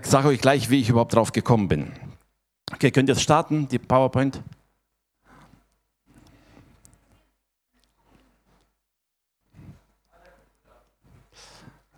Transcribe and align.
Ich 0.00 0.06
sage 0.06 0.28
euch 0.28 0.40
gleich, 0.40 0.70
wie 0.70 0.80
ich 0.80 0.88
überhaupt 0.88 1.14
drauf 1.14 1.32
gekommen 1.32 1.66
bin. 1.66 1.92
Okay, 2.72 2.90
könnt 2.90 3.08
ihr 3.08 3.14
jetzt 3.14 3.22
starten, 3.22 3.66
die 3.68 3.78
PowerPoint? 3.78 4.42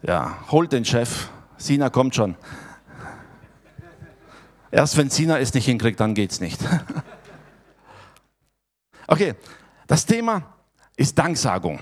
Ja, 0.03 0.39
holt 0.51 0.73
den 0.73 0.85
Chef. 0.85 1.29
Sina 1.59 1.91
kommt 1.91 2.15
schon. 2.15 2.37
Erst 4.71 4.97
wenn 4.97 5.11
Sina 5.11 5.39
es 5.39 5.53
nicht 5.53 5.67
hinkriegt, 5.67 6.01
dann 6.01 6.15
geht's 6.15 6.41
nicht. 6.41 6.61
Okay, 9.07 9.35
das 9.89 10.07
Thema 10.07 10.55
ist 10.97 11.19
Danksagung. 11.19 11.81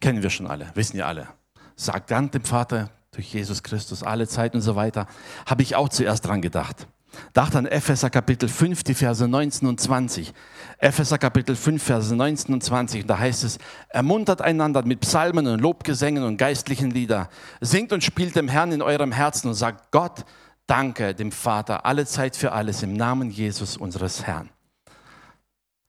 Kennen 0.00 0.22
wir 0.22 0.30
schon 0.30 0.46
alle, 0.46 0.74
wissen 0.74 0.96
ja 0.96 1.06
alle. 1.06 1.28
Sagt 1.76 2.10
Dank 2.10 2.32
dem 2.32 2.44
Vater 2.44 2.90
durch 3.10 3.32
Jesus 3.32 3.62
Christus 3.62 4.02
alle 4.02 4.28
Zeit 4.28 4.54
und 4.54 4.60
so 4.60 4.76
weiter. 4.76 5.06
Habe 5.46 5.62
ich 5.62 5.76
auch 5.76 5.88
zuerst 5.88 6.26
dran 6.26 6.42
gedacht. 6.42 6.86
Dachte 7.32 7.58
an 7.58 7.66
Epheser 7.66 8.10
Kapitel 8.10 8.48
5, 8.48 8.82
die 8.82 8.94
Verse 8.94 9.26
19 9.26 9.68
und 9.68 9.80
20. 9.80 10.32
Epheser 10.78 11.18
Kapitel 11.18 11.56
5, 11.56 11.82
Verse 11.82 12.14
19 12.14 12.54
und 12.54 12.62
20. 12.62 13.02
Und 13.02 13.08
da 13.08 13.18
heißt 13.18 13.44
es, 13.44 13.58
ermuntert 13.88 14.42
einander 14.42 14.84
mit 14.84 15.00
Psalmen 15.00 15.46
und 15.46 15.60
Lobgesängen 15.60 16.24
und 16.24 16.36
geistlichen 16.36 16.90
Lieder. 16.90 17.28
Singt 17.60 17.92
und 17.92 18.02
spielt 18.02 18.36
dem 18.36 18.48
Herrn 18.48 18.72
in 18.72 18.82
eurem 18.82 19.12
Herzen 19.12 19.48
und 19.48 19.54
sagt 19.54 19.92
Gott, 19.92 20.24
danke 20.66 21.14
dem 21.14 21.32
Vater, 21.32 21.86
alle 21.86 22.06
Zeit 22.06 22.36
für 22.36 22.52
alles 22.52 22.82
im 22.82 22.94
Namen 22.94 23.30
Jesus 23.30 23.76
unseres 23.76 24.26
Herrn. 24.26 24.50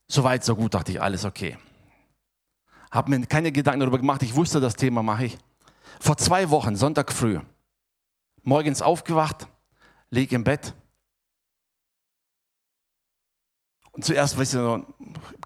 Soweit, 0.07 0.43
so 0.43 0.55
gut, 0.55 0.73
dachte 0.73 0.91
ich, 0.91 1.01
alles 1.01 1.25
okay. 1.25 1.57
Habe 2.91 3.09
mir 3.09 3.25
keine 3.25 3.51
Gedanken 3.51 3.79
darüber 3.79 3.97
gemacht, 3.97 4.21
ich 4.21 4.35
wusste, 4.35 4.59
das 4.59 4.75
Thema 4.75 5.01
mache 5.01 5.25
ich. 5.25 5.37
Vor 5.99 6.17
zwei 6.17 6.49
Wochen, 6.49 6.75
Sonntag 6.75 7.11
früh, 7.11 7.39
morgens 8.43 8.81
aufgewacht, 8.81 9.47
liege 10.09 10.35
im 10.35 10.43
Bett. 10.43 10.73
Und 13.91 14.03
zuerst, 14.03 14.37
weißt 14.37 14.55
du, 14.55 14.85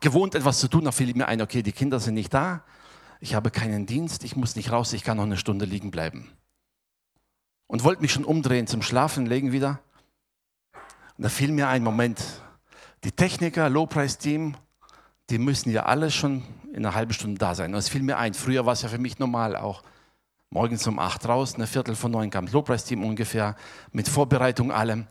gewohnt 0.01 0.33
etwas 0.33 0.59
zu 0.59 0.67
tun, 0.67 0.85
da 0.85 0.91
fiel 0.91 1.13
mir 1.13 1.27
ein, 1.27 1.41
okay, 1.41 1.61
die 1.61 1.71
Kinder 1.71 1.99
sind 1.99 2.15
nicht 2.15 2.33
da, 2.33 2.63
ich 3.19 3.35
habe 3.35 3.51
keinen 3.51 3.85
Dienst, 3.85 4.23
ich 4.23 4.35
muss 4.35 4.55
nicht 4.55 4.71
raus, 4.71 4.93
ich 4.93 5.03
kann 5.03 5.17
noch 5.17 5.23
eine 5.23 5.37
Stunde 5.37 5.65
liegen 5.65 5.91
bleiben. 5.91 6.31
Und 7.67 7.83
wollte 7.83 8.01
mich 8.01 8.11
schon 8.11 8.25
umdrehen 8.25 8.65
zum 8.65 8.81
Schlafen 8.81 9.27
legen 9.27 9.51
wieder. 9.51 9.79
Und 11.17 11.23
da 11.23 11.29
fiel 11.29 11.51
mir 11.51 11.67
ein 11.67 11.83
Moment, 11.83 12.23
die 13.03 13.11
Techniker, 13.11 13.69
Low-Price-Team, 13.69 14.55
die 15.29 15.37
müssen 15.37 15.69
ja 15.69 15.83
alle 15.83 16.09
schon 16.09 16.43
in 16.71 16.77
einer 16.77 16.95
halben 16.95 17.13
Stunde 17.13 17.37
da 17.37 17.53
sein. 17.53 17.73
Und 17.73 17.79
es 17.79 17.89
fiel 17.89 18.01
mir 18.01 18.17
ein, 18.17 18.33
früher 18.33 18.65
war 18.65 18.73
es 18.73 18.81
ja 18.81 18.89
für 18.89 18.97
mich 18.97 19.19
normal 19.19 19.55
auch. 19.55 19.83
Morgens 20.51 20.87
um 20.87 20.97
acht 20.97 21.27
raus, 21.27 21.55
eine 21.55 21.67
Viertel 21.67 21.95
von 21.95 22.11
neun 22.11 22.31
kam 22.31 22.45
das 22.45 22.53
Lobpreisteam 22.53 23.03
ungefähr, 23.03 23.55
mit 23.91 24.07
Vorbereitung 24.09 24.71
allem. 24.71 25.07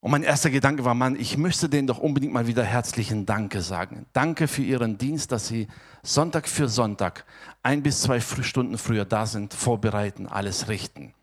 Und 0.00 0.10
mein 0.10 0.22
erster 0.22 0.50
Gedanke 0.50 0.84
war, 0.84 0.94
Mann, 0.94 1.14
ich 1.14 1.36
müsste 1.36 1.68
denen 1.68 1.86
doch 1.86 1.98
unbedingt 1.98 2.32
mal 2.32 2.46
wieder 2.46 2.64
herzlichen 2.64 3.24
Danke 3.24 3.62
sagen. 3.62 4.06
Danke 4.12 4.48
für 4.48 4.62
ihren 4.62 4.98
Dienst, 4.98 5.30
dass 5.30 5.46
sie 5.46 5.68
Sonntag 6.02 6.48
für 6.48 6.68
Sonntag 6.68 7.24
ein 7.62 7.82
bis 7.82 8.02
zwei 8.02 8.20
Stunden 8.20 8.78
früher 8.78 9.04
da 9.04 9.26
sind, 9.26 9.54
vorbereiten, 9.54 10.26
alles 10.26 10.68
richten. 10.68 11.14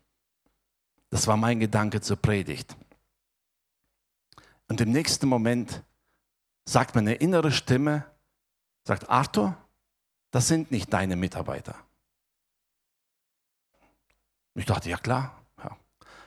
Das 1.10 1.26
war 1.26 1.36
mein 1.36 1.60
Gedanke 1.60 2.00
zur 2.00 2.16
Predigt. 2.16 2.76
Und 4.68 4.80
im 4.80 4.92
nächsten 4.92 5.28
Moment 5.28 5.82
sagt 6.64 6.94
meine 6.94 7.14
innere 7.14 7.52
Stimme, 7.52 8.06
sagt 8.84 9.10
Arthur, 9.10 9.56
das 10.30 10.48
sind 10.48 10.70
nicht 10.70 10.92
deine 10.92 11.16
Mitarbeiter. 11.16 11.74
Ich 14.60 14.66
dachte, 14.66 14.90
ja 14.90 14.98
klar, 14.98 15.42
ja. 15.62 15.76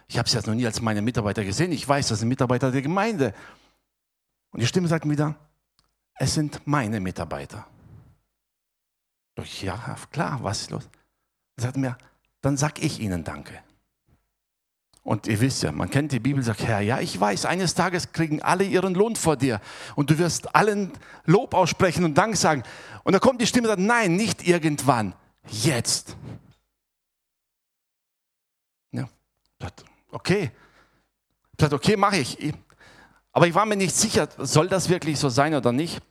ich 0.07 0.17
habe 0.17 0.27
es 0.27 0.33
jetzt 0.33 0.47
noch 0.47 0.55
nie 0.55 0.65
als 0.65 0.81
meine 0.81 1.01
Mitarbeiter 1.01 1.43
gesehen. 1.43 1.71
Ich 1.71 1.87
weiß, 1.87 2.07
das 2.07 2.19
sind 2.19 2.29
Mitarbeiter 2.29 2.71
der 2.71 2.81
Gemeinde. 2.81 3.33
Und 4.51 4.61
die 4.61 4.67
Stimme 4.67 4.87
sagt 4.87 5.05
mir 5.05 5.13
wieder, 5.13 5.35
es 6.16 6.33
sind 6.33 6.61
meine 6.66 6.99
Mitarbeiter. 6.99 7.67
Ich, 9.35 9.61
ja, 9.61 9.95
klar, 10.11 10.43
was 10.43 10.61
ist 10.61 10.72
los? 10.72 10.89
Er 11.57 11.63
sagt 11.63 11.77
mir, 11.77 11.97
dann 12.41 12.57
sag 12.57 12.81
ich 12.83 12.99
ihnen 12.99 13.23
Danke. 13.23 13.59
Und 15.03 15.27
ihr 15.27 15.39
wisst 15.41 15.63
ja, 15.63 15.72
man 15.72 15.89
kennt 15.89 16.13
die 16.13 16.19
Bibel, 16.19 16.41
sagt, 16.43 16.63
Herr, 16.63 16.79
ja, 16.79 17.01
ich 17.01 17.19
weiß, 17.19 17.45
eines 17.45 17.73
Tages 17.73 18.13
kriegen 18.13 18.41
alle 18.41 18.63
ihren 18.63 18.95
Lohn 18.95 19.17
vor 19.17 19.35
dir 19.35 19.59
und 19.95 20.09
du 20.09 20.17
wirst 20.17 20.55
allen 20.55 20.91
Lob 21.25 21.53
aussprechen 21.53 22.05
und 22.05 22.17
Dank 22.17 22.38
sagen. 22.38 22.63
Und 23.03 23.11
da 23.13 23.19
kommt 23.19 23.41
die 23.41 23.47
Stimme 23.47 23.67
und 23.67 23.72
sagt, 23.72 23.88
nein, 23.88 24.16
nicht 24.16 24.47
irgendwann, 24.47 25.13
jetzt. 25.49 26.16
Ja, 28.91 29.09
okay. 30.12 30.51
okay, 31.62 31.97
mache 31.97 32.18
ich. 32.18 32.53
Aber 33.31 33.47
ich 33.47 33.56
war 33.56 33.66
mir 33.66 33.75
nicht 33.75 33.96
sicher, 33.96 34.28
soll 34.38 34.68
das 34.68 34.90
wirklich 34.90 35.19
so 35.19 35.29
sein 35.29 35.56
oder 35.56 35.72
nicht. 35.72 36.01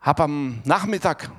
Habe 0.00 0.24
am 0.24 0.60
Nachmittag, 0.64 1.30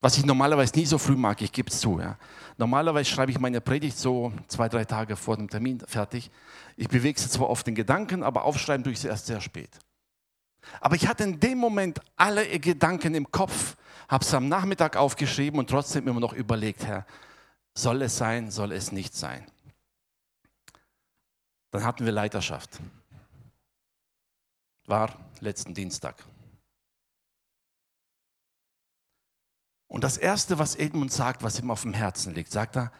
was 0.00 0.18
ich 0.18 0.24
normalerweise 0.24 0.74
nie 0.76 0.86
so 0.86 0.98
früh 0.98 1.16
mag, 1.16 1.40
ich 1.40 1.52
gebe 1.52 1.70
es 1.70 1.80
zu, 1.80 1.98
ja, 1.98 2.16
Normalerweise 2.56 3.10
schreibe 3.10 3.32
ich 3.32 3.40
meine 3.40 3.60
Predigt 3.60 3.98
so 3.98 4.32
zwei, 4.46 4.68
drei 4.68 4.84
Tage 4.84 5.16
vor 5.16 5.36
dem 5.36 5.48
Termin 5.48 5.80
fertig. 5.80 6.30
Ich 6.76 6.88
bewege 6.88 7.18
sie 7.18 7.28
zwar 7.28 7.48
auf 7.48 7.64
den 7.64 7.74
Gedanken, 7.74 8.22
aber 8.22 8.44
aufschreiben 8.44 8.84
tue 8.84 8.92
ich 8.92 9.00
sie 9.00 9.08
erst 9.08 9.26
sehr 9.26 9.40
spät. 9.40 9.70
Aber 10.80 10.94
ich 10.94 11.08
hatte 11.08 11.24
in 11.24 11.40
dem 11.40 11.58
Moment 11.58 12.00
alle 12.16 12.46
Gedanken 12.60 13.14
im 13.14 13.30
Kopf, 13.30 13.76
habe 14.08 14.24
sie 14.24 14.36
am 14.36 14.48
Nachmittag 14.48 14.96
aufgeschrieben 14.96 15.58
und 15.58 15.68
trotzdem 15.68 16.06
immer 16.06 16.20
noch 16.20 16.32
überlegt, 16.32 16.84
Herr, 16.84 17.06
soll 17.74 18.02
es 18.02 18.16
sein, 18.16 18.50
soll 18.50 18.72
es 18.72 18.92
nicht 18.92 19.14
sein? 19.16 19.44
Dann 21.74 21.82
hatten 21.82 22.04
wir 22.04 22.12
Leiterschaft. 22.12 22.78
War 24.86 25.12
letzten 25.40 25.74
Dienstag. 25.74 26.14
Und 29.88 30.04
das 30.04 30.16
Erste, 30.16 30.60
was 30.60 30.76
Edmund 30.76 31.10
sagt, 31.10 31.42
was 31.42 31.58
ihm 31.58 31.72
auf 31.72 31.82
dem 31.82 31.92
Herzen 31.92 32.32
liegt, 32.32 32.52
sagt 32.52 32.76
er, 32.76 32.92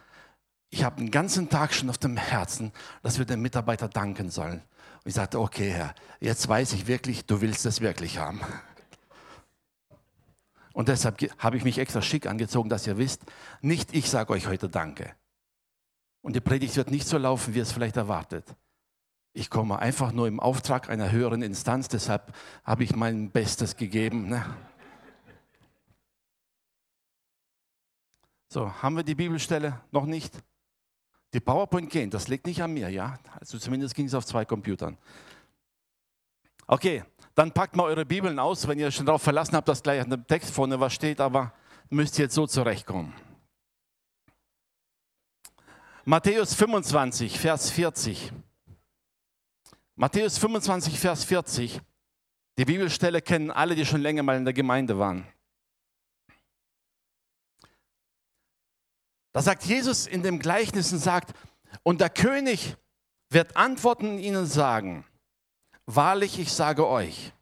ich 0.71 0.83
habe 0.83 0.97
den 0.97 1.09
ganzen 1.09 1.47
Tag 1.47 1.73
schon 1.73 1.89
auf 1.89 1.99
dem 1.99 2.17
Herzen, 2.17 2.73
dass 3.01 3.17
wir 3.17 3.23
den 3.23 3.39
Mitarbeiter 3.41 3.87
danken 3.87 4.29
sollen. 4.29 4.59
Und 4.59 5.05
ich 5.05 5.13
sagte, 5.13 5.39
okay, 5.39 5.71
Herr, 5.71 5.95
jetzt 6.19 6.45
weiß 6.45 6.73
ich 6.73 6.85
wirklich, 6.85 7.25
du 7.25 7.39
willst 7.39 7.65
es 7.65 7.79
wirklich 7.79 8.17
haben. 8.17 8.41
Und 10.73 10.89
deshalb 10.89 11.21
habe 11.41 11.55
ich 11.55 11.63
mich 11.63 11.77
extra 11.77 12.01
schick 12.01 12.27
angezogen, 12.27 12.67
dass 12.67 12.85
ihr 12.85 12.97
wisst, 12.97 13.21
nicht 13.61 13.95
ich 13.95 14.09
sage 14.09 14.33
euch 14.33 14.47
heute 14.47 14.67
Danke. 14.67 15.15
Und 16.19 16.35
die 16.35 16.41
Predigt 16.41 16.75
wird 16.75 16.91
nicht 16.91 17.07
so 17.07 17.17
laufen, 17.17 17.53
wie 17.53 17.59
ihr 17.59 17.63
es 17.63 17.71
vielleicht 17.71 17.95
erwartet. 17.95 18.53
Ich 19.37 19.49
komme 19.49 19.79
einfach 19.79 20.13
nur 20.13 20.29
im 20.29 20.39
Auftrag 20.39 20.89
einer 20.89 21.11
höheren 21.11 21.41
Instanz, 21.41 21.89
deshalb 21.89 22.33
habe 22.63 22.85
ich 22.85 22.95
mein 22.95 23.31
Bestes 23.31 23.75
gegeben. 23.75 24.29
Ne? 24.29 24.45
So, 28.47 28.71
haben 28.81 28.95
wir 28.95 29.03
die 29.03 29.13
Bibelstelle 29.13 29.81
noch 29.91 30.05
nicht? 30.05 30.33
Die 31.33 31.41
PowerPoint 31.41 31.89
gehen, 31.89 32.09
das 32.09 32.29
liegt 32.29 32.47
nicht 32.47 32.63
an 32.63 32.71
mir, 32.71 32.87
ja? 32.87 33.19
Also 33.37 33.57
zumindest 33.57 33.93
ging 33.93 34.05
es 34.05 34.13
auf 34.13 34.25
zwei 34.25 34.45
Computern. 34.45 34.97
Okay, 36.65 37.03
dann 37.35 37.51
packt 37.51 37.75
mal 37.75 37.83
eure 37.83 38.05
Bibeln 38.05 38.39
aus, 38.39 38.65
wenn 38.69 38.79
ihr 38.79 38.89
schon 38.89 39.05
darauf 39.05 39.21
verlassen 39.21 39.57
habt, 39.57 39.67
dass 39.67 39.83
gleich 39.83 39.99
an 39.99 40.11
dem 40.11 40.25
Text 40.25 40.51
vorne 40.51 40.79
was 40.79 40.93
steht, 40.93 41.19
aber 41.19 41.51
müsst 41.89 42.17
ihr 42.17 42.23
jetzt 42.23 42.35
so 42.35 42.47
zurechtkommen. 42.47 43.13
Matthäus 46.05 46.53
25, 46.53 47.37
Vers 47.37 47.69
40. 47.71 48.31
Matthäus 49.97 50.37
25, 50.37 50.99
Vers 50.99 51.23
40. 51.23 51.79
Die 52.57 52.65
Bibelstelle 52.65 53.21
kennen 53.21 53.49
alle, 53.49 53.75
die 53.75 53.85
schon 53.85 54.01
länger 54.01 54.23
mal 54.23 54.35
in 54.35 54.43
der 54.43 54.53
Gemeinde 54.53 54.99
waren. 54.99 55.25
Da 59.31 59.41
sagt 59.41 59.63
Jesus 59.63 60.07
in 60.07 60.23
dem 60.23 60.39
Gleichnis 60.39 60.91
und 60.91 60.99
sagt, 60.99 61.33
und 61.83 62.01
der 62.01 62.09
König 62.09 62.75
wird 63.29 63.55
antworten 63.57 64.17
ihnen 64.19 64.45
sagen, 64.45 65.05
wahrlich, 65.85 66.39
ich 66.39 66.51
sage 66.51 66.87
euch, 66.87 67.33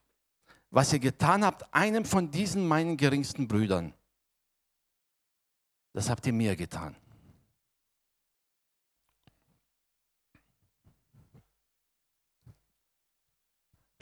was 0.70 0.94
ihr 0.94 1.00
getan 1.00 1.46
habt, 1.46 1.72
einem 1.74 2.06
von 2.06 2.32
diesen 2.32 2.68
meinen 2.68 2.98
geringsten 2.98 3.48
Brüdern, 3.48 3.94
das 5.94 6.10
habt 6.10 6.26
ihr 6.26 6.34
mir 6.34 6.56
getan. 6.56 6.96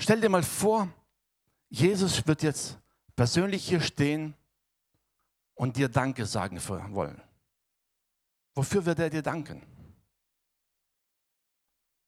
Stell 0.01 0.19
dir 0.19 0.29
mal 0.29 0.41
vor, 0.41 0.91
Jesus 1.69 2.25
wird 2.25 2.41
jetzt 2.41 2.79
persönlich 3.15 3.67
hier 3.67 3.79
stehen 3.81 4.33
und 5.53 5.77
dir 5.77 5.89
Danke 5.89 6.25
sagen 6.25 6.59
wollen. 6.65 7.21
Wofür 8.55 8.83
wird 8.87 8.97
er 8.97 9.11
dir 9.11 9.21
danken? 9.21 9.61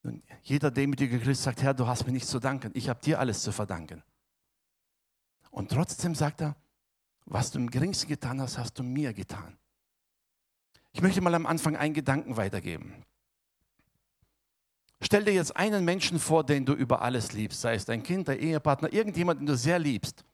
Und 0.02 0.24
jeder 0.42 0.72
demütige 0.72 1.20
Christ 1.20 1.44
sagt, 1.44 1.62
Herr, 1.62 1.76
du 1.76 1.86
hast 1.86 2.08
mir 2.08 2.14
nichts 2.14 2.32
zu 2.32 2.40
danken. 2.40 2.72
Ich 2.74 2.90
habe 2.90 3.00
dir 3.00 3.20
alles 3.20 3.44
zu 3.44 3.52
verdanken. 3.52 4.02
Und 5.52 5.70
trotzdem 5.70 6.16
sagt 6.16 6.42
er, 6.42 6.56
was 7.26 7.52
du 7.52 7.60
im 7.60 7.70
geringsten 7.70 8.08
getan 8.08 8.42
hast, 8.42 8.58
hast 8.58 8.80
du 8.80 8.82
mir 8.82 9.14
getan. 9.14 9.56
Ich 10.94 11.04
möchte 11.04 11.22
mal 11.22 11.36
am 11.36 11.46
Anfang 11.46 11.78
einen 11.78 11.94
Gedanken 11.94 12.38
weitergeben. 12.38 13.06
Stell 15.14 15.26
dir 15.26 15.34
jetzt 15.36 15.56
einen 15.56 15.86
Menschen 15.86 16.18
vor, 16.18 16.44
den 16.44 16.66
du 16.66 16.74
über 16.74 17.04
alles 17.04 17.34
liebst, 17.34 17.62
sei 17.62 17.76
es 17.76 17.86
dein 17.86 18.02
Kind, 18.02 18.28
dein 18.28 18.40
Ehepartner, 18.40 18.92
irgendjemand, 18.92 19.40
den 19.40 19.46
du 19.46 19.56
sehr 19.56 19.78
liebst. 19.78 20.26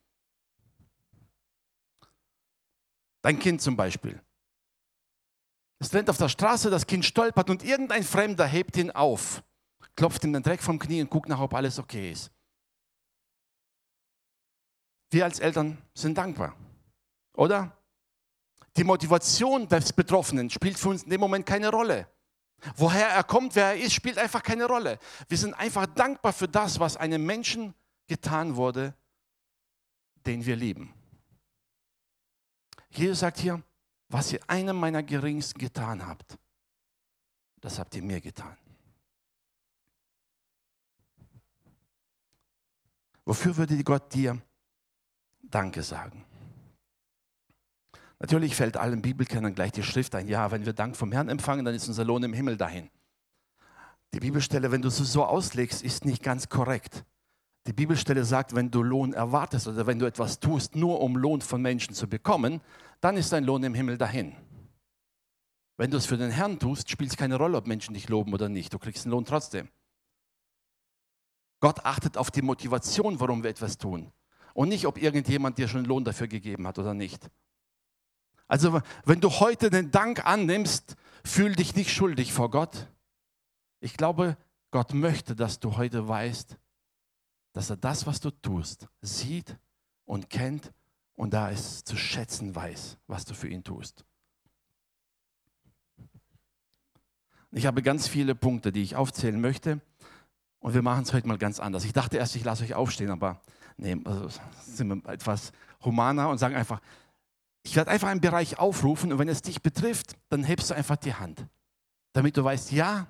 Dein 3.21 3.37
Kind 3.39 3.61
zum 3.61 3.75
Beispiel. 3.75 4.21
Es 5.79 5.93
rennt 5.93 6.09
auf 6.09 6.15
der 6.15 6.29
Straße, 6.29 6.69
das 6.69 6.87
Kind 6.87 7.03
stolpert 7.03 7.49
und 7.49 7.61
irgendein 7.61 8.03
Fremder 8.03 8.45
hebt 8.45 8.77
ihn 8.77 8.89
auf, 8.91 9.43
klopft 9.97 10.23
ihm 10.23 10.31
den 10.31 10.43
Dreck 10.43 10.63
vom 10.63 10.79
Knie 10.79 11.01
und 11.01 11.09
guckt 11.09 11.27
nach, 11.27 11.41
ob 11.41 11.53
alles 11.55 11.77
okay 11.77 12.13
ist. 12.13 12.31
Wir 15.11 15.25
als 15.25 15.41
Eltern 15.41 15.77
sind 15.93 16.17
dankbar, 16.17 16.55
oder? 17.33 17.77
Die 18.77 18.85
Motivation 18.85 19.67
des 19.67 19.91
Betroffenen 19.91 20.49
spielt 20.49 20.79
für 20.79 20.87
uns 20.87 21.03
in 21.03 21.09
dem 21.09 21.19
Moment 21.19 21.45
keine 21.45 21.69
Rolle. 21.69 22.07
Woher 22.75 23.07
er 23.07 23.23
kommt, 23.23 23.56
wer 23.56 23.67
er 23.67 23.77
ist, 23.77 23.94
spielt 23.94 24.17
einfach 24.17 24.44
keine 24.44 24.65
Rolle. 24.65 25.00
Wir 25.27 25.38
sind 25.38 25.53
einfach 25.53 25.85
dankbar 25.85 26.33
für 26.33 26.47
das, 26.47 26.79
was 26.79 26.97
einem 26.97 27.25
Menschen 27.25 27.73
getan 28.07 28.56
wurde, 28.56 28.94
den 30.25 30.45
wir 30.45 30.56
lieben. 30.56 30.94
Jesus 32.89 33.19
sagt 33.19 33.39
hier, 33.39 33.61
was 34.09 34.33
ihr 34.33 34.39
einem 34.47 34.77
meiner 34.77 35.03
Geringsten 35.03 35.59
getan 35.59 36.06
habt, 36.06 36.38
das 37.61 37.77
habt 37.77 37.95
ihr 37.95 38.01
mir 38.01 38.19
getan. 38.19 38.57
Wofür 43.25 43.55
würde 43.55 43.83
Gott 43.83 44.12
dir 44.13 44.41
Danke 45.44 45.83
sagen? 45.83 46.25
Natürlich 48.19 48.56
fällt 48.56 48.75
allen 48.75 49.01
Bibelkennern 49.01 49.56
gleich 49.56 49.71
die 49.71 49.83
Schrift 49.83 50.13
ein. 50.13 50.27
Ja, 50.27 50.51
wenn 50.51 50.66
wir 50.66 50.74
Dank 50.74 50.98
vom 50.98 51.12
Herrn 51.12 51.30
empfangen, 51.30 51.63
dann 51.63 51.74
ist 51.74 51.88
unser 51.88 52.04
Lohn 52.04 52.24
im 52.24 52.33
Himmel 52.33 52.57
dahin. 52.57 52.89
Die 54.13 54.19
Bibelstelle, 54.19 54.71
wenn 54.71 54.81
du 54.81 54.89
es 54.89 54.98
so 54.98 55.24
auslegst, 55.24 55.81
ist 55.81 56.04
nicht 56.04 56.24
ganz 56.24 56.50
korrekt. 56.50 57.06
Die 57.68 57.74
Bibelstelle 57.74 58.25
sagt, 58.25 58.56
wenn 58.56 58.71
du 58.71 58.81
Lohn 58.83 59.13
erwartest 59.13 59.68
oder 59.68 59.86
wenn 59.86 60.00
du 60.00 60.06
etwas 60.06 60.39
tust, 60.39 60.75
nur 60.75 61.01
um 61.01 61.16
Lohn 61.16 61.42
von 61.42 61.62
Menschen 61.62 61.94
zu 61.94 62.07
bekommen, 62.07 62.62
dann 63.00 63.16
ist 63.16 63.31
dein 63.31 63.44
Lohn 63.44 63.63
im 63.63 63.74
Himmel 63.74 63.98
dahin. 63.98 64.36
Wenn 65.77 65.92
du 65.92 65.98
es 65.98 66.06
für 66.06 66.18
den 66.18 66.31
Herrn 66.31 66.60
tust, 66.60 66.89
spielt 66.89 67.12
es 67.12 67.18
keine 67.18 67.38
Rolle, 67.38 67.57
ob 67.57 67.68
Menschen 67.68 67.94
dich 67.94 68.10
loben 68.10 68.33
oder 68.33 68.50
nicht. 68.50 68.74
Du 68.74 68.80
kriegst 68.80 69.06
einen 69.06 69.12
Lohn 69.12 69.24
trotzdem. 69.24 69.69
Gott 71.62 71.86
achtet 71.86 72.18
auf 72.18 72.31
die 72.31 72.42
Motivation, 72.42 73.19
warum 73.19 73.44
wir 73.44 73.50
etwas 73.50 73.77
tun. 73.77 74.12
Und 74.54 74.69
nicht, 74.69 74.88
ob 74.88 74.98
irgendjemand 74.98 75.57
dir 75.57 75.68
schon 75.68 75.86
Lohn 75.86 76.04
dafür 76.04 76.27
gegeben 76.27 76.68
hat 76.68 76.80
oder 76.80 76.94
nicht. 76.94 77.30
Also 78.50 78.81
wenn 79.06 79.22
du 79.22 79.30
heute 79.30 79.69
den 79.69 79.92
Dank 79.92 80.25
annimmst, 80.25 80.96
fühl 81.24 81.56
dich 81.56 81.75
nicht 81.75 81.94
schuldig 81.94 82.34
vor 82.34 82.50
Gott. 82.50 82.88
Ich 83.80 83.96
glaube, 83.96 84.36
Gott 84.72 84.94
möchte, 84.94 85.36
dass 85.36 85.60
du 85.60 85.78
heute 85.78 86.07
weißt, 86.07 86.57
dass 87.54 87.69
er 87.69 87.78
das, 87.78 88.07
was 88.07 88.19
du 88.19 88.31
tust, 88.31 88.88
sieht 89.01 89.56
und 90.06 90.30
kennt 90.30 90.74
und 91.16 91.34
da 91.34 91.51
es 91.51 91.84
zu 91.84 91.96
schätzen 91.96 92.56
weiß, 92.56 92.98
was 93.06 93.24
du 93.24 93.36
für 93.36 93.48
ihn 93.48 93.63
tust. 93.63 94.04
Ich 97.51 97.68
habe 97.68 97.84
ganz 97.84 98.07
viele 98.07 98.34
Punkte, 98.34 98.72
die 98.72 98.81
ich 98.81 98.96
aufzählen 98.96 99.40
möchte 99.40 99.80
und 100.60 100.74
wir 100.74 100.81
machen 100.81 101.04
es 101.04 101.13
heute 101.13 101.28
mal 101.28 101.38
ganz 101.38 101.60
anders. 101.60 101.86
Ich 101.86 101.94
dachte 101.94 102.18
erst, 102.18 102.36
ich 102.36 102.44
lasse 102.44 102.63
euch 102.63 102.74
aufstehen, 102.74 103.12
aber 103.12 103.42
nee, 103.78 103.96
also 104.06 104.28
sind 104.63 104.88
wir 104.88 105.12
etwas 105.12 105.51
humaner 105.84 106.30
und 106.30 106.40
sagen 106.40 106.56
einfach, 106.56 106.81
ich 107.69 107.75
werde 107.75 107.92
einfach 107.92 108.07
einen 108.07 108.19
Bereich 108.19 108.57
aufrufen 108.57 109.12
und 109.12 109.19
wenn 109.19 109.30
es 109.30 109.44
dich 109.44 109.62
betrifft, 109.62 110.18
dann 110.30 110.44
hebst 110.44 110.71
du 110.71 110.74
einfach 110.74 110.98
die 110.98 111.13
Hand, 111.13 111.45
damit 112.13 112.36
du 112.36 112.44
weißt, 112.44 112.71
ja, 112.71 113.06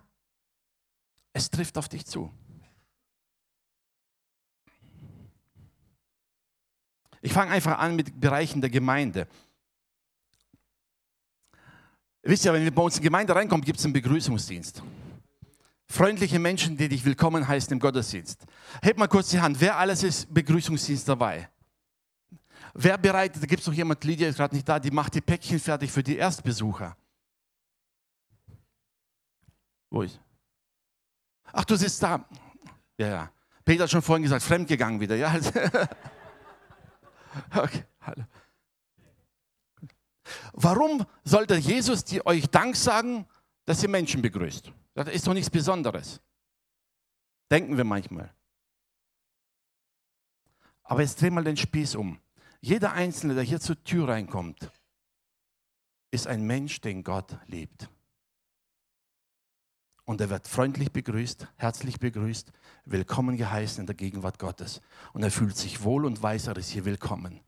es 1.32 1.50
trifft 1.50 1.78
auf 1.78 1.88
dich 1.88 2.06
zu. 2.06 2.30
Ich 7.22 7.32
fange 7.32 7.52
einfach 7.52 7.80
an 7.80 7.96
mit 7.96 8.20
Bereichen 8.20 8.60
der 8.60 8.70
Gemeinde. 8.70 9.30
Ihr 12.24 12.32
wisst 12.32 12.44
ja, 12.44 12.52
wenn 12.52 12.64
wir 12.64 12.76
bei 12.76 12.82
uns 12.82 12.96
in 12.96 13.02
die 13.02 13.08
Gemeinde 13.08 13.34
reinkommen, 13.34 13.64
gibt 13.64 13.80
es 13.80 13.86
einen 13.86 13.94
Begrüßungsdienst. 13.94 14.84
Freundliche 15.88 16.38
Menschen, 16.38 16.76
die 16.76 16.90
dich 16.90 17.06
willkommen 17.06 17.48
heißen 17.48 17.72
im 17.72 17.80
Gottesdienst. 17.80 18.46
Heb 18.82 18.98
mal 18.98 19.08
kurz 19.08 19.30
die 19.30 19.40
Hand. 19.40 19.62
Wer 19.62 19.78
alles 19.78 20.04
ist 20.04 20.34
Begrüßungsdienst 20.34 21.08
dabei? 21.08 21.50
Wer 22.74 22.98
bereitet, 22.98 23.42
da 23.42 23.48
gibt 23.48 23.62
es 23.62 23.68
noch 23.68 23.74
jemand, 23.74 24.04
Lydia 24.04 24.30
ist 24.30 24.38
gerade 24.38 24.56
nicht 24.56 24.68
da, 24.68 24.80
die 24.80 24.92
macht 24.92 25.16
die 25.16 25.22
Päckchen 25.22 25.60
fertig 25.60 25.92
für 25.92 26.04
die 26.04 26.18
Erstbesucher. 26.18 26.96
Wo 29.90 30.04
ist? 30.04 30.20
Ach, 31.52 31.66
du 31.66 31.76
sitzt 31.76 32.02
da. 32.04 32.24
Ja, 32.98 33.08
ja. 33.08 33.32
Peter 33.66 33.84
hat 33.84 33.92
schon 33.92 34.02
vorhin 34.02 34.24
gesagt, 34.24 34.44
fremdgegangen 34.44 35.00
wieder. 35.00 35.16
Ja. 35.16 35.36
Okay, 37.56 37.86
hallo. 38.02 38.24
Warum 40.54 41.06
sollte 41.24 41.56
Jesus 41.56 42.04
die 42.04 42.26
euch 42.26 42.48
Dank 42.48 42.76
sagen, 42.76 43.28
dass 43.66 43.84
ihr 43.84 43.90
Menschen 43.90 44.22
begrüßt? 44.22 44.72
Das 44.96 45.08
ist 45.10 45.28
doch 45.28 45.34
nichts 45.34 45.50
Besonderes. 45.50 46.20
Denken 47.52 47.78
wir 47.78 47.84
manchmal. 47.84 48.34
Aber 50.84 51.02
jetzt 51.02 51.22
dreh 51.22 51.30
mal 51.30 51.44
den 51.44 51.56
Spieß 51.56 51.96
um. 51.96 52.20
Jeder 52.62 52.94
Einzelne, 52.94 53.36
der 53.36 53.44
hier 53.44 53.60
zur 53.60 53.82
Tür 53.84 54.10
reinkommt, 54.10 54.72
ist 56.12 56.28
ein 56.28 56.46
Mensch, 56.46 56.82
den 56.82 57.04
Gott 57.04 57.38
liebt. 57.48 57.90
Und 60.04 60.22
er 60.22 60.30
wird 60.30 60.48
freundlich 60.48 60.92
begrüßt, 60.92 61.48
herzlich 61.56 62.00
begrüßt, 62.00 62.52
willkommen 62.86 63.38
geheißen 63.38 63.82
in 63.82 63.86
der 63.86 63.96
Gegenwart 63.96 64.40
Gottes. 64.40 64.82
Und 65.14 65.24
er 65.24 65.32
fühlt 65.32 65.56
sich 65.56 65.84
wohl 65.84 66.04
und 66.06 66.22
weiß, 66.22 66.48
er 66.48 66.58
ist 66.58 66.70
hier 66.70 66.84
willkommen. 66.84 67.42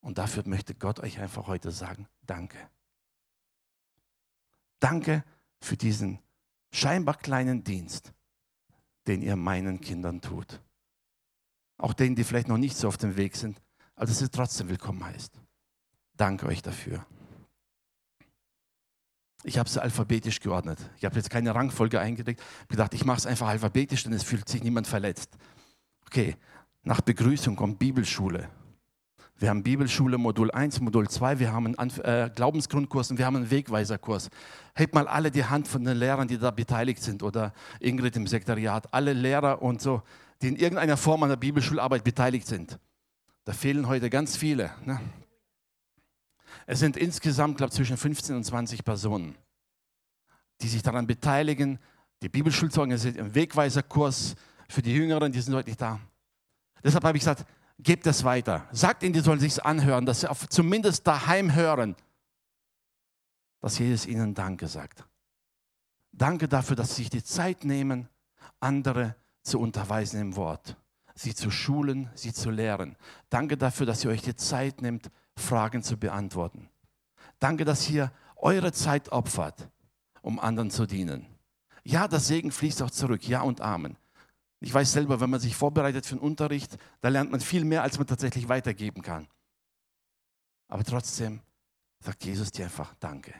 Und 0.00 0.18
dafür 0.18 0.42
möchte 0.46 0.74
Gott 0.74 0.98
euch 1.00 1.20
einfach 1.20 1.46
heute 1.46 1.70
sagen, 1.70 2.08
danke. 2.26 2.58
Danke 4.80 5.24
für 5.60 5.76
diesen 5.76 6.18
scheinbar 6.72 7.16
kleinen 7.16 7.62
Dienst, 7.62 8.12
den 9.06 9.22
ihr 9.22 9.36
meinen 9.36 9.80
Kindern 9.80 10.20
tut. 10.20 10.60
Auch 11.82 11.94
denen, 11.94 12.14
die 12.14 12.22
vielleicht 12.22 12.46
noch 12.46 12.58
nicht 12.58 12.76
so 12.76 12.86
auf 12.86 12.96
dem 12.96 13.16
Weg 13.16 13.34
sind, 13.34 13.60
aber 13.96 14.06
dass 14.06 14.22
ihr 14.22 14.30
trotzdem 14.30 14.68
willkommen 14.68 15.04
heißt. 15.04 15.32
Danke 16.16 16.46
euch 16.46 16.62
dafür. 16.62 17.04
Ich 19.42 19.58
habe 19.58 19.68
es 19.68 19.76
alphabetisch 19.76 20.38
geordnet. 20.38 20.78
Ich 20.96 21.04
habe 21.04 21.16
jetzt 21.16 21.28
keine 21.28 21.52
Rangfolge 21.52 21.98
eingelegt. 21.98 22.40
Ich 22.40 22.60
habe 22.60 22.68
gedacht, 22.68 22.94
ich 22.94 23.04
mache 23.04 23.18
es 23.18 23.26
einfach 23.26 23.48
alphabetisch, 23.48 24.04
denn 24.04 24.12
es 24.12 24.22
fühlt 24.22 24.48
sich 24.48 24.62
niemand 24.62 24.86
verletzt. 24.86 25.36
Okay, 26.06 26.36
nach 26.84 27.00
Begrüßung 27.00 27.56
kommt 27.56 27.80
Bibelschule. 27.80 28.48
Wir 29.42 29.50
haben 29.50 29.64
Bibelschule 29.64 30.18
Modul 30.18 30.52
1, 30.52 30.80
Modul 30.82 31.08
2, 31.08 31.40
wir 31.40 31.52
haben 31.52 31.76
einen 31.76 31.90
äh, 32.04 32.30
Glaubensgrundkurs 32.32 33.10
und 33.10 33.18
wir 33.18 33.26
haben 33.26 33.34
einen 33.34 33.50
Wegweiserkurs. 33.50 34.30
Hebt 34.76 34.94
mal 34.94 35.08
alle 35.08 35.32
die 35.32 35.44
Hand 35.44 35.66
von 35.66 35.82
den 35.82 35.96
Lehrern, 35.96 36.28
die 36.28 36.38
da 36.38 36.52
beteiligt 36.52 37.02
sind 37.02 37.24
oder 37.24 37.52
Ingrid 37.80 38.14
im 38.14 38.28
Sekretariat, 38.28 38.94
alle 38.94 39.12
Lehrer 39.12 39.60
und 39.60 39.82
so, 39.82 40.02
die 40.40 40.46
in 40.46 40.54
irgendeiner 40.54 40.96
Form 40.96 41.24
an 41.24 41.28
der 41.30 41.36
Bibelschularbeit 41.38 42.04
beteiligt 42.04 42.46
sind. 42.46 42.78
Da 43.44 43.52
fehlen 43.52 43.88
heute 43.88 44.10
ganz 44.10 44.36
viele. 44.36 44.70
Ne? 44.84 45.00
Es 46.66 46.78
sind 46.78 46.96
insgesamt, 46.96 47.56
glaube 47.56 47.70
ich, 47.70 47.74
zwischen 47.74 47.96
15 47.96 48.36
und 48.36 48.44
20 48.44 48.84
Personen, 48.84 49.34
die 50.60 50.68
sich 50.68 50.84
daran 50.84 51.08
beteiligen. 51.08 51.80
Die 52.22 52.28
Bibelschulzeugen 52.28 52.96
sind 52.96 53.16
im 53.16 53.34
Wegweiserkurs 53.34 54.36
für 54.68 54.82
die 54.82 54.94
Jüngeren, 54.94 55.32
die 55.32 55.40
sind 55.40 55.52
heute 55.52 55.68
nicht 55.68 55.80
da. 55.80 55.98
Deshalb 56.84 57.02
habe 57.02 57.18
ich 57.18 57.22
gesagt, 57.22 57.44
gebt 57.82 58.06
es 58.06 58.24
weiter. 58.24 58.68
Sagt 58.72 59.02
ihnen, 59.02 59.12
die 59.12 59.20
sollen 59.20 59.40
sich 59.40 59.64
anhören, 59.64 60.06
dass 60.06 60.20
sie 60.20 60.28
zumindest 60.48 61.06
daheim 61.06 61.54
hören, 61.54 61.96
dass 63.60 63.78
Jesus 63.78 64.06
ihnen 64.06 64.34
Danke 64.34 64.68
sagt. 64.68 65.04
Danke 66.12 66.48
dafür, 66.48 66.76
dass 66.76 66.90
sie 66.90 67.02
sich 67.02 67.10
die 67.10 67.24
Zeit 67.24 67.64
nehmen, 67.64 68.08
andere 68.60 69.16
zu 69.42 69.58
unterweisen 69.58 70.20
im 70.20 70.36
Wort, 70.36 70.76
sie 71.14 71.34
zu 71.34 71.50
schulen, 71.50 72.10
sie 72.14 72.32
zu 72.32 72.50
lehren. 72.50 72.96
Danke 73.30 73.56
dafür, 73.56 73.86
dass 73.86 74.04
ihr 74.04 74.10
euch 74.10 74.22
die 74.22 74.36
Zeit 74.36 74.82
nehmt, 74.82 75.10
Fragen 75.36 75.82
zu 75.82 75.96
beantworten. 75.96 76.68
Danke, 77.38 77.64
dass 77.64 77.88
ihr 77.88 78.12
eure 78.36 78.72
Zeit 78.72 79.10
opfert, 79.10 79.68
um 80.20 80.38
anderen 80.38 80.70
zu 80.70 80.86
dienen. 80.86 81.26
Ja, 81.84 82.06
das 82.06 82.28
Segen 82.28 82.52
fließt 82.52 82.82
auch 82.82 82.90
zurück. 82.90 83.26
Ja 83.26 83.42
und 83.42 83.60
Amen. 83.60 83.96
Ich 84.62 84.72
weiß 84.72 84.92
selber, 84.92 85.20
wenn 85.20 85.28
man 85.28 85.40
sich 85.40 85.56
vorbereitet 85.56 86.06
für 86.06 86.14
den 86.14 86.20
Unterricht, 86.20 86.78
da 87.00 87.08
lernt 87.08 87.32
man 87.32 87.40
viel 87.40 87.64
mehr, 87.64 87.82
als 87.82 87.98
man 87.98 88.06
tatsächlich 88.06 88.48
weitergeben 88.48 89.02
kann. 89.02 89.26
Aber 90.68 90.84
trotzdem 90.84 91.40
sagt 91.98 92.24
Jesus 92.24 92.52
dir 92.52 92.66
einfach 92.66 92.94
Danke. 93.00 93.34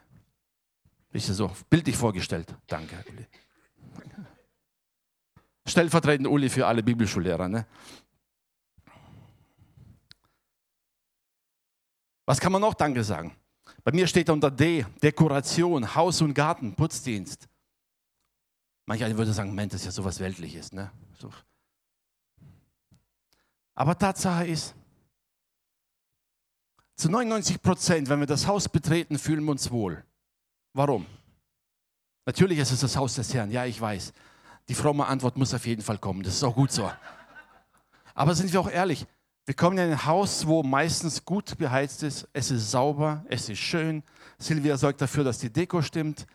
Ist 1.12 1.28
ja 1.28 1.34
so 1.34 1.52
bildlich 1.70 1.96
vorgestellt. 1.96 2.52
Danke, 2.66 3.04
Uli. 3.08 3.26
Stellvertretend 5.64 6.26
Uli 6.26 6.48
für 6.48 6.66
alle 6.66 6.82
Bibelschullehrer. 6.82 7.48
Ne? 7.48 7.66
Was 12.26 12.40
kann 12.40 12.50
man 12.50 12.60
noch 12.60 12.74
Danke 12.74 13.04
sagen? 13.04 13.36
Bei 13.84 13.92
mir 13.92 14.08
steht 14.08 14.28
unter 14.28 14.50
D, 14.50 14.84
Dekoration, 15.02 15.94
Haus 15.94 16.20
und 16.20 16.34
Garten, 16.34 16.74
Putzdienst. 16.74 17.48
Manch 18.86 19.04
einer 19.04 19.16
würde 19.16 19.32
sagen, 19.32 19.50
Moment, 19.50 19.72
das 19.72 19.82
ist 19.82 19.86
ja 19.86 19.92
sowas 19.92 20.18
Weltliches. 20.18 20.72
Ne? 20.72 20.90
So. 21.22 21.30
Aber 23.74 23.96
Tatsache 23.96 24.44
ist, 24.48 24.74
zu 26.96 27.08
99 27.08 27.62
Prozent, 27.62 28.08
wenn 28.08 28.18
wir 28.18 28.26
das 28.26 28.48
Haus 28.48 28.68
betreten, 28.68 29.18
fühlen 29.18 29.44
wir 29.44 29.52
uns 29.52 29.70
wohl. 29.70 30.04
Warum? 30.72 31.06
Natürlich 32.26 32.58
ist 32.58 32.72
es 32.72 32.80
das 32.80 32.96
Haus 32.96 33.14
des 33.14 33.32
Herrn, 33.34 33.52
ja, 33.52 33.64
ich 33.64 33.80
weiß. 33.80 34.12
Die 34.68 34.74
fromme 34.74 35.06
Antwort 35.06 35.36
muss 35.36 35.54
auf 35.54 35.64
jeden 35.64 35.82
Fall 35.82 35.98
kommen, 35.98 36.24
das 36.24 36.34
ist 36.34 36.42
auch 36.42 36.56
gut 36.56 36.72
so. 36.72 36.90
Aber 38.14 38.34
sind 38.34 38.52
wir 38.52 38.60
auch 38.60 38.70
ehrlich, 38.70 39.06
wir 39.46 39.54
kommen 39.54 39.78
in 39.78 39.92
ein 39.92 40.04
Haus, 40.04 40.44
wo 40.46 40.64
meistens 40.64 41.24
gut 41.24 41.56
beheizt 41.56 42.02
ist, 42.02 42.28
es 42.32 42.50
ist 42.50 42.72
sauber, 42.72 43.24
es 43.28 43.48
ist 43.48 43.60
schön. 43.60 44.02
Silvia 44.38 44.76
sorgt 44.76 45.00
dafür, 45.00 45.22
dass 45.22 45.38
die 45.38 45.52
Deko 45.52 45.82
stimmt, 45.82 46.26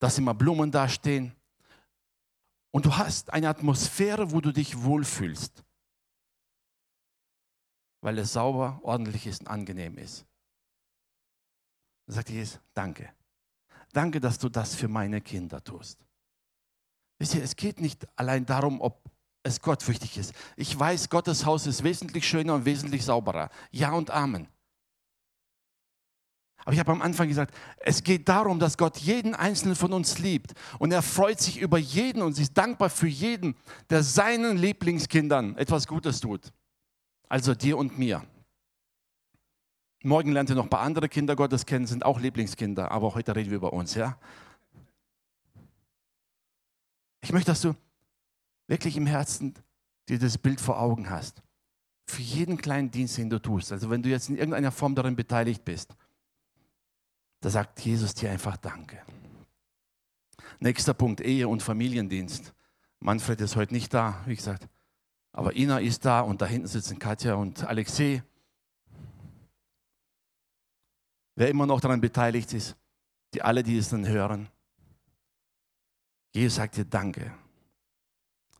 dass 0.00 0.18
immer 0.18 0.34
Blumen 0.34 0.72
dastehen. 0.72 1.36
Und 2.70 2.86
du 2.86 2.96
hast 2.96 3.32
eine 3.32 3.48
Atmosphäre, 3.48 4.32
wo 4.32 4.40
du 4.40 4.52
dich 4.52 4.82
wohlfühlst, 4.82 5.64
weil 8.02 8.18
es 8.18 8.32
sauber, 8.32 8.80
ordentlich 8.82 9.26
ist 9.26 9.40
und 9.40 9.48
angenehm 9.48 9.98
ist. 9.98 10.26
Dann 12.06 12.16
sagt 12.16 12.30
Jesus, 12.30 12.60
danke. 12.74 13.12
Danke, 13.92 14.20
dass 14.20 14.38
du 14.38 14.48
das 14.48 14.74
für 14.74 14.88
meine 14.88 15.20
Kinder 15.20 15.62
tust. 15.64 16.04
Wisst 17.18 17.34
ihr, 17.34 17.42
es 17.42 17.56
geht 17.56 17.80
nicht 17.80 18.06
allein 18.16 18.44
darum, 18.44 18.80
ob 18.80 19.10
es 19.42 19.60
gottfürchtig 19.60 20.18
ist. 20.18 20.34
Ich 20.56 20.78
weiß, 20.78 21.08
Gottes 21.08 21.46
Haus 21.46 21.66
ist 21.66 21.82
wesentlich 21.82 22.28
schöner 22.28 22.54
und 22.54 22.64
wesentlich 22.64 23.04
sauberer. 23.04 23.48
Ja 23.70 23.92
und 23.92 24.10
Amen. 24.10 24.48
Aber 26.66 26.74
ich 26.74 26.80
habe 26.80 26.90
am 26.90 27.00
Anfang 27.00 27.28
gesagt, 27.28 27.54
es 27.78 28.02
geht 28.02 28.28
darum, 28.28 28.58
dass 28.58 28.76
Gott 28.76 28.96
jeden 28.96 29.36
einzelnen 29.36 29.76
von 29.76 29.92
uns 29.92 30.18
liebt. 30.18 30.52
Und 30.80 30.90
er 30.90 31.00
freut 31.00 31.40
sich 31.40 31.60
über 31.60 31.78
jeden 31.78 32.22
und 32.22 32.36
ist 32.40 32.58
dankbar 32.58 32.90
für 32.90 33.06
jeden, 33.06 33.54
der 33.88 34.02
seinen 34.02 34.56
Lieblingskindern 34.56 35.56
etwas 35.58 35.86
Gutes 35.86 36.18
tut. 36.18 36.52
Also 37.28 37.54
dir 37.54 37.78
und 37.78 38.00
mir. 38.00 38.24
Morgen 40.02 40.32
lernt 40.32 40.50
ihr 40.50 40.56
noch 40.56 40.64
ein 40.64 40.70
paar 40.70 40.80
andere 40.80 41.08
Kinder 41.08 41.36
Gottes 41.36 41.66
kennen, 41.66 41.86
sind 41.86 42.04
auch 42.04 42.18
Lieblingskinder. 42.18 42.90
Aber 42.90 43.14
heute 43.14 43.36
reden 43.36 43.50
wir 43.50 43.58
über 43.58 43.72
uns, 43.72 43.94
ja? 43.94 44.18
Ich 47.22 47.32
möchte, 47.32 47.52
dass 47.52 47.60
du 47.60 47.76
wirklich 48.66 48.96
im 48.96 49.06
Herzen 49.06 49.54
dir 50.08 50.18
das 50.18 50.36
Bild 50.36 50.60
vor 50.60 50.80
Augen 50.80 51.10
hast. 51.10 51.44
Für 52.08 52.22
jeden 52.22 52.56
kleinen 52.56 52.90
Dienst, 52.90 53.18
den 53.18 53.30
du 53.30 53.40
tust. 53.40 53.70
Also 53.70 53.88
wenn 53.88 54.02
du 54.02 54.08
jetzt 54.08 54.28
in 54.28 54.36
irgendeiner 54.36 54.72
Form 54.72 54.96
darin 54.96 55.14
beteiligt 55.14 55.64
bist, 55.64 55.94
da 57.40 57.50
sagt 57.50 57.80
Jesus 57.80 58.14
dir 58.14 58.30
einfach 58.30 58.56
Danke. 58.56 59.02
Nächster 60.58 60.94
Punkt, 60.94 61.20
Ehe- 61.20 61.48
und 61.48 61.62
Familiendienst. 61.62 62.54
Manfred 63.00 63.40
ist 63.40 63.56
heute 63.56 63.74
nicht 63.74 63.92
da, 63.92 64.22
wie 64.26 64.36
gesagt. 64.36 64.68
Aber 65.32 65.54
Ina 65.54 65.80
ist 65.80 66.04
da 66.04 66.20
und 66.20 66.40
da 66.40 66.46
hinten 66.46 66.66
sitzen 66.66 66.98
Katja 66.98 67.34
und 67.34 67.64
Alexei. 67.64 68.22
Wer 71.34 71.50
immer 71.50 71.66
noch 71.66 71.80
daran 71.80 72.00
beteiligt 72.00 72.54
ist, 72.54 72.74
die 73.34 73.42
alle, 73.42 73.62
die 73.62 73.76
es 73.76 73.90
dann 73.90 74.08
hören. 74.08 74.48
Jesus 76.34 76.56
sagt 76.56 76.76
dir 76.76 76.86
Danke. 76.86 77.34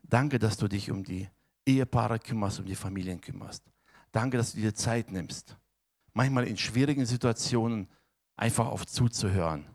Danke, 0.02 0.38
dass 0.38 0.58
du 0.58 0.68
dich 0.68 0.90
um 0.90 1.02
die 1.02 1.28
Ehepaare 1.64 2.18
kümmerst, 2.18 2.60
um 2.60 2.66
die 2.66 2.76
Familien 2.76 3.20
kümmerst. 3.20 3.64
Danke, 4.12 4.36
dass 4.36 4.52
du 4.52 4.60
dir 4.60 4.74
Zeit 4.74 5.10
nimmst. 5.10 5.56
Manchmal 6.12 6.46
in 6.46 6.56
schwierigen 6.56 7.04
Situationen 7.06 7.88
einfach 8.36 8.66
auf 8.66 8.86
zuzuhören, 8.86 9.66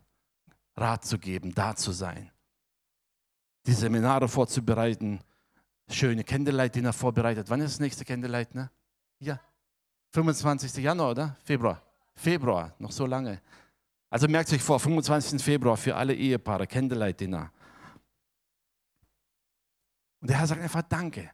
Rat 0.76 1.04
zu 1.04 1.18
geben, 1.18 1.54
da 1.54 1.74
zu 1.74 1.92
sein. 1.92 2.30
Die 3.66 3.72
Seminare 3.72 4.28
vorzubereiten, 4.28 5.20
schöne 5.88 6.24
Candlelight-Dinner 6.24 6.92
vorbereitet. 6.92 7.50
Wann 7.50 7.60
ist 7.60 7.74
das 7.74 7.80
nächste 7.80 8.04
Candlelight? 8.04 8.54
Ne? 8.54 8.70
Ja, 9.20 9.40
25. 10.10 10.82
Januar, 10.82 11.10
oder? 11.10 11.36
Februar. 11.44 11.82
Februar, 12.14 12.74
noch 12.78 12.92
so 12.92 13.06
lange. 13.06 13.40
Also 14.10 14.28
merkt 14.28 14.52
euch 14.52 14.62
vor, 14.62 14.78
25. 14.78 15.42
Februar 15.42 15.76
für 15.76 15.96
alle 15.96 16.14
Ehepaare, 16.14 16.66
Candlelight-Dinner. 16.66 17.50
Und 20.20 20.30
der 20.30 20.38
Herr 20.38 20.46
sagt 20.46 20.60
einfach 20.60 20.82
Danke. 20.82 21.30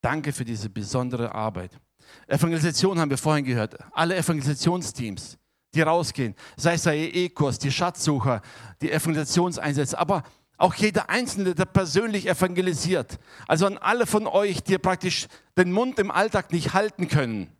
Danke 0.00 0.32
für 0.32 0.44
diese 0.44 0.68
besondere 0.68 1.34
Arbeit. 1.34 1.80
Evangelisation 2.26 2.98
haben 2.98 3.10
wir 3.10 3.18
vorhin 3.18 3.44
gehört. 3.44 3.76
Alle 3.92 4.16
Evangelisationsteams, 4.16 5.38
die 5.74 5.82
rausgehen, 5.82 6.34
sei 6.56 6.74
es 6.74 6.82
der 6.82 6.94
EE-Kurs, 6.94 7.58
die 7.58 7.70
Schatzsucher, 7.70 8.42
die 8.80 8.90
Evangelisationseinsätze, 8.90 9.98
aber 9.98 10.22
auch 10.56 10.74
jeder 10.74 11.10
Einzelne, 11.10 11.54
der 11.54 11.64
persönlich 11.64 12.28
evangelisiert. 12.28 13.18
Also 13.48 13.66
an 13.66 13.76
alle 13.78 14.06
von 14.06 14.26
euch, 14.26 14.62
die 14.62 14.78
praktisch 14.78 15.26
den 15.56 15.72
Mund 15.72 15.98
im 15.98 16.10
Alltag 16.10 16.52
nicht 16.52 16.74
halten 16.74 17.08
können 17.08 17.50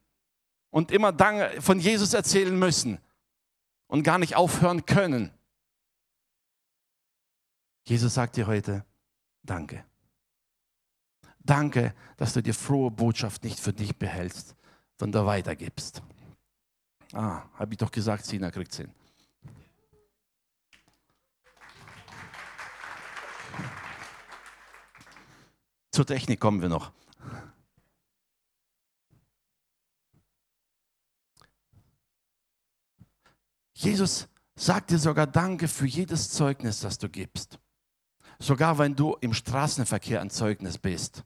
und 0.71 0.91
immer 0.91 1.13
von 1.61 1.81
Jesus 1.81 2.15
erzählen 2.15 2.57
müssen 2.59 2.99
und 3.89 4.03
gar 4.03 4.19
nicht 4.19 4.37
aufhören 4.37 4.87
können. 4.87 5.31
Jesus 7.85 8.15
sagt 8.15 8.37
dir 8.37 8.47
heute, 8.47 8.85
Danke. 9.45 9.85
Danke, 11.41 11.95
dass 12.17 12.33
du 12.33 12.43
die 12.43 12.55
frohe 12.55 12.91
Botschaft 12.91 13.45
nicht 13.45 13.61
für 13.61 13.73
dich 13.73 13.97
behältst, 13.97 14.57
sondern 14.99 15.27
weitergibst. 15.27 16.03
Ah, 17.15 17.49
habe 17.55 17.75
ich 17.75 17.79
doch 17.79 17.93
gesagt, 17.93 18.27
Sina 18.27 18.51
kriegt 18.51 18.73
es 18.73 18.79
hin. 18.79 18.93
Zur 25.93 26.05
Technik 26.05 26.41
kommen 26.41 26.61
wir 26.61 26.69
noch. 26.69 26.91
Jesus 33.75 34.27
sagt 34.57 34.91
dir 34.91 34.99
sogar 34.99 35.29
Danke 35.29 35.69
für 35.69 35.87
jedes 35.87 36.31
Zeugnis, 36.31 36.81
das 36.81 36.99
du 36.99 37.09
gibst. 37.09 37.61
Sogar 38.41 38.79
wenn 38.79 38.97
du 38.97 39.17
im 39.21 39.35
Straßenverkehr 39.35 40.21
ein 40.21 40.31
Zeugnis 40.31 40.79
bist. 40.79 41.25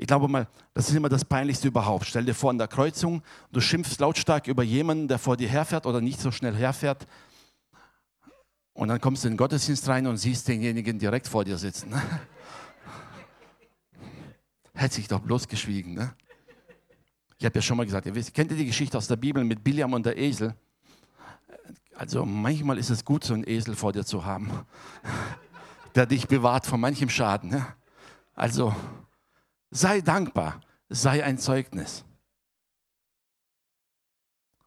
Ich 0.00 0.06
glaube 0.06 0.28
mal, 0.28 0.46
das 0.74 0.88
ist 0.88 0.94
immer 0.94 1.08
das 1.08 1.24
Peinlichste 1.24 1.66
überhaupt. 1.66 2.06
Stell 2.06 2.24
dir 2.24 2.32
vor, 2.32 2.50
an 2.50 2.58
der 2.58 2.68
Kreuzung, 2.68 3.20
du 3.50 3.60
schimpfst 3.60 3.98
lautstark 3.98 4.46
über 4.46 4.62
jemanden, 4.62 5.08
der 5.08 5.18
vor 5.18 5.36
dir 5.36 5.48
herfährt 5.48 5.86
oder 5.86 6.00
nicht 6.00 6.20
so 6.20 6.30
schnell 6.30 6.54
herfährt. 6.54 7.08
Und 8.74 8.86
dann 8.86 9.00
kommst 9.00 9.24
du 9.24 9.28
in 9.28 9.32
den 9.32 9.38
Gottesdienst 9.38 9.88
rein 9.88 10.06
und 10.06 10.16
siehst 10.16 10.46
denjenigen 10.46 11.00
direkt 11.00 11.26
vor 11.26 11.44
dir 11.44 11.58
sitzen. 11.58 11.90
Ne? 11.90 12.00
Hätte 14.72 14.94
sich 14.94 15.08
doch 15.08 15.18
bloß 15.18 15.48
geschwiegen. 15.48 15.94
Ne? 15.94 16.14
Ich 17.36 17.44
habe 17.44 17.56
ja 17.56 17.62
schon 17.62 17.76
mal 17.76 17.84
gesagt, 17.84 18.06
ihr 18.06 18.14
wisst, 18.14 18.32
kennt 18.32 18.52
ihr 18.52 18.56
die 18.56 18.66
Geschichte 18.66 18.96
aus 18.96 19.08
der 19.08 19.16
Bibel 19.16 19.42
mit 19.42 19.64
Biliam 19.64 19.94
und 19.94 20.06
der 20.06 20.16
Esel? 20.16 20.54
Also 21.96 22.24
manchmal 22.24 22.78
ist 22.78 22.90
es 22.90 23.04
gut, 23.04 23.24
so 23.24 23.34
einen 23.34 23.42
Esel 23.44 23.74
vor 23.74 23.92
dir 23.92 24.04
zu 24.04 24.24
haben, 24.24 24.48
der 25.96 26.06
dich 26.06 26.28
bewahrt 26.28 26.66
von 26.66 26.78
manchem 26.78 27.10
Schaden. 27.10 27.50
Ne? 27.50 27.66
Also 28.36 28.72
sei 29.70 30.00
dankbar, 30.00 30.60
sei 30.88 31.24
ein 31.24 31.38
Zeugnis. 31.38 32.04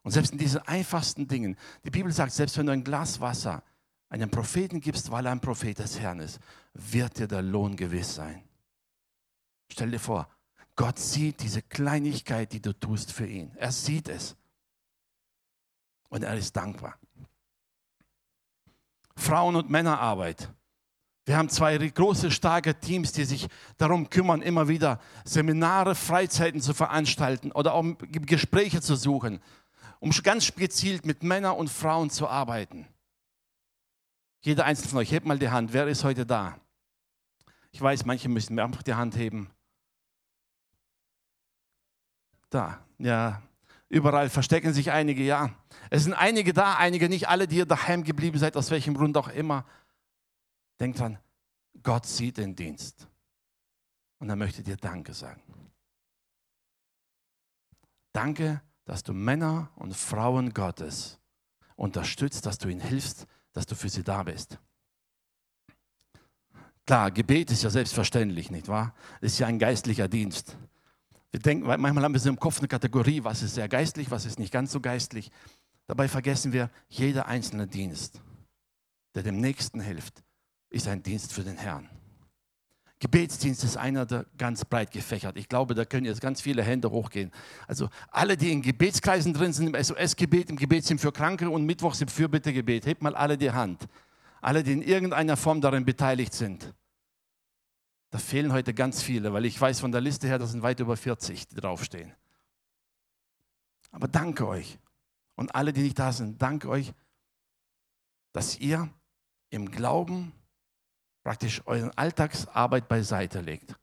Und 0.03 0.12
selbst 0.12 0.31
in 0.31 0.38
diesen 0.38 0.62
einfachsten 0.62 1.27
Dingen, 1.27 1.58
die 1.84 1.91
Bibel 1.91 2.12
sagt, 2.12 2.31
selbst 2.31 2.58
wenn 2.58 2.65
du 2.65 2.72
ein 2.72 2.84
Glas 2.84 3.20
Wasser 3.20 3.63
einem 4.10 4.29
Propheten 4.29 4.81
gibst, 4.81 5.10
weil 5.12 5.25
er 5.25 5.31
ein 5.31 5.39
Prophet 5.39 5.79
des 5.79 6.00
Herrn 6.00 6.20
ist, 6.20 6.39
wird 6.74 7.17
dir 7.17 7.27
der 7.27 7.41
Lohn 7.41 7.75
gewiss 7.75 8.15
sein. 8.15 8.43
Stell 9.72 9.91
dir 9.91 10.00
vor, 10.00 10.27
Gott 10.75 11.00
sieht 11.00 11.41
diese 11.41 11.62
Kleinigkeit, 11.62 12.51
die 12.51 12.62
du 12.62 12.74
tust 12.74 13.12
für 13.12 13.25
ihn. 13.25 13.51
Er 13.55 13.72
sieht 13.72 14.10
es. 14.10 14.36
Und 16.10 16.24
er 16.24 16.36
ist 16.36 16.55
dankbar. 16.55 16.98
Frauen- 19.15 19.55
und 19.55 19.70
Männerarbeit. 19.70 20.53
Wir 21.25 21.38
haben 21.38 21.50
zwei 21.50 21.78
große, 21.78 22.32
starke 22.32 22.80
Teams, 22.80 23.12
die 23.12 23.25
sich 23.25 23.48
darum 23.78 24.10
kümmern, 24.10 24.42
immer 24.42 24.68
wieder 24.68 25.00
Seminare, 25.24 25.94
Freizeiten 25.94 26.62
zu 26.62 26.74
veranstalten 26.74 27.51
oder 27.51 27.74
auch 27.74 27.86
Gespräche 28.12 28.82
zu 28.82 28.96
suchen, 28.96 29.40
um 30.00 30.12
ganz 30.24 30.54
gezielt 30.56 31.06
mit 31.06 31.22
Männern 31.22 31.58
und 31.58 31.70
Frauen 31.70 32.10
zu 32.10 32.28
arbeiten. 32.28 32.88
Jeder 34.42 34.66
einzelne 34.66 34.90
von 34.90 35.00
euch, 35.00 35.12
hebt 35.12 35.28
mal 35.28 35.38
die 35.38 35.50
Hand. 35.50 35.74
Wer 35.74 35.88
ist 35.88 36.04
heute 36.04 36.25
da? 36.25 36.58
Ich 37.72 37.80
weiß, 37.80 38.06
manche 38.06 38.28
müssen 38.28 38.56
mir 38.56 38.63
einfach 38.63 38.82
die 38.82 38.96
Hand 38.96 39.16
heben. 39.16 39.51
Da, 42.50 42.84
ja. 42.98 43.42
Überall 43.88 44.30
verstecken 44.30 44.74
sich 44.74 44.92
einige, 44.92 45.22
ja. 45.22 45.51
Es 45.90 46.06
sind 46.06 46.13
einige 46.13 46.54
da, 46.54 46.75
einige 46.75 47.10
nicht, 47.10 47.30
alle, 47.30 47.48
die 47.48 47.58
ihr 47.58 47.66
daheim 47.66 48.04
geblieben 48.04 48.40
seid, 48.40 48.58
aus 48.58 48.72
welchem 48.72 48.96
Grund 48.96 49.16
auch 49.18 49.28
immer. 49.28 49.66
Denkt 50.80 51.00
dran, 51.00 51.18
Gott 51.84 52.06
sieht 52.06 52.38
den 52.38 52.56
Dienst. 52.56 53.08
Und 54.20 54.30
er 54.30 54.36
möchte 54.36 54.63
dir 54.63 54.78
Danke 54.78 55.13
sagen. 55.13 55.42
Danke, 58.13 58.62
dass 58.86 59.04
du 59.04 59.13
Männer 59.13 59.72
und 59.75 59.96
Frauen 59.96 60.54
Gottes 60.54 61.20
unterstützt, 61.75 62.46
dass 62.46 62.58
du 62.58 62.70
ihnen 62.70 62.82
hilfst, 62.82 63.25
dass 63.54 63.66
du 63.66 63.75
für 63.75 63.90
sie 63.90 64.04
da 64.04 64.24
bist. 64.24 64.60
Klar, 66.86 67.12
Gebet 67.12 67.51
ist 67.51 67.63
ja 67.63 67.70
selbstverständlich, 67.70 68.51
nicht 68.51 68.68
wahr? 68.68 68.94
Ist 69.22 69.40
ja 69.40 69.48
ein 69.48 69.60
geistlicher 69.60 70.08
Dienst. 70.08 70.58
Wir 71.32 71.40
denken, 71.40 71.66
manchmal 71.66 72.04
haben 72.04 72.13
wir 72.13 72.20
so 72.20 72.30
im 72.30 72.40
Kopf 72.40 72.60
eine 72.60 72.68
Kategorie, 72.68 73.24
was 73.24 73.42
ist 73.42 73.56
sehr 73.56 73.70
geistlich, 73.70 74.12
was 74.12 74.25
ist 74.25 74.40
nicht 74.40 74.51
ganz 74.51 74.72
so 74.72 74.82
geistlich. 74.82 75.32
Dabei 75.88 76.08
vergessen 76.08 76.51
wir, 76.51 76.70
jeder 76.90 77.28
einzelne 77.28 77.68
Dienst, 77.68 78.22
der 79.16 79.24
dem 79.24 79.38
Nächsten 79.38 79.80
hilft, 79.80 80.24
ist 80.72 80.88
ein 80.88 81.04
Dienst 81.04 81.32
für 81.32 81.44
den 81.44 81.58
Herrn. 81.58 81.88
Gebetsdienst 83.00 83.63
ist 83.63 83.78
einer, 83.78 84.06
der 84.06 84.28
ganz 84.38 84.63
breit 84.63 84.92
gefächert. 84.92 85.36
Ich 85.36 85.50
glaube, 85.50 85.74
da 85.74 85.86
können 85.86 86.06
jetzt 86.06 86.22
ganz 86.22 86.40
viele 86.40 86.62
Hände 86.62 86.92
hochgehen. 86.92 87.32
Also 87.68 87.90
alle, 88.10 88.38
die 88.38 88.51
in 88.51 88.62
Gebetskreisen 88.62 89.34
drin 89.34 89.54
sind, 89.54 89.75
im 89.75 89.84
SOS-Gebet, 89.84 90.51
im 90.51 90.56
Gebetsteam 90.56 91.00
für 91.00 91.12
Kranke 91.12 91.50
und 91.50 91.66
Mittwochs 91.66 92.00
im 92.01 92.08
Fürbittegebet, 92.08 92.86
hebt 92.86 93.01
mal 93.01 93.16
alle 93.16 93.40
die 93.40 93.50
Hand. 93.50 93.88
Alle, 94.40 94.62
die 94.63 94.74
in 94.74 94.84
irgendeiner 94.84 95.36
Form 95.36 95.62
darin 95.62 95.84
beteiligt 95.84 96.34
sind. 96.34 96.74
Da 98.12 98.20
fehlen 98.20 98.54
heute 98.54 98.74
ganz 98.74 99.01
viele, 99.01 99.34
weil 99.34 99.46
ich 99.46 99.60
weiß 99.60 99.80
von 99.80 99.92
der 99.92 100.01
Liste 100.01 100.28
her, 100.28 100.38
da 100.38 100.46
sind 100.46 100.62
weit 100.62 100.80
über 100.80 100.96
40, 100.96 101.48
die 101.48 101.56
draufstehen. 101.56 102.13
Aber 103.92 104.08
danke 104.08 104.48
euch. 104.48 104.78
Und 105.36 105.56
alle, 105.56 105.74
die 105.74 105.82
nicht 105.82 105.98
da 105.98 106.12
sind, 106.12 106.40
danke 106.40 106.70
euch, 106.70 106.94
dass 108.32 108.60
ihr 108.60 108.90
im 109.50 109.72
Glauben 109.72 110.34
praktisch 111.24 111.62
euren 111.66 111.92
Alltagsarbeit 111.98 112.88
beiseite 112.88 113.42
legt 113.42 113.75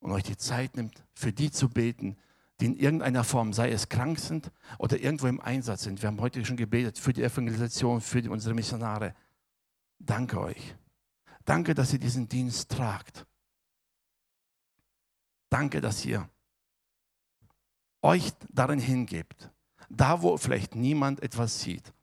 und 0.00 0.12
euch 0.12 0.24
die 0.24 0.36
Zeit 0.36 0.76
nimmt, 0.76 1.02
für 1.14 1.32
die 1.32 1.50
zu 1.50 1.68
beten, 1.68 2.16
die 2.60 2.66
in 2.66 2.76
irgendeiner 2.76 3.24
Form, 3.24 3.52
sei 3.52 3.70
es 3.70 3.88
krank 3.88 4.18
sind 4.18 4.50
oder 4.78 4.98
irgendwo 4.98 5.26
im 5.26 5.40
Einsatz 5.40 5.84
sind. 5.84 6.02
Wir 6.02 6.08
haben 6.08 6.20
heute 6.20 6.44
schon 6.44 6.56
gebetet 6.56 6.98
für 6.98 7.12
die 7.12 7.22
Evangelisation, 7.22 8.00
für 8.00 8.22
die, 8.22 8.28
unsere 8.28 8.54
Missionare. 8.54 9.14
Danke 9.98 10.40
euch. 10.40 10.76
Danke, 11.44 11.74
dass 11.74 11.92
ihr 11.92 11.98
diesen 11.98 12.28
Dienst 12.28 12.70
tragt. 12.70 13.26
Danke, 15.48 15.80
dass 15.80 16.04
ihr 16.04 16.28
euch 18.02 18.32
darin 18.50 18.78
hingebt. 18.78 19.50
Da, 19.88 20.20
wo 20.20 20.36
vielleicht 20.36 20.74
niemand 20.74 21.22
etwas 21.22 21.60
sieht. 21.60 21.93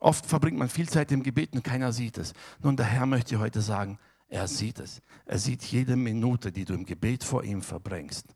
Oft 0.00 0.24
verbringt 0.24 0.58
man 0.58 0.70
viel 0.70 0.88
Zeit 0.88 1.12
im 1.12 1.22
Gebet 1.22 1.52
und 1.52 1.62
keiner 1.62 1.92
sieht 1.92 2.16
es. 2.16 2.32
Nun, 2.62 2.76
der 2.76 2.86
Herr 2.86 3.04
möchte 3.04 3.38
heute 3.38 3.60
sagen, 3.60 3.98
er 4.28 4.48
sieht 4.48 4.78
es. 4.80 5.02
Er 5.26 5.38
sieht 5.38 5.62
jede 5.62 5.94
Minute, 5.94 6.50
die 6.50 6.64
du 6.64 6.72
im 6.72 6.86
Gebet 6.86 7.22
vor 7.22 7.44
ihm 7.44 7.60
verbringst. 7.60 8.34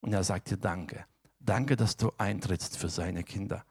Und 0.00 0.12
er 0.12 0.22
sagt 0.22 0.50
dir 0.50 0.58
Danke. 0.58 1.06
Danke, 1.40 1.76
dass 1.76 1.96
du 1.96 2.12
eintrittst 2.18 2.76
für 2.76 2.90
seine 2.90 3.24
Kinder. 3.24 3.64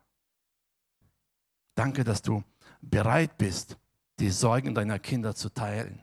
Danke, 1.76 2.04
dass 2.04 2.24
du 2.24 2.44
bereit 2.82 3.38
bist, 3.38 3.78
die 4.20 4.32
Sorgen 4.32 4.74
deiner 4.74 4.98
Kinder 4.98 5.36
zu 5.36 5.50
teilen. 5.50 6.02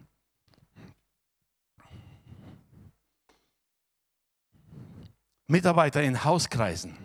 Mitarbeiter 5.48 6.02
in 6.02 6.22
Hauskreisen 6.22 6.96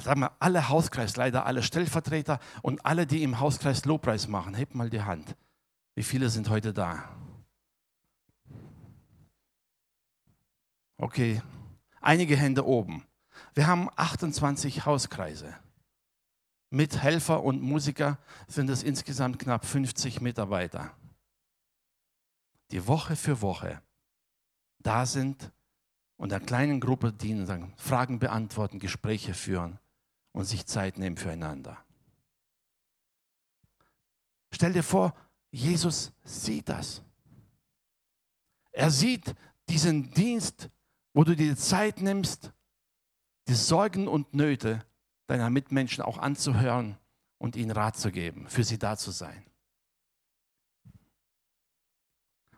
sagen 0.00 0.20
wir, 0.20 0.32
alle 0.38 0.68
Hauskreisleiter, 0.68 1.46
alle 1.46 1.62
Stellvertreter 1.62 2.38
und 2.62 2.84
alle, 2.86 3.06
die 3.06 3.22
im 3.22 3.40
Hauskreis 3.40 3.84
Lobpreis 3.84 4.28
machen, 4.28 4.54
hebt 4.54 4.74
mal 4.74 4.90
die 4.90 5.02
Hand. 5.02 5.36
Wie 5.94 6.02
viele 6.02 6.30
sind 6.30 6.48
heute 6.48 6.72
da? 6.72 7.08
Okay, 10.96 11.42
einige 12.00 12.36
Hände 12.36 12.66
oben. 12.66 13.04
Wir 13.54 13.66
haben 13.66 13.90
28 13.96 14.86
Hauskreise. 14.86 15.54
Mit 16.70 17.02
Helfer 17.02 17.42
und 17.42 17.60
Musiker 17.60 18.18
sind 18.46 18.70
es 18.70 18.82
insgesamt 18.82 19.38
knapp 19.38 19.66
50 19.66 20.22
Mitarbeiter, 20.22 20.90
die 22.70 22.86
Woche 22.86 23.14
für 23.14 23.42
Woche 23.42 23.82
da 24.82 25.06
sind 25.06 25.52
und 26.22 26.32
einer 26.32 26.44
kleinen 26.44 26.78
Gruppe 26.78 27.12
dienen, 27.12 27.46
sagen, 27.46 27.74
Fragen 27.76 28.20
beantworten, 28.20 28.78
Gespräche 28.78 29.34
führen 29.34 29.80
und 30.30 30.44
sich 30.44 30.66
Zeit 30.66 30.96
nehmen 30.96 31.16
füreinander. 31.16 31.84
Stell 34.52 34.72
dir 34.72 34.84
vor, 34.84 35.16
Jesus 35.50 36.12
sieht 36.22 36.68
das. 36.68 37.02
Er 38.70 38.92
sieht 38.92 39.34
diesen 39.68 40.12
Dienst, 40.12 40.70
wo 41.12 41.24
du 41.24 41.34
dir 41.34 41.56
Zeit 41.56 42.00
nimmst, 42.00 42.52
die 43.48 43.54
Sorgen 43.54 44.06
und 44.06 44.32
Nöte 44.32 44.86
deiner 45.26 45.50
Mitmenschen 45.50 46.04
auch 46.04 46.18
anzuhören 46.18 46.96
und 47.38 47.56
ihnen 47.56 47.72
Rat 47.72 47.96
zu 47.96 48.12
geben, 48.12 48.48
für 48.48 48.62
sie 48.62 48.78
da 48.78 48.96
zu 48.96 49.10
sein. 49.10 49.44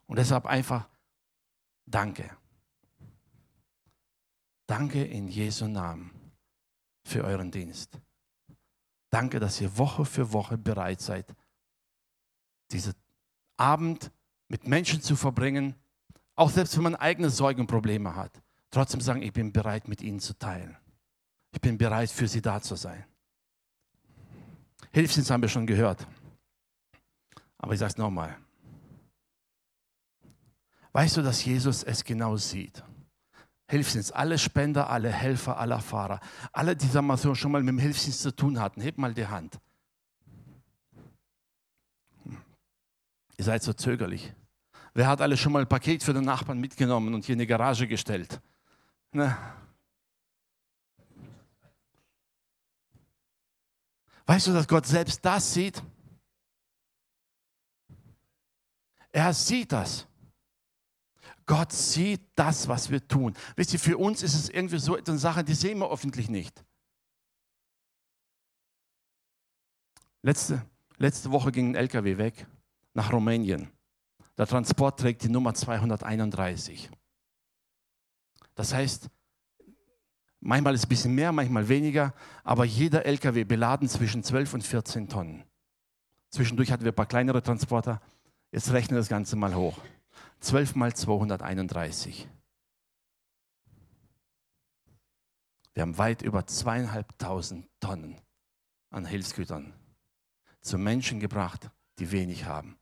Und 0.05 0.19
deshalb 0.19 0.45
einfach 0.45 0.87
Danke. 1.87 2.31
Danke 4.67 5.05
in 5.05 5.29
Jesu 5.29 5.67
Namen 5.67 6.11
für 7.05 7.25
euren 7.25 7.51
Dienst. 7.51 8.01
Danke, 9.11 9.39
dass 9.39 9.61
ihr 9.61 9.77
Woche 9.77 10.05
für 10.05 10.33
Woche 10.33 10.59
bereit 10.59 11.01
seid, 11.01 11.35
diesen 12.73 12.95
Abend 13.57 14.11
mit 14.49 14.67
Menschen 14.67 15.03
zu 15.03 15.17
verbringen, 15.17 15.75
auch 16.35 16.51
selbst 16.51 16.77
wenn 16.77 16.85
man 16.85 16.97
eigene 16.97 17.31
Sorgen 17.31 17.61
und 17.61 17.67
Probleme 17.67 18.17
hat. 18.17 18.43
Trotzdem 18.71 19.01
sagen, 19.01 19.23
ich 19.23 19.33
bin 19.33 19.53
bereit, 19.53 19.87
mit 19.87 20.01
ihnen 20.01 20.19
zu 20.19 20.37
teilen. 20.37 20.77
Ich 21.53 21.61
bin 21.61 21.79
bereit, 21.79 22.11
für 22.11 22.27
sie 22.27 22.43
da 22.43 22.61
zu 22.61 22.75
sein. 22.75 23.05
Hilfsdienst 24.93 25.31
haben 25.31 25.43
wir 25.43 25.49
schon 25.49 25.67
gehört. 25.67 26.07
Aber 27.59 27.73
ich 27.73 27.79
sage 27.79 27.93
es 27.93 27.99
nochmal. 27.99 28.37
Weißt 30.93 31.17
du, 31.17 31.23
dass 31.23 31.45
Jesus 31.45 31.83
es 31.83 32.03
genau 32.03 32.37
sieht? 32.37 32.83
Hilfsdienst, 33.67 34.15
alle 34.15 34.39
Spender, 34.39 34.91
alle 34.91 35.11
Helfer, 35.11 35.59
alle 35.59 35.81
Fahrer, 35.81 36.21
alle, 36.53 36.77
die 36.77 36.87
sagen 36.87 37.17
schon 37.35 37.53
mal 37.53 37.63
mit 37.63 37.71
dem 37.71 37.79
Hilfsdienst 37.79 38.21
zu 38.21 38.37
tun 38.37 38.61
hatten, 38.61 38.81
hebt 38.81 38.99
mal 38.99 39.15
die 39.15 39.27
Hand. 39.27 39.59
Hm. 42.25 42.37
Ihr 43.39 43.45
seid 43.45 43.63
so 43.63 43.73
zögerlich. 43.73 44.33
Wer 44.93 45.09
hat 45.09 45.21
alle 45.21 45.37
schon 45.37 45.53
mal 45.53 45.63
ein 45.63 45.69
Paket 45.69 46.03
für 46.03 46.13
den 46.13 46.25
Nachbarn 46.25 46.61
mitgenommen 46.61 47.15
und 47.15 47.25
hier 47.25 47.33
in 47.33 47.41
die 47.41 47.47
Garage 47.47 47.89
gestellt? 47.89 48.41
Ne? 49.13 49.37
Weißt 54.27 54.47
du, 54.47 54.53
dass 54.53 54.69
Gott 54.69 54.87
selbst 54.87 55.25
das 55.25 55.53
sieht? 55.53 55.83
Er 59.11 59.33
sieht 59.33 59.73
das. 59.73 60.07
Gott 61.47 61.73
sieht 61.73 62.23
das, 62.35 62.69
was 62.69 62.91
wir 62.91 63.07
tun. 63.07 63.35
Wisst 63.57 63.73
ihr, 63.73 63.79
für 63.79 63.99
uns 63.99 64.23
ist 64.23 64.35
es 64.35 64.49
irgendwie 64.49 64.79
so 64.79 64.97
eine 64.97 65.19
Sache, 65.19 65.45
die 65.45 65.55
sehen 65.55 65.79
wir 65.79 65.91
öffentlich 65.91 66.29
nicht. 66.29 66.65
Letzte, 70.23 70.65
letzte 70.97 71.31
Woche 71.31 71.53
ging 71.53 71.73
ein 71.73 71.75
LKW 71.75 72.17
weg 72.17 72.47
nach 72.95 73.13
Rumänien. 73.13 73.71
Der 74.39 74.47
Transport 74.47 74.99
trägt 74.99 75.23
die 75.23 75.29
Nummer 75.29 75.55
231. 75.55 76.91
Das 78.55 78.73
heißt, 78.73 79.11
manchmal 80.41 80.75
ist 80.75 80.81
es 80.81 80.87
ein 80.87 80.89
bisschen 80.89 81.15
mehr, 81.15 81.31
manchmal 81.31 81.69
weniger, 81.69 82.15
aber 82.43 82.65
jeder 82.65 83.05
LKW 83.05 83.45
beladen 83.45 83.89
zwischen 83.89 84.23
12 84.23 84.55
und 84.55 84.63
14 84.63 85.09
Tonnen. 85.09 85.45
Zwischendurch 86.31 86.73
hatten 86.73 86.85
wir 86.85 86.93
ein 86.93 86.97
paar 86.97 87.07
kleinere 87.07 87.43
Transporter. 87.43 88.01
Jetzt 88.51 88.73
rechne 88.73 88.97
das 88.97 89.09
Ganze 89.09 89.37
mal 89.37 89.55
hoch. 89.55 89.79
12 90.45 90.75
mal 90.75 90.95
231. 90.95 92.29
Wir 95.73 95.81
haben 95.81 95.97
weit 95.97 96.21
über 96.21 96.47
zweieinhalbtausend 96.47 97.67
Tonnen 97.81 98.21
an 98.91 99.07
Hilfsgütern 99.07 99.73
zu 100.61 100.77
Menschen 100.77 101.19
gebracht, 101.19 101.71
die 101.99 102.13
wenig 102.13 102.45
haben. 102.45 102.77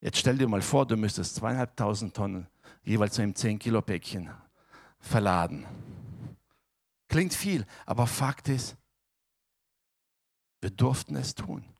Jetzt 0.00 0.18
stell 0.18 0.38
dir 0.38 0.46
mal 0.46 0.62
vor, 0.62 0.86
du 0.86 0.96
müsstest 0.96 1.34
zweieinhalbtausend 1.34 2.14
Tonnen 2.14 2.46
jeweils 2.84 3.16
so 3.16 3.22
im 3.22 3.34
10-Kilo-Päckchen 3.34 4.30
verladen. 5.00 5.66
Klingt 7.08 7.34
viel, 7.34 7.66
aber 7.84 8.06
Fakt 8.06 8.48
ist, 8.48 8.76
wir 10.60 10.70
durften 10.70 11.16
es 11.16 11.34
tun. 11.34 11.71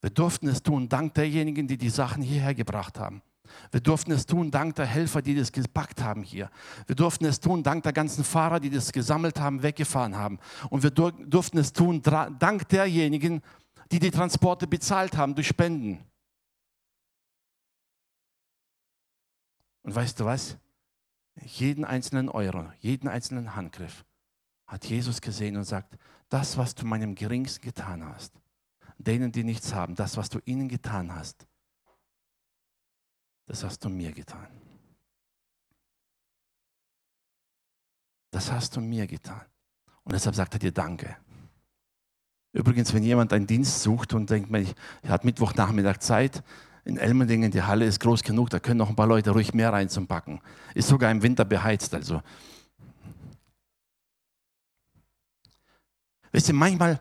Wir 0.00 0.10
durften 0.10 0.48
es 0.48 0.62
tun, 0.62 0.88
dank 0.88 1.14
derjenigen, 1.14 1.66
die 1.66 1.76
die 1.76 1.90
Sachen 1.90 2.22
hierher 2.22 2.54
gebracht 2.54 2.98
haben. 2.98 3.22
Wir 3.72 3.80
durften 3.80 4.12
es 4.12 4.26
tun, 4.26 4.50
dank 4.50 4.76
der 4.76 4.86
Helfer, 4.86 5.22
die 5.22 5.34
das 5.34 5.50
gepackt 5.50 6.00
haben 6.02 6.22
hier. 6.22 6.50
Wir 6.86 6.94
durften 6.94 7.24
es 7.24 7.40
tun, 7.40 7.62
dank 7.62 7.82
der 7.82 7.92
ganzen 7.92 8.22
Fahrer, 8.22 8.60
die 8.60 8.70
das 8.70 8.92
gesammelt 8.92 9.40
haben, 9.40 9.62
weggefahren 9.62 10.16
haben. 10.16 10.38
Und 10.70 10.82
wir 10.82 10.90
durften 10.90 11.58
es 11.58 11.72
tun, 11.72 12.00
dank 12.02 12.68
derjenigen, 12.68 13.42
die 13.90 13.98
die 13.98 14.10
Transporte 14.10 14.66
bezahlt 14.66 15.16
haben 15.16 15.34
durch 15.34 15.48
Spenden. 15.48 16.04
Und 19.82 19.94
weißt 19.94 20.20
du 20.20 20.24
was? 20.24 20.56
jeden 21.44 21.84
einzelnen 21.84 22.28
Euro, 22.28 22.70
jeden 22.80 23.08
einzelnen 23.08 23.54
Handgriff 23.54 24.04
hat 24.66 24.84
Jesus 24.86 25.20
gesehen 25.20 25.56
und 25.56 25.64
sagt, 25.64 25.98
das, 26.28 26.56
was 26.56 26.74
du 26.74 26.86
meinem 26.86 27.14
Geringsten 27.14 27.62
getan 27.62 28.04
hast, 28.04 28.32
denen, 29.02 29.32
die 29.32 29.44
nichts 29.44 29.74
haben, 29.74 29.94
das, 29.94 30.16
was 30.16 30.28
du 30.28 30.40
ihnen 30.44 30.68
getan 30.68 31.14
hast, 31.14 31.46
das 33.46 33.64
hast 33.64 33.84
du 33.84 33.88
mir 33.88 34.12
getan. 34.12 34.48
Das 38.30 38.52
hast 38.52 38.76
du 38.76 38.80
mir 38.80 39.06
getan. 39.06 39.44
Und 40.04 40.12
deshalb 40.12 40.36
sagt 40.36 40.54
er 40.54 40.60
dir 40.60 40.72
Danke. 40.72 41.16
Übrigens, 42.52 42.92
wenn 42.94 43.02
jemand 43.02 43.32
einen 43.32 43.46
Dienst 43.46 43.82
sucht 43.82 44.12
und 44.12 44.28
denkt, 44.30 44.50
er 45.02 45.10
hat 45.10 45.24
Mittwochnachmittag 45.24 45.98
Zeit, 45.98 46.42
in 46.84 46.96
Elmendingen, 46.96 47.50
die 47.50 47.62
Halle 47.62 47.84
ist 47.84 48.00
groß 48.00 48.22
genug, 48.22 48.50
da 48.50 48.58
können 48.58 48.78
noch 48.78 48.88
ein 48.88 48.96
paar 48.96 49.06
Leute 49.06 49.30
ruhig 49.30 49.54
mehr 49.54 49.72
rein 49.72 49.88
zum 49.88 50.06
Backen. 50.06 50.40
Ist 50.74 50.88
sogar 50.88 51.10
im 51.10 51.22
Winter 51.22 51.44
beheizt, 51.44 51.94
also. 51.94 52.22
Wisst 56.32 56.48
ihr, 56.48 56.54
manchmal 56.54 56.98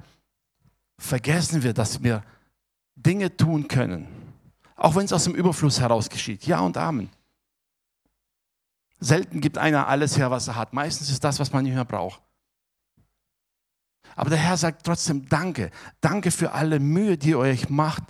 vergessen 0.99 1.63
wir, 1.63 1.73
dass 1.73 2.03
wir 2.03 2.23
Dinge 2.95 3.35
tun 3.35 3.67
können, 3.67 4.07
auch 4.75 4.95
wenn 4.95 5.05
es 5.05 5.13
aus 5.13 5.23
dem 5.23 5.33
Überfluss 5.33 5.79
heraus 5.79 6.09
geschieht. 6.09 6.45
Ja 6.45 6.59
und 6.59 6.77
Amen. 6.77 7.09
Selten 8.99 9.39
gibt 9.39 9.57
einer 9.57 9.88
alles 9.88 10.17
her, 10.17 10.29
was 10.29 10.49
er 10.49 10.55
hat. 10.55 10.73
Meistens 10.73 11.09
ist 11.09 11.23
das, 11.23 11.39
was 11.39 11.53
man 11.53 11.63
nicht 11.63 11.73
mehr 11.73 11.85
braucht. 11.85 12.21
Aber 14.15 14.29
der 14.29 14.39
Herr 14.39 14.57
sagt 14.57 14.85
trotzdem 14.85 15.29
Danke. 15.29 15.71
Danke 16.01 16.31
für 16.31 16.51
alle 16.51 16.79
Mühe, 16.79 17.17
die 17.17 17.29
ihr 17.29 17.39
euch 17.39 17.69
macht. 17.69 18.03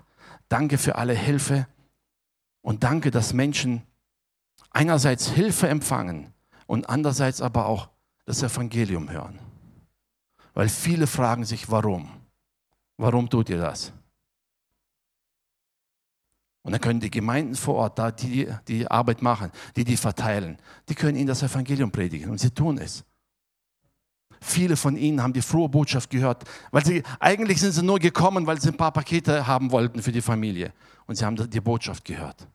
Danke 0.48 0.80
für 0.80 0.96
alle 0.96 1.14
Hilfe. 1.14 1.68
Und 2.62 2.84
danke, 2.84 3.12
dass 3.12 3.34
Menschen 3.34 3.84
einerseits 4.72 5.30
Hilfe 5.30 5.70
empfangen 5.70 6.34
und 6.66 6.90
andererseits 6.90 7.42
aber 7.42 7.68
auch 7.68 7.90
das 8.26 8.42
Evangelium 8.42 9.12
hören. 9.12 9.40
Weil 10.56 10.70
viele 10.70 11.08
fragen 11.08 11.46
sich, 11.46 11.70
warum? 11.70 12.19
Warum 13.00 13.30
tut 13.30 13.50
ihr 13.50 13.58
das? 13.58 13.94
Und 16.64 16.74
dann 16.74 16.82
können 16.82 17.00
die 17.00 17.10
Gemeinden 17.10 17.56
vor 17.56 17.76
Ort, 17.76 17.98
da 17.98 18.12
die 18.12 18.54
die 18.68 18.86
Arbeit 18.92 19.22
machen, 19.22 19.52
die 19.78 19.86
die 19.86 19.96
verteilen, 19.96 20.58
die 20.90 20.96
können 20.96 21.18
ihnen 21.18 21.28
das 21.28 21.42
Evangelium 21.42 21.92
predigen 21.92 22.30
und 22.30 22.40
sie 22.40 22.52
tun 22.52 22.78
es. 22.78 23.06
Viele 24.42 24.76
von 24.76 24.98
ihnen 24.98 25.24
haben 25.24 25.32
die 25.32 25.42
frohe 25.42 25.70
Botschaft 25.70 26.10
gehört, 26.10 26.44
weil 26.72 26.86
sie 26.86 27.04
eigentlich 27.22 27.62
sind 27.62 27.72
sie 27.72 27.84
nur 27.84 28.00
gekommen, 28.00 28.46
weil 28.46 28.60
sie 28.60 28.68
ein 28.68 28.78
paar 28.78 28.92
Pakete 28.92 29.48
haben 29.48 29.72
wollten 29.72 30.04
für 30.04 30.12
die 30.12 30.22
Familie 30.22 30.74
und 31.08 31.16
sie 31.16 31.24
haben 31.24 31.38
die 31.50 31.62
Botschaft 31.62 32.04
gehört. 32.04 32.50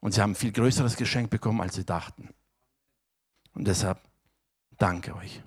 Und 0.00 0.12
sie 0.12 0.20
haben 0.20 0.32
ein 0.32 0.36
viel 0.36 0.52
größeres 0.52 0.94
Geschenk 0.94 1.30
bekommen, 1.30 1.62
als 1.62 1.74
sie 1.76 1.86
dachten. 1.86 2.28
Und 3.54 3.66
deshalb 3.66 3.98
danke 4.76 5.16
euch. 5.16 5.42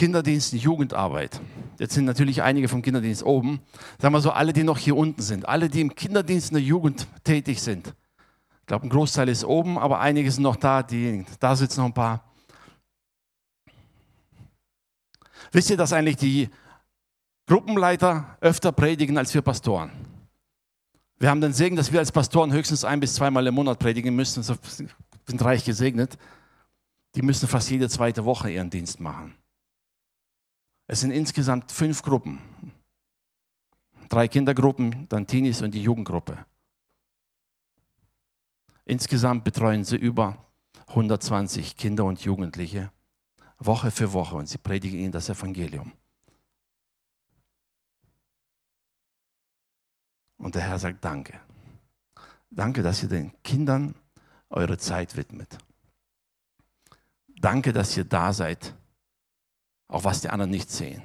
Kinderdienst, 0.00 0.54
Jugendarbeit. 0.54 1.42
Jetzt 1.78 1.92
sind 1.92 2.06
natürlich 2.06 2.40
einige 2.40 2.68
vom 2.68 2.80
Kinderdienst 2.80 3.22
oben. 3.22 3.60
Sagen 3.98 4.14
wir 4.14 4.22
so, 4.22 4.30
alle, 4.30 4.54
die 4.54 4.62
noch 4.62 4.78
hier 4.78 4.96
unten 4.96 5.20
sind, 5.20 5.46
alle, 5.46 5.68
die 5.68 5.82
im 5.82 5.94
Kinderdienst 5.94 6.52
in 6.52 6.54
der 6.54 6.62
Jugend 6.62 7.06
tätig 7.22 7.60
sind. 7.60 7.88
Ich 8.60 8.66
glaube, 8.66 8.86
ein 8.86 8.88
Großteil 8.88 9.28
ist 9.28 9.44
oben, 9.44 9.76
aber 9.76 10.00
einige 10.00 10.32
sind 10.32 10.42
noch 10.42 10.56
da, 10.56 10.82
die, 10.82 11.26
da 11.38 11.54
sitzen 11.54 11.80
noch 11.80 11.88
ein 11.88 11.92
paar. 11.92 12.24
Wisst 15.52 15.68
ihr, 15.68 15.76
dass 15.76 15.92
eigentlich 15.92 16.16
die 16.16 16.48
Gruppenleiter 17.46 18.38
öfter 18.40 18.72
predigen 18.72 19.18
als 19.18 19.34
wir 19.34 19.42
Pastoren? 19.42 19.90
Wir 21.18 21.28
haben 21.28 21.42
den 21.42 21.52
Segen, 21.52 21.76
dass 21.76 21.92
wir 21.92 21.98
als 21.98 22.10
Pastoren 22.10 22.54
höchstens 22.54 22.86
ein 22.86 23.00
bis 23.00 23.16
zweimal 23.16 23.46
im 23.46 23.54
Monat 23.54 23.78
predigen 23.78 24.16
müssen. 24.16 24.42
So 24.42 24.54
sind 25.26 25.44
reich 25.44 25.62
gesegnet. 25.62 26.16
Die 27.16 27.20
müssen 27.20 27.46
fast 27.46 27.68
jede 27.68 27.90
zweite 27.90 28.24
Woche 28.24 28.50
ihren 28.50 28.70
Dienst 28.70 28.98
machen. 28.98 29.34
Es 30.92 31.02
sind 31.02 31.12
insgesamt 31.12 31.70
fünf 31.70 32.02
Gruppen. 32.02 32.40
Drei 34.08 34.26
Kindergruppen, 34.26 35.06
dann 35.08 35.24
Teenies 35.24 35.62
und 35.62 35.72
die 35.72 35.84
Jugendgruppe. 35.84 36.44
Insgesamt 38.86 39.44
betreuen 39.44 39.84
sie 39.84 39.94
über 39.94 40.44
120 40.88 41.76
Kinder 41.76 42.04
und 42.06 42.24
Jugendliche 42.24 42.90
Woche 43.58 43.92
für 43.92 44.12
Woche 44.12 44.34
und 44.34 44.48
sie 44.48 44.58
predigen 44.58 44.98
ihnen 44.98 45.12
das 45.12 45.28
Evangelium. 45.28 45.92
Und 50.38 50.56
der 50.56 50.62
Herr 50.62 50.80
sagt 50.80 51.04
Danke. 51.04 51.38
Danke, 52.50 52.82
dass 52.82 53.04
ihr 53.04 53.08
den 53.08 53.32
Kindern 53.44 53.94
eure 54.48 54.76
Zeit 54.76 55.16
widmet. 55.16 55.56
Danke, 57.28 57.72
dass 57.72 57.96
ihr 57.96 58.02
da 58.02 58.32
seid 58.32 58.74
auch 59.90 60.04
was 60.04 60.20
die 60.20 60.30
anderen 60.30 60.50
nicht 60.50 60.70
sehen. 60.70 61.02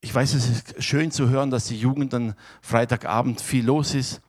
Ich 0.00 0.14
weiß, 0.14 0.34
es 0.34 0.48
ist 0.48 0.82
schön 0.82 1.10
zu 1.10 1.28
hören, 1.28 1.50
dass 1.50 1.66
die 1.66 1.78
Jugend 1.78 2.12
dann 2.12 2.34
Freitagabend 2.62 3.40
viel 3.40 3.66
los 3.66 3.94
ist, 3.94 4.22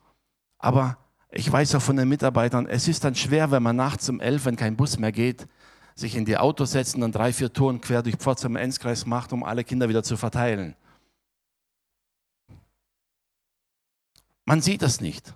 aber 0.58 0.98
ich 1.30 1.50
weiß 1.50 1.76
auch 1.76 1.82
von 1.82 1.96
den 1.96 2.08
Mitarbeitern, 2.08 2.66
es 2.66 2.88
ist 2.88 3.04
dann 3.04 3.14
schwer, 3.14 3.52
wenn 3.52 3.62
man 3.62 3.76
nachts 3.76 4.08
um 4.08 4.20
elf, 4.20 4.44
wenn 4.44 4.56
kein 4.56 4.76
Bus 4.76 4.98
mehr 4.98 5.12
geht, 5.12 5.46
sich 5.94 6.16
in 6.16 6.24
die 6.24 6.36
Autos 6.36 6.72
setzen 6.72 7.04
und 7.04 7.14
drei, 7.14 7.32
vier 7.32 7.52
Touren 7.52 7.80
quer 7.80 8.02
durch 8.02 8.16
Pforzheim 8.16 8.56
Enzkreis 8.56 9.06
macht, 9.06 9.32
um 9.32 9.44
alle 9.44 9.62
Kinder 9.62 9.88
wieder 9.88 10.02
zu 10.02 10.16
verteilen. 10.16 10.74
Man 14.44 14.60
sieht 14.60 14.82
das 14.82 15.00
nicht. 15.00 15.32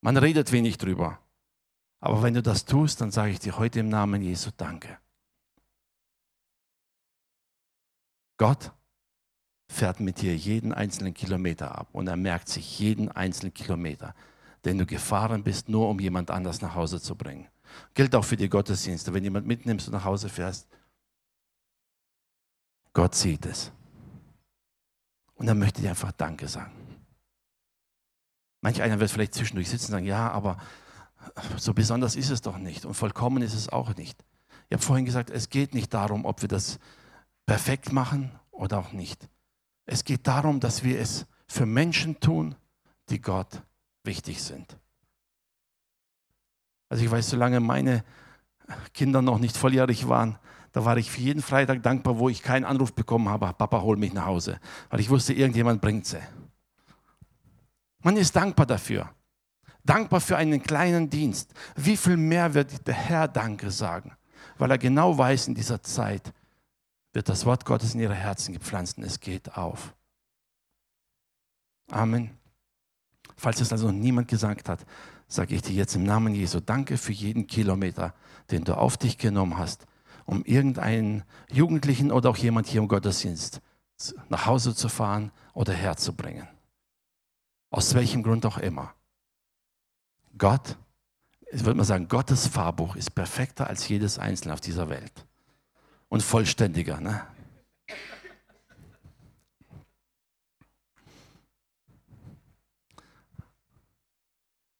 Man 0.00 0.16
redet 0.16 0.52
wenig 0.52 0.78
drüber. 0.78 1.18
Aber 2.00 2.22
wenn 2.22 2.34
du 2.34 2.42
das 2.42 2.64
tust, 2.64 3.00
dann 3.00 3.10
sage 3.10 3.32
ich 3.32 3.40
dir 3.40 3.58
heute 3.58 3.80
im 3.80 3.88
Namen 3.88 4.22
Jesu 4.22 4.50
Danke. 4.56 4.98
Gott 8.38 8.72
fährt 9.70 10.00
mit 10.00 10.22
dir 10.22 10.34
jeden 10.34 10.72
einzelnen 10.72 11.12
Kilometer 11.12 11.76
ab 11.76 11.88
und 11.92 12.06
er 12.08 12.16
merkt 12.16 12.48
sich 12.48 12.78
jeden 12.78 13.10
einzelnen 13.10 13.52
Kilometer, 13.52 14.14
den 14.64 14.78
du 14.78 14.86
gefahren 14.86 15.44
bist, 15.44 15.68
nur 15.68 15.88
um 15.88 16.00
jemand 16.00 16.30
anders 16.30 16.62
nach 16.62 16.74
Hause 16.74 17.00
zu 17.00 17.14
bringen. 17.14 17.48
Gilt 17.94 18.14
auch 18.14 18.24
für 18.24 18.36
die 18.36 18.48
Gottesdienste. 18.48 19.12
Wenn 19.12 19.24
jemand 19.24 19.46
mitnimmst 19.46 19.88
und 19.88 19.92
nach 19.92 20.04
Hause 20.04 20.28
fährst, 20.28 20.66
Gott 22.94 23.14
sieht 23.14 23.44
es. 23.44 23.72
Und 25.34 25.46
dann 25.46 25.58
möchte 25.58 25.82
ich 25.82 25.88
einfach 25.88 26.12
Danke 26.12 26.48
sagen. 26.48 26.72
Manch 28.60 28.82
einer 28.82 28.98
wird 28.98 29.10
vielleicht 29.10 29.34
zwischendurch 29.34 29.68
sitzen 29.68 29.86
und 29.86 29.98
sagen, 29.98 30.06
ja, 30.06 30.30
aber 30.30 30.58
so 31.56 31.74
besonders 31.74 32.16
ist 32.16 32.30
es 32.30 32.40
doch 32.40 32.58
nicht 32.58 32.84
und 32.84 32.94
vollkommen 32.94 33.42
ist 33.42 33.54
es 33.54 33.68
auch 33.68 33.94
nicht. 33.96 34.24
Ich 34.68 34.74
habe 34.74 34.82
vorhin 34.82 35.04
gesagt, 35.04 35.30
es 35.30 35.50
geht 35.50 35.74
nicht 35.74 35.94
darum, 35.94 36.24
ob 36.24 36.42
wir 36.42 36.48
das 36.48 36.78
perfekt 37.48 37.92
machen 37.94 38.30
oder 38.50 38.78
auch 38.78 38.92
nicht. 38.92 39.26
Es 39.86 40.04
geht 40.04 40.26
darum, 40.26 40.60
dass 40.60 40.84
wir 40.84 41.00
es 41.00 41.24
für 41.46 41.64
Menschen 41.64 42.20
tun, 42.20 42.54
die 43.08 43.22
Gott 43.22 43.62
wichtig 44.04 44.42
sind. 44.42 44.76
Also 46.90 47.02
ich 47.02 47.10
weiß, 47.10 47.30
solange 47.30 47.60
meine 47.60 48.04
Kinder 48.92 49.22
noch 49.22 49.38
nicht 49.38 49.56
volljährig 49.56 50.06
waren, 50.06 50.38
da 50.72 50.84
war 50.84 50.98
ich 50.98 51.10
für 51.10 51.22
jeden 51.22 51.40
Freitag 51.40 51.82
dankbar, 51.82 52.18
wo 52.18 52.28
ich 52.28 52.42
keinen 52.42 52.66
Anruf 52.66 52.92
bekommen 52.92 53.30
habe, 53.30 53.50
Papa, 53.54 53.80
hol 53.80 53.96
mich 53.96 54.12
nach 54.12 54.26
Hause, 54.26 54.60
weil 54.90 55.00
ich 55.00 55.08
wusste, 55.08 55.32
irgendjemand 55.32 55.80
bringt 55.80 56.04
sie. 56.04 56.20
Man 58.02 58.18
ist 58.18 58.36
dankbar 58.36 58.66
dafür. 58.66 59.10
Dankbar 59.84 60.20
für 60.20 60.36
einen 60.36 60.62
kleinen 60.62 61.08
Dienst. 61.08 61.54
Wie 61.76 61.96
viel 61.96 62.18
mehr 62.18 62.52
wird 62.52 62.86
der 62.86 62.94
Herr 62.94 63.26
Danke 63.26 63.70
sagen? 63.70 64.12
Weil 64.58 64.70
er 64.70 64.78
genau 64.78 65.16
weiß 65.16 65.48
in 65.48 65.54
dieser 65.54 65.82
Zeit, 65.82 66.34
wird 67.18 67.28
das 67.28 67.46
Wort 67.46 67.64
Gottes 67.64 67.94
in 67.94 68.00
ihre 68.00 68.14
Herzen 68.14 68.54
gepflanzt 68.54 68.96
und 68.96 69.02
es 69.02 69.18
geht 69.18 69.56
auf. 69.56 69.92
Amen. 71.90 72.38
Falls 73.36 73.60
es 73.60 73.72
also 73.72 73.88
noch 73.88 73.92
niemand 73.98 74.28
gesagt 74.28 74.68
hat, 74.68 74.86
sage 75.26 75.56
ich 75.56 75.62
dir 75.62 75.74
jetzt 75.74 75.96
im 75.96 76.04
Namen 76.04 76.32
Jesu, 76.32 76.60
danke 76.60 76.96
für 76.96 77.10
jeden 77.10 77.48
Kilometer, 77.48 78.14
den 78.52 78.62
du 78.62 78.78
auf 78.78 78.96
dich 78.96 79.18
genommen 79.18 79.58
hast, 79.58 79.84
um 80.26 80.44
irgendeinen 80.44 81.24
Jugendlichen 81.50 82.12
oder 82.12 82.30
auch 82.30 82.36
jemand 82.36 82.68
hier 82.68 82.80
im 82.80 82.86
Gottesdienst 82.86 83.62
nach 84.28 84.46
Hause 84.46 84.76
zu 84.76 84.88
fahren 84.88 85.32
oder 85.54 85.72
herzubringen. 85.72 86.46
Aus 87.70 87.94
welchem 87.94 88.22
Grund 88.22 88.46
auch 88.46 88.58
immer. 88.58 88.94
Gott, 90.38 90.76
ich 91.50 91.64
würde 91.64 91.78
mal 91.78 91.84
sagen, 91.84 92.06
Gottes 92.06 92.46
Fahrbuch 92.46 92.94
ist 92.94 93.16
perfekter 93.16 93.66
als 93.66 93.88
jedes 93.88 94.20
Einzelne 94.20 94.54
auf 94.54 94.60
dieser 94.60 94.88
Welt 94.88 95.27
und 96.08 96.22
vollständiger. 96.22 97.00
Ne? 97.00 97.22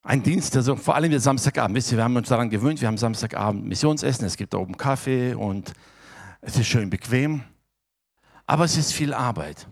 Ein 0.03 0.23
Dienst, 0.23 0.57
also 0.57 0.75
vor 0.75 0.95
allem 0.95 1.11
der 1.11 1.21
Samstagabend. 1.21 1.77
Wisst 1.77 1.93
ihr, 1.93 1.99
wir 1.99 2.05
haben 2.05 2.17
uns 2.17 2.29
daran 2.29 2.49
gewöhnt, 2.49 2.81
wir 2.81 2.89
haben 2.89 2.97
Samstagabend 2.97 3.67
Missionsessen, 3.67 4.25
es 4.25 4.39
gibt 4.39 4.55
da 4.55 4.59
oben 4.59 4.79
Kaffee 4.79 5.35
und 5.35 5.75
es 6.41 6.57
ist 6.57 6.67
schön 6.67 6.89
bequem. 6.89 7.43
Aber 8.47 8.65
es 8.65 8.79
ist 8.79 8.95
viel 8.95 9.13
Arbeit. 9.13 9.67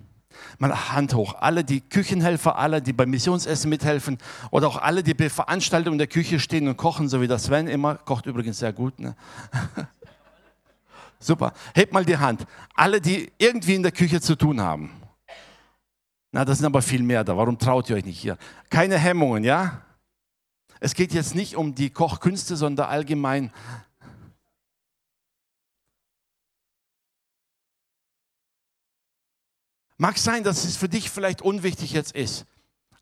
Mal 0.59 0.93
Hand 0.93 1.15
hoch. 1.15 1.37
Alle 1.41 1.65
die 1.65 1.81
Küchenhelfer, 1.81 2.59
alle, 2.59 2.83
die 2.83 2.93
beim 2.93 3.09
Missionsessen 3.09 3.71
mithelfen 3.71 4.19
oder 4.51 4.69
auch 4.69 4.77
alle, 4.77 5.03
die 5.03 5.15
bei 5.15 5.31
Veranstaltungen 5.31 5.97
der 5.97 6.07
Küche 6.07 6.39
stehen 6.39 6.69
und 6.69 6.77
kochen, 6.77 7.09
so 7.09 7.23
wie 7.23 7.29
das 7.29 7.45
Sven 7.45 7.67
immer. 7.67 7.95
Kocht 7.95 8.27
übrigens 8.27 8.59
sehr 8.59 8.75
gut. 8.75 8.99
Ne? 8.99 9.17
Super. 11.27 11.53
Hebt 11.75 11.93
mal 11.93 12.05
die 12.05 12.17
Hand. 12.17 12.47
Alle, 12.75 13.01
die 13.01 13.33
irgendwie 13.37 13.75
in 13.75 13.83
der 13.83 13.91
Küche 13.91 14.21
zu 14.21 14.37
tun 14.37 14.61
haben. 14.61 14.93
Na, 16.31 16.45
das 16.45 16.59
sind 16.59 16.67
aber 16.67 16.83
viel 16.83 17.03
mehr 17.03 17.25
da. 17.25 17.37
Warum 17.37 17.59
traut 17.59 17.91
ihr 17.91 17.97
euch 17.97 18.05
nicht 18.05 18.21
hier? 18.21 18.39
Keine 18.71 18.97
Hemmungen, 18.97 19.43
ja? 19.43 19.83
Es 20.79 20.95
geht 20.95 21.13
jetzt 21.13 21.35
nicht 21.35 21.57
um 21.57 21.75
die 21.75 21.91
Kochkünste, 21.91 22.55
sondern 22.55 22.89
allgemein. 22.89 23.53
Mag 29.97 30.19
sein, 30.19 30.45
dass 30.45 30.63
es 30.63 30.77
für 30.77 30.89
dich 30.89 31.11
vielleicht 31.11 31.43
unwichtig 31.43 31.93
jetzt 31.93 32.15
ist, 32.15 32.47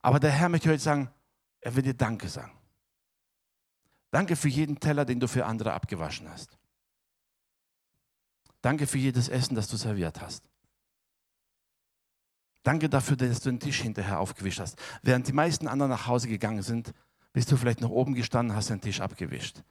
aber 0.01 0.19
der 0.19 0.31
Herr 0.31 0.49
möchte 0.49 0.71
heute 0.71 0.79
sagen, 0.79 1.11
er 1.61 1.77
will 1.77 1.83
dir 1.83 1.93
Danke 1.93 2.29
sagen. 2.29 2.53
Danke 4.13 4.37
für 4.37 4.49
jeden 4.49 4.81
Teller, 4.81 5.05
den 5.05 5.21
du 5.21 5.27
für 5.27 5.45
andere 5.45 5.73
abgewaschen 5.73 6.31
hast. 6.31 6.57
Danke 8.65 8.87
für 8.87 8.97
jedes 8.97 9.29
Essen, 9.29 9.55
das 9.55 9.69
du 9.69 9.77
serviert 9.77 10.23
hast. 10.23 10.43
Danke 12.63 12.89
dafür, 12.89 13.15
dass 13.15 13.41
du 13.41 13.51
den 13.51 13.61
Tisch 13.61 13.83
hinterher 13.83 14.21
aufgewischt 14.21 14.59
hast. 14.59 14.81
Während 15.03 15.29
die 15.29 15.35
meisten 15.35 15.69
anderen 15.69 15.91
nach 15.91 16.07
Hause 16.07 16.29
gegangen 16.29 16.63
sind, 16.63 16.95
bist 17.35 17.53
du 17.53 17.59
vielleicht 17.59 17.83
noch 17.83 17.91
oben 17.91 18.15
gestanden, 18.15 18.57
hast 18.57 18.71
den 18.71 18.81
Tisch 18.81 19.03
abgewischt. 19.03 19.63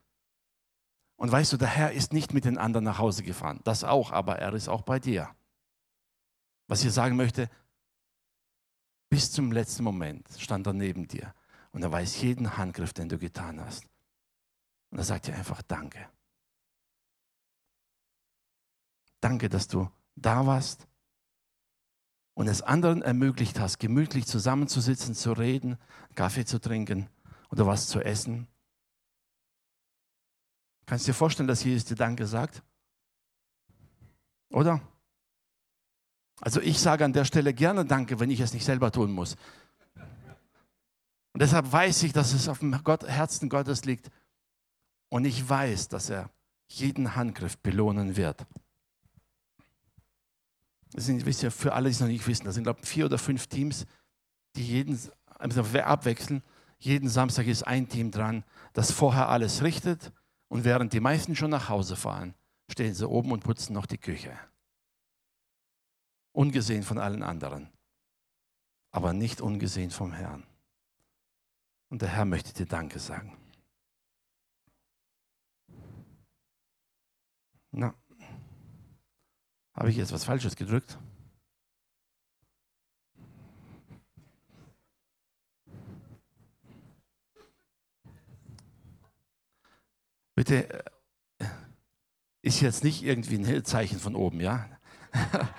Und 1.15 1.32
weißt 1.32 1.51
du, 1.53 1.58
der 1.58 1.69
Herr 1.69 1.91
ist 1.91 2.13
nicht 2.13 2.36
mit 2.36 2.45
den 2.45 2.60
anderen 2.60 2.86
nach 2.86 2.99
Hause 2.99 3.23
gefahren. 3.23 3.62
Das 3.63 3.84
auch, 3.84 4.12
aber 4.12 4.38
er 4.38 4.53
ist 4.53 4.67
auch 4.67 4.84
bei 4.84 4.99
dir. 4.99 5.27
Was 6.67 6.84
ich 6.84 6.91
sagen 6.91 7.15
möchte, 7.15 7.49
bis 9.10 9.32
zum 9.32 9.51
letzten 9.51 9.84
Moment 9.84 10.27
stand 10.38 10.67
er 10.67 10.73
neben 10.73 11.08
dir 11.08 11.34
und 11.71 11.82
er 11.82 11.91
weiß 11.91 12.21
jeden 12.21 12.58
Handgriff, 12.58 12.93
den 12.93 13.10
du 13.10 13.17
getan 13.17 13.60
hast. 13.60 13.86
Und 14.91 14.99
er 14.99 15.03
sagt 15.03 15.25
dir 15.25 15.34
einfach 15.34 15.63
Danke. 15.63 16.12
Danke, 19.23 19.47
dass 19.47 19.69
du 19.69 19.89
da 20.17 20.45
warst 20.45 20.86
und 22.33 22.49
es 22.49 22.62
anderen 22.62 23.01
ermöglicht 23.01 23.57
hast, 23.57 23.79
gemütlich 23.79 24.25
zusammenzusitzen, 24.25 25.15
zu 25.15 25.31
reden, 25.31 25.77
Kaffee 26.13 26.43
zu 26.43 26.59
trinken 26.59 27.07
oder 27.49 27.65
was 27.65 27.88
zu 27.88 28.01
essen. 28.01 28.49
Kannst 30.86 31.07
du 31.07 31.12
dir 31.12 31.15
vorstellen, 31.15 31.47
dass 31.47 31.63
Jesus 31.63 31.86
dir 31.86 31.95
Danke 31.95 32.27
sagt? 32.27 32.63
Oder? 34.49 34.81
Also 36.41 36.59
ich 36.59 36.77
sage 36.79 37.05
an 37.05 37.13
der 37.13 37.23
Stelle 37.23 37.53
gerne 37.53 37.86
Danke, 37.86 38.19
wenn 38.19 38.29
ich 38.29 38.41
es 38.41 38.53
nicht 38.53 38.65
selber 38.65 38.91
tun 38.91 39.13
muss. 39.13 39.38
Und 41.31 41.41
deshalb 41.41 41.71
weiß 41.71 42.03
ich, 42.03 42.12
dass 42.12 42.33
es 42.33 42.49
auf 42.49 42.59
dem 42.59 42.83
Gott, 42.83 43.07
Herzen 43.07 43.47
Gottes 43.47 43.86
liegt. 43.86 44.12
Und 45.07 45.23
ich 45.23 45.47
weiß, 45.47 45.88
dass 45.88 46.09
er 46.09 46.29
jeden 46.67 47.15
Handgriff 47.15 47.57
belohnen 47.57 48.17
wird. 48.17 48.45
Das 50.93 51.06
sind, 51.06 51.25
wisst 51.25 51.43
für 51.43 51.73
alle, 51.73 51.89
die 51.89 51.95
es 51.95 51.99
noch 51.99 52.08
nicht 52.08 52.25
wissen, 52.27 52.45
das 52.45 52.56
sind, 52.56 52.63
glaube 52.63 52.79
ich, 52.82 52.88
vier 52.88 53.06
oder 53.06 53.17
fünf 53.17 53.47
Teams, 53.47 53.86
die 54.56 54.63
jeden, 54.63 54.99
abwechseln. 55.39 56.43
Jeden 56.77 57.10
Samstag 57.10 57.47
ist 57.47 57.63
ein 57.63 57.89
Team 57.89 58.12
dran, 58.12 58.43
das 58.73 58.91
vorher 58.91 59.29
alles 59.29 59.63
richtet 59.63 60.12
und 60.49 60.65
während 60.65 60.93
die 60.93 60.99
meisten 60.99 61.36
schon 61.36 61.49
nach 61.49 61.69
Hause 61.69 61.95
fahren, 61.95 62.36
stehen 62.69 62.93
sie 62.93 63.08
oben 63.08 63.32
und 63.32 63.43
putzen 63.43 63.73
noch 63.73 63.86
die 63.86 63.97
Küche. 63.97 64.38
Ungesehen 66.32 66.84
von 66.84 66.99
allen 66.99 67.23
anderen, 67.23 67.69
aber 68.91 69.13
nicht 69.13 69.41
ungesehen 69.41 69.91
vom 69.91 70.12
Herrn. 70.13 70.43
Und 71.89 72.01
der 72.01 72.10
Herr 72.10 72.25
möchte 72.25 72.53
dir 72.53 72.65
Danke 72.65 72.99
sagen. 72.99 73.38
Na, 77.71 77.95
habe 79.73 79.89
ich 79.89 79.97
jetzt 79.97 80.12
was 80.12 80.23
Falsches 80.23 80.55
gedrückt? 80.55 80.97
Bitte, 90.36 90.69
äh, 91.39 91.45
ist 92.41 92.62
jetzt 92.62 92.83
nicht 92.83 93.03
irgendwie 93.03 93.38
ein 93.38 93.63
Zeichen 93.63 93.99
von 93.99 94.15
oben, 94.15 94.41
ja? 94.41 94.67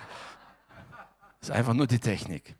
ist 1.40 1.50
einfach 1.50 1.74
nur 1.74 1.87
die 1.87 2.00
Technik. 2.00 2.57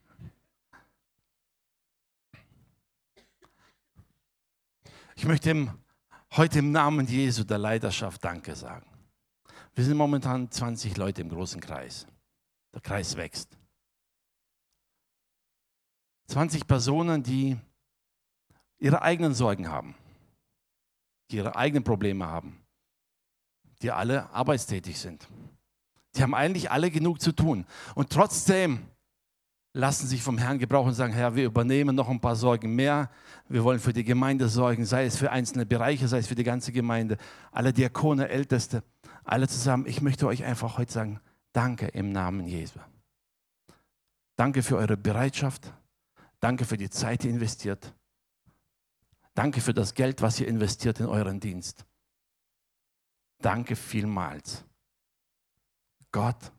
Ich 5.17 5.25
möchte 5.25 5.51
ihm 5.51 5.71
heute 6.33 6.61
im 6.61 6.73
Namen 6.73 7.07
Jesu 7.07 7.45
der 7.45 7.59
Leiterschaft 7.59 8.25
Danke 8.25 8.55
sagen. 8.55 8.94
Wir 9.75 9.85
sind 9.85 9.97
momentan 9.97 10.51
20 10.51 10.97
Leute 10.97 11.23
im 11.23 11.29
großen 11.29 11.61
Kreis. 11.61 12.07
Der 12.73 12.81
Kreis 12.81 13.17
wächst. 13.17 13.57
20 16.29 16.67
Personen, 16.67 17.23
die 17.23 17.57
ihre 18.79 19.03
eigenen 19.03 19.35
Sorgen 19.35 19.69
haben 19.69 19.95
die 21.31 21.37
ihre 21.37 21.57
eigenen 21.57 21.85
Probleme 21.85 22.27
haben, 22.27 22.61
die 23.83 23.91
alle 23.91 24.31
arbeitstätig 24.33 24.99
sind. 24.99 25.29
Die 26.15 26.23
haben 26.23 26.35
eigentlich 26.35 26.71
alle 26.71 26.91
genug 26.91 27.21
zu 27.21 27.33
tun. 27.33 27.67
Und 27.95 28.11
trotzdem 28.11 28.81
lassen 29.73 30.07
sich 30.07 30.23
vom 30.23 30.39
Herrn 30.39 30.61
gebrauchen 30.61 30.91
und 30.91 30.95
sagen, 30.95 31.13
Herr, 31.13 31.35
wir 31.35 31.45
übernehmen 31.45 31.97
noch 31.97 32.09
ein 32.09 32.21
paar 32.21 32.37
Sorgen 32.37 32.77
mehr. 32.77 33.11
Wir 33.49 33.65
wollen 33.65 33.81
für 33.81 33.93
die 33.93 34.05
Gemeinde 34.05 34.49
sorgen, 34.49 34.87
sei 34.87 35.07
es 35.07 35.17
für 35.17 35.33
einzelne 35.33 35.67
Bereiche, 35.67 36.07
sei 36.07 36.19
es 36.19 36.29
für 36.29 36.37
die 36.37 36.45
ganze 36.45 36.71
Gemeinde, 36.71 37.17
alle 37.51 37.73
Diakone, 37.73 38.29
Älteste, 38.29 38.85
alle 39.25 39.49
zusammen. 39.49 39.87
Ich 39.87 40.01
möchte 40.01 40.27
euch 40.27 40.45
einfach 40.45 40.79
heute 40.79 40.93
sagen, 40.93 41.21
danke 41.53 41.87
im 41.89 42.13
Namen 42.13 42.47
Jesu. 42.47 42.79
Danke 44.37 44.63
für 44.63 44.77
eure 44.77 44.97
Bereitschaft. 44.97 45.73
Danke 46.41 46.65
für 46.65 46.77
die 46.77 46.91
Zeit, 46.91 47.23
die 47.23 47.29
ihr 47.29 47.35
investiert. 47.35 47.95
Danke 49.35 49.61
für 49.61 49.75
das 49.75 49.95
Geld, 49.95 50.23
was 50.23 50.39
ihr 50.41 50.49
investiert 50.49 51.01
in 51.01 51.07
euren 51.07 51.41
Dienst. 51.41 51.85
Danke 53.39 53.77
vielmals. 53.77 54.65
Gott 56.13 56.53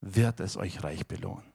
wird 0.00 0.40
es 0.40 0.56
euch 0.56 0.82
reich 0.82 1.06
belohnen. 1.06 1.52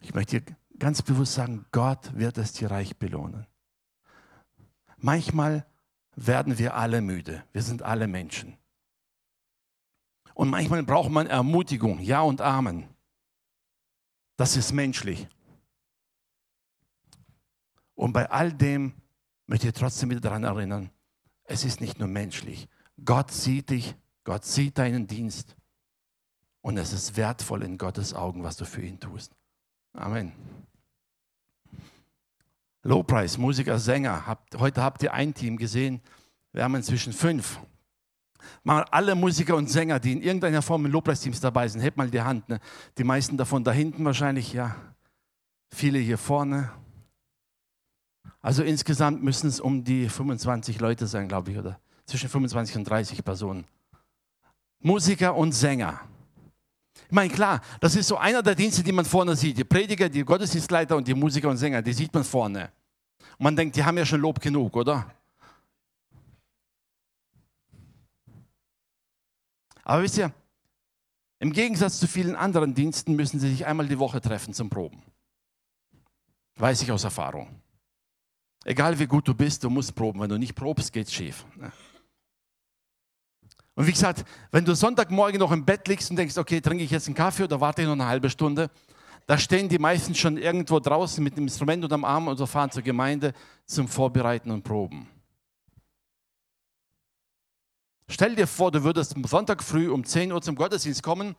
Ich 0.00 0.14
möchte 0.14 0.40
dir 0.40 0.56
ganz 0.78 1.02
bewusst 1.02 1.34
sagen, 1.34 1.66
Gott 1.72 2.14
wird 2.16 2.38
es 2.38 2.52
dir 2.52 2.70
reich 2.70 2.96
belohnen. 2.98 3.46
Manchmal 4.98 5.66
werden 6.16 6.58
wir 6.58 6.74
alle 6.74 7.00
müde. 7.00 7.44
Wir 7.52 7.62
sind 7.62 7.82
alle 7.82 8.06
Menschen. 8.06 8.56
Und 10.34 10.50
manchmal 10.50 10.82
braucht 10.82 11.10
man 11.10 11.26
Ermutigung, 11.26 12.00
Ja 12.00 12.22
und 12.22 12.40
Amen. 12.40 12.88
Das 14.36 14.56
ist 14.56 14.72
menschlich. 14.72 15.28
Und 17.94 18.12
bei 18.12 18.28
all 18.30 18.52
dem 18.52 18.94
möchte 19.46 19.68
ich 19.68 19.74
trotzdem 19.74 20.10
wieder 20.10 20.20
daran 20.20 20.44
erinnern, 20.44 20.90
es 21.44 21.64
ist 21.64 21.80
nicht 21.80 21.98
nur 21.98 22.08
menschlich. 22.08 22.68
Gott 23.04 23.30
sieht 23.30 23.70
dich, 23.70 23.94
Gott 24.24 24.44
sieht 24.44 24.78
deinen 24.78 25.06
Dienst 25.06 25.56
und 26.62 26.78
es 26.78 26.92
ist 26.92 27.16
wertvoll 27.16 27.62
in 27.62 27.78
Gottes 27.78 28.14
Augen, 28.14 28.42
was 28.42 28.56
du 28.56 28.64
für 28.64 28.82
ihn 28.82 28.98
tust. 28.98 29.36
Amen. 29.92 30.32
Lowpreis, 32.84 33.38
Musiker, 33.38 33.78
Sänger. 33.78 34.26
Habt, 34.26 34.58
heute 34.58 34.82
habt 34.82 35.02
ihr 35.02 35.12
ein 35.12 35.34
Team 35.34 35.56
gesehen. 35.56 36.00
Wir 36.52 36.62
haben 36.62 36.74
inzwischen 36.74 37.12
fünf. 37.12 37.58
Mal 38.62 38.84
alle 38.90 39.14
Musiker 39.14 39.56
und 39.56 39.70
Sänger, 39.70 39.98
die 39.98 40.12
in 40.12 40.22
irgendeiner 40.22 40.60
Form 40.60 40.84
in 40.84 40.92
Lobpreisteams 40.92 41.40
dabei 41.40 41.66
sind, 41.66 41.80
hebt 41.80 41.96
mal 41.96 42.10
die 42.10 42.20
Hand. 42.20 42.48
Ne? 42.48 42.60
Die 42.98 43.04
meisten 43.04 43.38
davon 43.38 43.64
da 43.64 43.72
hinten 43.72 44.04
wahrscheinlich, 44.04 44.52
ja. 44.52 44.76
Viele 45.74 45.98
hier 45.98 46.18
vorne. 46.18 46.70
Also 48.40 48.62
insgesamt 48.62 49.22
müssen 49.22 49.48
es 49.48 49.60
um 49.60 49.82
die 49.82 50.08
25 50.08 50.78
Leute 50.78 51.06
sein, 51.06 51.26
glaube 51.26 51.50
ich, 51.50 51.58
oder 51.58 51.80
zwischen 52.04 52.28
25 52.28 52.76
und 52.76 52.84
30 52.84 53.24
Personen. 53.24 53.64
Musiker 54.80 55.34
und 55.34 55.52
Sänger. 55.52 56.02
Ich 57.06 57.12
meine, 57.12 57.32
klar, 57.32 57.60
das 57.80 57.96
ist 57.96 58.08
so 58.08 58.16
einer 58.16 58.42
der 58.42 58.54
Dienste, 58.54 58.82
die 58.82 58.92
man 58.92 59.04
vorne 59.04 59.36
sieht. 59.36 59.58
Die 59.58 59.64
Prediger, 59.64 60.08
die 60.08 60.24
Gottesdienstleiter 60.24 60.96
und 60.96 61.06
die 61.06 61.14
Musiker 61.14 61.48
und 61.48 61.56
Sänger, 61.56 61.82
die 61.82 61.92
sieht 61.92 62.12
man 62.12 62.24
vorne. 62.24 62.70
Und 63.38 63.44
man 63.44 63.56
denkt, 63.56 63.76
die 63.76 63.84
haben 63.84 63.98
ja 63.98 64.06
schon 64.06 64.20
Lob 64.20 64.40
genug, 64.40 64.76
oder? 64.76 65.10
Aber 69.82 70.02
wisst 70.02 70.16
ihr, 70.18 70.32
im 71.38 71.52
Gegensatz 71.52 72.00
zu 72.00 72.06
vielen 72.06 72.36
anderen 72.36 72.74
Diensten 72.74 73.14
müssen 73.16 73.38
sie 73.38 73.50
sich 73.50 73.66
einmal 73.66 73.86
die 73.86 73.98
Woche 73.98 74.20
treffen 74.20 74.54
zum 74.54 74.70
Proben. 74.70 75.02
Weiß 76.56 76.80
ich 76.82 76.90
aus 76.90 77.04
Erfahrung. 77.04 77.60
Egal 78.64 78.98
wie 78.98 79.06
gut 79.06 79.28
du 79.28 79.34
bist, 79.34 79.62
du 79.62 79.68
musst 79.68 79.94
proben. 79.94 80.20
Wenn 80.20 80.30
du 80.30 80.38
nicht 80.38 80.54
probst, 80.54 80.92
geht 80.92 81.08
es 81.08 81.12
schief. 81.12 81.44
Und 83.74 83.86
wie 83.86 83.92
gesagt, 83.92 84.24
wenn 84.52 84.64
du 84.64 84.74
Sonntagmorgen 84.74 85.38
noch 85.38 85.50
im 85.50 85.64
Bett 85.64 85.88
liegst 85.88 86.10
und 86.10 86.16
denkst, 86.16 86.38
okay, 86.38 86.60
trinke 86.60 86.84
ich 86.84 86.90
jetzt 86.90 87.06
einen 87.06 87.16
Kaffee 87.16 87.44
oder 87.44 87.60
warte 87.60 87.82
ich 87.82 87.88
noch 87.88 87.94
eine 87.94 88.06
halbe 88.06 88.30
Stunde, 88.30 88.70
da 89.26 89.38
stehen 89.38 89.68
die 89.68 89.78
meisten 89.78 90.14
schon 90.14 90.36
irgendwo 90.36 90.78
draußen 90.78 91.24
mit 91.24 91.36
dem 91.36 91.44
Instrument 91.44 91.82
unterm 91.82 92.04
Arm 92.04 92.28
und 92.28 92.36
so 92.36 92.46
fahren 92.46 92.70
zur 92.70 92.82
Gemeinde 92.82 93.32
zum 93.66 93.88
Vorbereiten 93.88 94.50
und 94.50 94.62
Proben. 94.62 95.08
Stell 98.08 98.36
dir 98.36 98.46
vor, 98.46 98.70
du 98.70 98.84
würdest 98.84 99.16
am 99.16 99.24
Sonntag 99.24 99.62
früh 99.62 99.88
um 99.88 100.04
10 100.04 100.30
Uhr 100.30 100.42
zum 100.42 100.54
Gottesdienst 100.54 101.02
kommen 101.02 101.34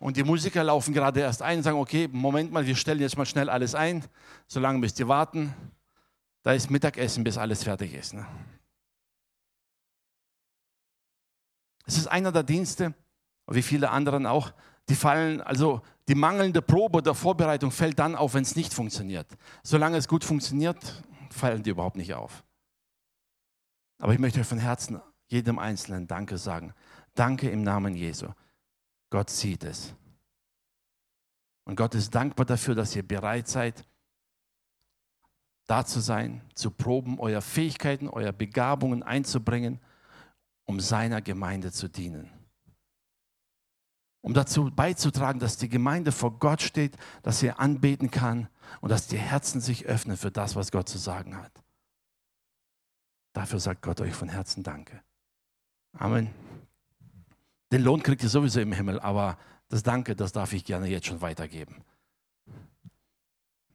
und 0.00 0.16
die 0.16 0.24
Musiker 0.24 0.64
laufen 0.64 0.92
gerade 0.92 1.20
erst 1.20 1.40
ein 1.40 1.58
und 1.58 1.62
sagen, 1.62 1.78
okay, 1.78 2.08
Moment 2.10 2.50
mal, 2.50 2.66
wir 2.66 2.74
stellen 2.74 3.00
jetzt 3.00 3.16
mal 3.16 3.26
schnell 3.26 3.48
alles 3.48 3.76
ein, 3.76 4.04
solange 4.48 4.78
müsst 4.80 4.98
ihr 4.98 5.06
warten. 5.06 5.54
Da 6.42 6.52
ist 6.52 6.70
Mittagessen, 6.70 7.22
bis 7.22 7.38
alles 7.38 7.62
fertig 7.62 7.94
ist. 7.94 8.14
Ne? 8.14 8.26
Es 11.86 11.96
ist 11.96 12.06
einer 12.06 12.32
der 12.32 12.42
Dienste, 12.42 12.94
wie 13.46 13.62
viele 13.62 13.90
anderen 13.90 14.26
auch, 14.26 14.52
die 14.88 14.94
fallen, 14.94 15.40
also 15.40 15.82
die 16.08 16.14
mangelnde 16.14 16.62
Probe 16.62 17.02
der 17.02 17.14
Vorbereitung 17.14 17.70
fällt 17.70 17.98
dann 17.98 18.16
auf, 18.16 18.34
wenn 18.34 18.42
es 18.42 18.56
nicht 18.56 18.74
funktioniert. 18.74 19.26
Solange 19.62 19.96
es 19.96 20.08
gut 20.08 20.24
funktioniert, 20.24 21.02
fallen 21.30 21.62
die 21.62 21.70
überhaupt 21.70 21.96
nicht 21.96 22.14
auf. 22.14 22.44
Aber 23.98 24.12
ich 24.12 24.18
möchte 24.18 24.40
euch 24.40 24.46
von 24.46 24.58
Herzen 24.58 25.00
jedem 25.28 25.58
Einzelnen 25.58 26.06
Danke 26.06 26.38
sagen. 26.38 26.74
Danke 27.14 27.50
im 27.50 27.62
Namen 27.62 27.94
Jesu. 27.94 28.28
Gott 29.10 29.30
sieht 29.30 29.64
es. 29.64 29.94
Und 31.64 31.76
Gott 31.76 31.94
ist 31.94 32.14
dankbar 32.14 32.46
dafür, 32.46 32.74
dass 32.74 32.96
ihr 32.96 33.06
bereit 33.06 33.46
seid, 33.46 33.84
da 35.66 35.84
zu 35.84 36.00
sein, 36.00 36.42
zu 36.54 36.72
proben, 36.72 37.20
eure 37.20 37.42
Fähigkeiten, 37.42 38.08
eure 38.08 38.32
Begabungen 38.32 39.04
einzubringen, 39.04 39.78
um 40.70 40.78
seiner 40.78 41.20
Gemeinde 41.20 41.72
zu 41.72 41.88
dienen. 41.88 42.30
Um 44.20 44.34
dazu 44.34 44.70
beizutragen, 44.70 45.40
dass 45.40 45.56
die 45.56 45.68
Gemeinde 45.68 46.12
vor 46.12 46.38
Gott 46.38 46.62
steht, 46.62 46.96
dass 47.24 47.40
sie 47.40 47.50
anbeten 47.50 48.12
kann 48.12 48.48
und 48.80 48.90
dass 48.90 49.08
die 49.08 49.18
Herzen 49.18 49.60
sich 49.60 49.86
öffnen 49.86 50.16
für 50.16 50.30
das, 50.30 50.54
was 50.54 50.70
Gott 50.70 50.88
zu 50.88 50.98
sagen 50.98 51.36
hat. 51.36 51.50
Dafür 53.32 53.58
sagt 53.58 53.82
Gott 53.82 54.00
euch 54.00 54.14
von 54.14 54.28
Herzen 54.28 54.62
Danke. 54.62 55.02
Amen. 55.92 56.30
Den 57.72 57.82
Lohn 57.82 58.04
kriegt 58.04 58.22
ihr 58.22 58.28
sowieso 58.28 58.60
im 58.60 58.72
Himmel, 58.72 59.00
aber 59.00 59.38
das 59.70 59.82
Danke, 59.82 60.14
das 60.14 60.30
darf 60.30 60.52
ich 60.52 60.64
gerne 60.64 60.86
jetzt 60.86 61.06
schon 61.06 61.20
weitergeben. 61.20 61.82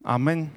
Amen. 0.01 0.51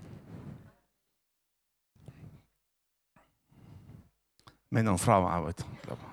Männer- 4.70 4.92
und 4.92 4.98
Frauenarbeit, 4.98 5.64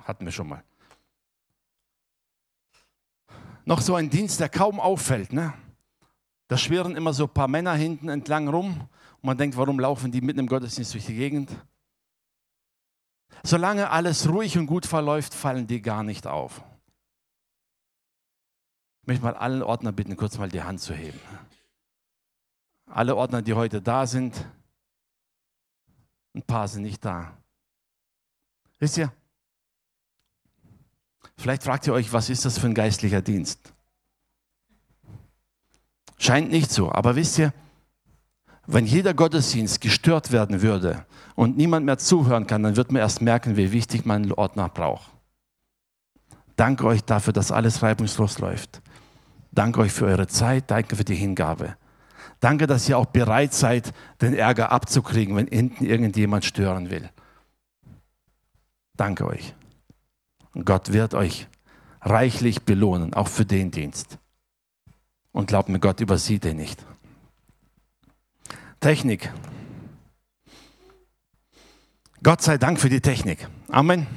hatten 0.06 0.26
wir 0.26 0.32
schon 0.32 0.48
mal. 0.48 0.64
Noch 3.66 3.82
so 3.82 3.96
ein 3.96 4.10
Dienst, 4.10 4.40
der 4.40 4.50
kaum 4.50 4.80
auffällt. 4.80 5.34
Ne? 5.34 5.54
Da 6.48 6.58
schwirren 6.58 6.96
immer 6.96 7.14
so 7.14 7.26
ein 7.26 7.34
paar 7.34 7.48
Männer 7.48 7.74
hinten 7.74 8.10
entlang 8.10 8.48
rum 8.48 8.80
und 8.80 9.24
man 9.24 9.38
denkt, 9.38 9.58
warum 9.58 9.80
laufen 9.80 10.12
die 10.12 10.22
mitten 10.22 10.40
im 10.40 10.48
Gottesdienst 10.48 10.94
durch 10.94 11.06
die 11.06 11.16
Gegend? 11.16 11.52
Solange 13.44 13.90
alles 13.90 14.30
ruhig 14.30 14.58
und 14.58 14.68
gut 14.68 14.86
verläuft, 14.86 15.34
fallen 15.34 15.68
die 15.68 15.82
gar 15.82 16.04
nicht 16.04 16.28
auf. 16.28 16.64
Ich 19.02 19.08
möchte 19.08 19.24
mal 19.24 19.36
allen 19.36 19.62
Ordner 19.62 19.92
bitten, 19.92 20.16
kurz 20.16 20.38
mal 20.38 20.50
die 20.50 20.64
Hand 20.64 20.80
zu 20.82 20.94
heben. 20.94 21.20
Alle 22.88 23.16
Ordner, 23.16 23.42
die 23.42 23.54
heute 23.54 23.82
da 23.82 24.08
sind, 24.08 24.48
ein 26.34 26.44
paar 26.44 26.68
sind 26.68 26.84
nicht 26.84 27.04
da. 27.04 27.36
Wisst 28.80 28.98
ihr? 28.98 29.12
Vielleicht 31.38 31.64
fragt 31.64 31.88
ihr 31.88 31.94
euch, 31.94 32.14
was 32.14 32.30
ist 32.30 32.46
das 32.46 32.58
für 32.58 32.68
ein 32.68 32.74
geistlicher 32.74 33.22
Dienst? 33.22 33.74
Scheint 36.18 36.50
nicht 36.50 36.72
so, 36.72 36.92
aber 36.92 37.16
wisst 37.16 37.38
ihr, 37.40 37.54
wenn 38.68 38.86
jeder 38.86 39.14
Gottesdienst 39.14 39.82
gestört 39.82 40.32
werden 40.32 40.62
würde 40.62 41.06
und 41.36 41.58
niemand 41.58 41.86
mehr 41.86 41.98
zuhören 41.98 42.48
kann, 42.48 42.64
dann 42.64 42.76
wird 42.76 42.92
man 42.92 43.02
erst 43.02 43.22
merken, 43.22 43.58
wie 43.58 43.72
wichtig 43.72 44.06
man 44.06 44.24
einen 44.24 44.32
Ordner 44.32 44.70
braucht. 44.70 45.12
Danke 46.56 46.86
euch 46.86 47.04
dafür, 47.04 47.34
dass 47.34 47.52
alles 47.52 47.84
reibungslos 47.84 48.40
läuft. 48.40 48.82
Danke 49.52 49.82
euch 49.82 49.92
für 49.92 50.06
eure 50.06 50.28
Zeit, 50.28 50.72
danke 50.72 50.96
für 50.96 51.04
die 51.04 51.16
Hingabe. 51.16 51.76
Danke, 52.40 52.68
dass 52.68 52.90
ihr 52.90 52.98
auch 52.98 53.06
bereit 53.06 53.54
seid, 53.54 53.94
den 54.22 54.34
Ärger 54.34 54.72
abzukriegen, 54.72 55.36
wenn 55.36 55.48
hinten 55.48 55.86
irgendjemand 55.86 56.46
stören 56.46 56.90
will. 56.90 57.10
Danke 58.98 59.26
euch. 59.26 59.54
Und 60.54 60.66
Gott 60.66 60.94
wird 60.94 61.14
euch 61.14 61.48
reichlich 62.02 62.64
belohnen, 62.64 63.14
auch 63.14 63.28
für 63.28 63.46
den 63.46 63.72
Dienst. 63.72 64.18
Und 65.32 65.48
glaubt 65.48 65.70
mir, 65.70 65.80
Gott 65.80 66.00
übersieht 66.00 66.44
den 66.44 66.58
nicht. 66.58 66.86
Technik. 68.80 69.32
Gott 72.24 72.42
sei 72.42 72.58
Dank 72.58 72.80
für 72.80 72.90
die 72.90 73.02
Technik. 73.02 73.48
Amen. 73.68 74.08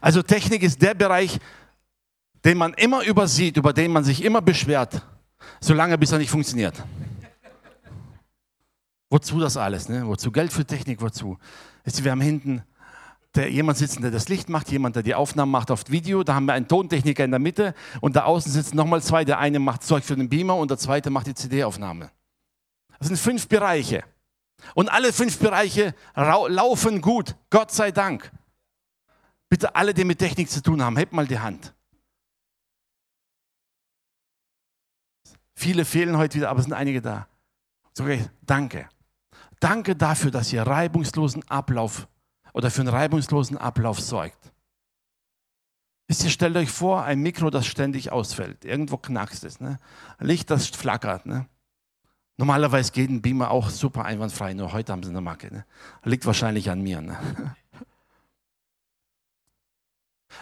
Also 0.00 0.22
Technik 0.22 0.62
ist 0.62 0.80
der 0.80 0.94
Bereich, 0.94 1.38
den 2.44 2.58
man 2.58 2.74
immer 2.74 3.04
übersieht, 3.04 3.56
über 3.56 3.72
den 3.72 3.92
man 3.92 4.04
sich 4.04 4.24
immer 4.24 4.40
beschwert, 4.40 5.02
solange 5.60 5.98
bis 5.98 6.12
er 6.12 6.18
nicht 6.18 6.30
funktioniert. 6.30 6.82
Wozu 9.10 9.38
das 9.38 9.56
alles? 9.56 9.88
Ne? 9.88 10.06
Wozu 10.06 10.32
Geld 10.32 10.52
für 10.52 10.64
Technik? 10.64 11.00
Wozu? 11.00 11.38
Wir 11.84 12.10
haben 12.10 12.20
hinten 12.20 12.62
der, 13.34 13.50
jemand 13.50 13.78
sitzen, 13.78 14.02
der 14.02 14.10
das 14.10 14.28
Licht 14.28 14.48
macht, 14.48 14.70
jemand, 14.70 14.96
der 14.96 15.02
die 15.02 15.14
Aufnahmen 15.14 15.50
macht 15.50 15.70
auf 15.70 15.84
Video. 15.88 16.22
Da 16.22 16.34
haben 16.34 16.44
wir 16.46 16.52
einen 16.52 16.68
Tontechniker 16.68 17.24
in 17.24 17.30
der 17.30 17.40
Mitte 17.40 17.74
und 18.00 18.16
da 18.16 18.24
außen 18.24 18.52
sitzen 18.52 18.76
nochmal 18.76 19.02
zwei. 19.02 19.24
Der 19.24 19.38
eine 19.38 19.58
macht 19.58 19.82
Zeug 19.82 20.04
für 20.04 20.16
den 20.16 20.28
Beamer 20.28 20.56
und 20.56 20.70
der 20.70 20.78
zweite 20.78 21.10
macht 21.10 21.26
die 21.26 21.34
CD-Aufnahme. 21.34 22.10
Das 22.98 23.08
sind 23.08 23.16
fünf 23.16 23.48
Bereiche. 23.48 24.04
Und 24.74 24.90
alle 24.90 25.12
fünf 25.12 25.38
Bereiche 25.38 25.94
laufen 26.14 27.00
gut. 27.00 27.34
Gott 27.50 27.72
sei 27.72 27.90
Dank. 27.90 28.30
Bitte 29.48 29.74
alle, 29.74 29.92
die 29.92 30.04
mit 30.04 30.18
Technik 30.18 30.50
zu 30.50 30.62
tun 30.62 30.82
haben, 30.82 30.96
hebt 30.96 31.12
mal 31.12 31.26
die 31.26 31.38
Hand. 31.38 31.74
Viele 35.54 35.84
fehlen 35.84 36.16
heute 36.16 36.36
wieder, 36.36 36.50
aber 36.50 36.60
es 36.60 36.64
sind 36.64 36.74
einige 36.74 37.02
da. 37.02 37.28
Okay, 37.98 38.24
danke. 38.42 38.88
Danke 39.60 39.94
dafür, 39.94 40.30
dass 40.30 40.52
ihr 40.52 40.62
reibungslosen 40.62 41.48
Ablauf 41.48 42.08
oder 42.52 42.70
für 42.70 42.82
einen 42.82 42.88
reibungslosen 42.88 43.58
Ablauf 43.58 44.00
sorgt. 44.00 44.52
Wisst 46.08 46.24
ihr, 46.24 46.30
stellt 46.30 46.56
euch 46.56 46.70
vor, 46.70 47.04
ein 47.04 47.20
Mikro, 47.20 47.50
das 47.50 47.66
ständig 47.66 48.12
ausfällt. 48.12 48.64
Irgendwo 48.64 48.98
knackst 48.98 49.44
es. 49.44 49.60
Ne? 49.60 49.78
Licht, 50.18 50.50
das 50.50 50.66
flackert. 50.66 51.26
Ne? 51.26 51.46
Normalerweise 52.36 52.92
geht 52.92 53.08
ein 53.08 53.22
Beamer 53.22 53.50
auch 53.50 53.70
super 53.70 54.04
einwandfrei, 54.04 54.52
nur 54.54 54.72
heute 54.72 54.92
haben 54.92 55.02
sie 55.02 55.10
eine 55.10 55.20
Macke. 55.20 55.52
Ne? 55.52 55.64
Liegt 56.02 56.26
wahrscheinlich 56.26 56.70
an 56.70 56.82
mir. 56.82 57.00
Ne? 57.00 57.16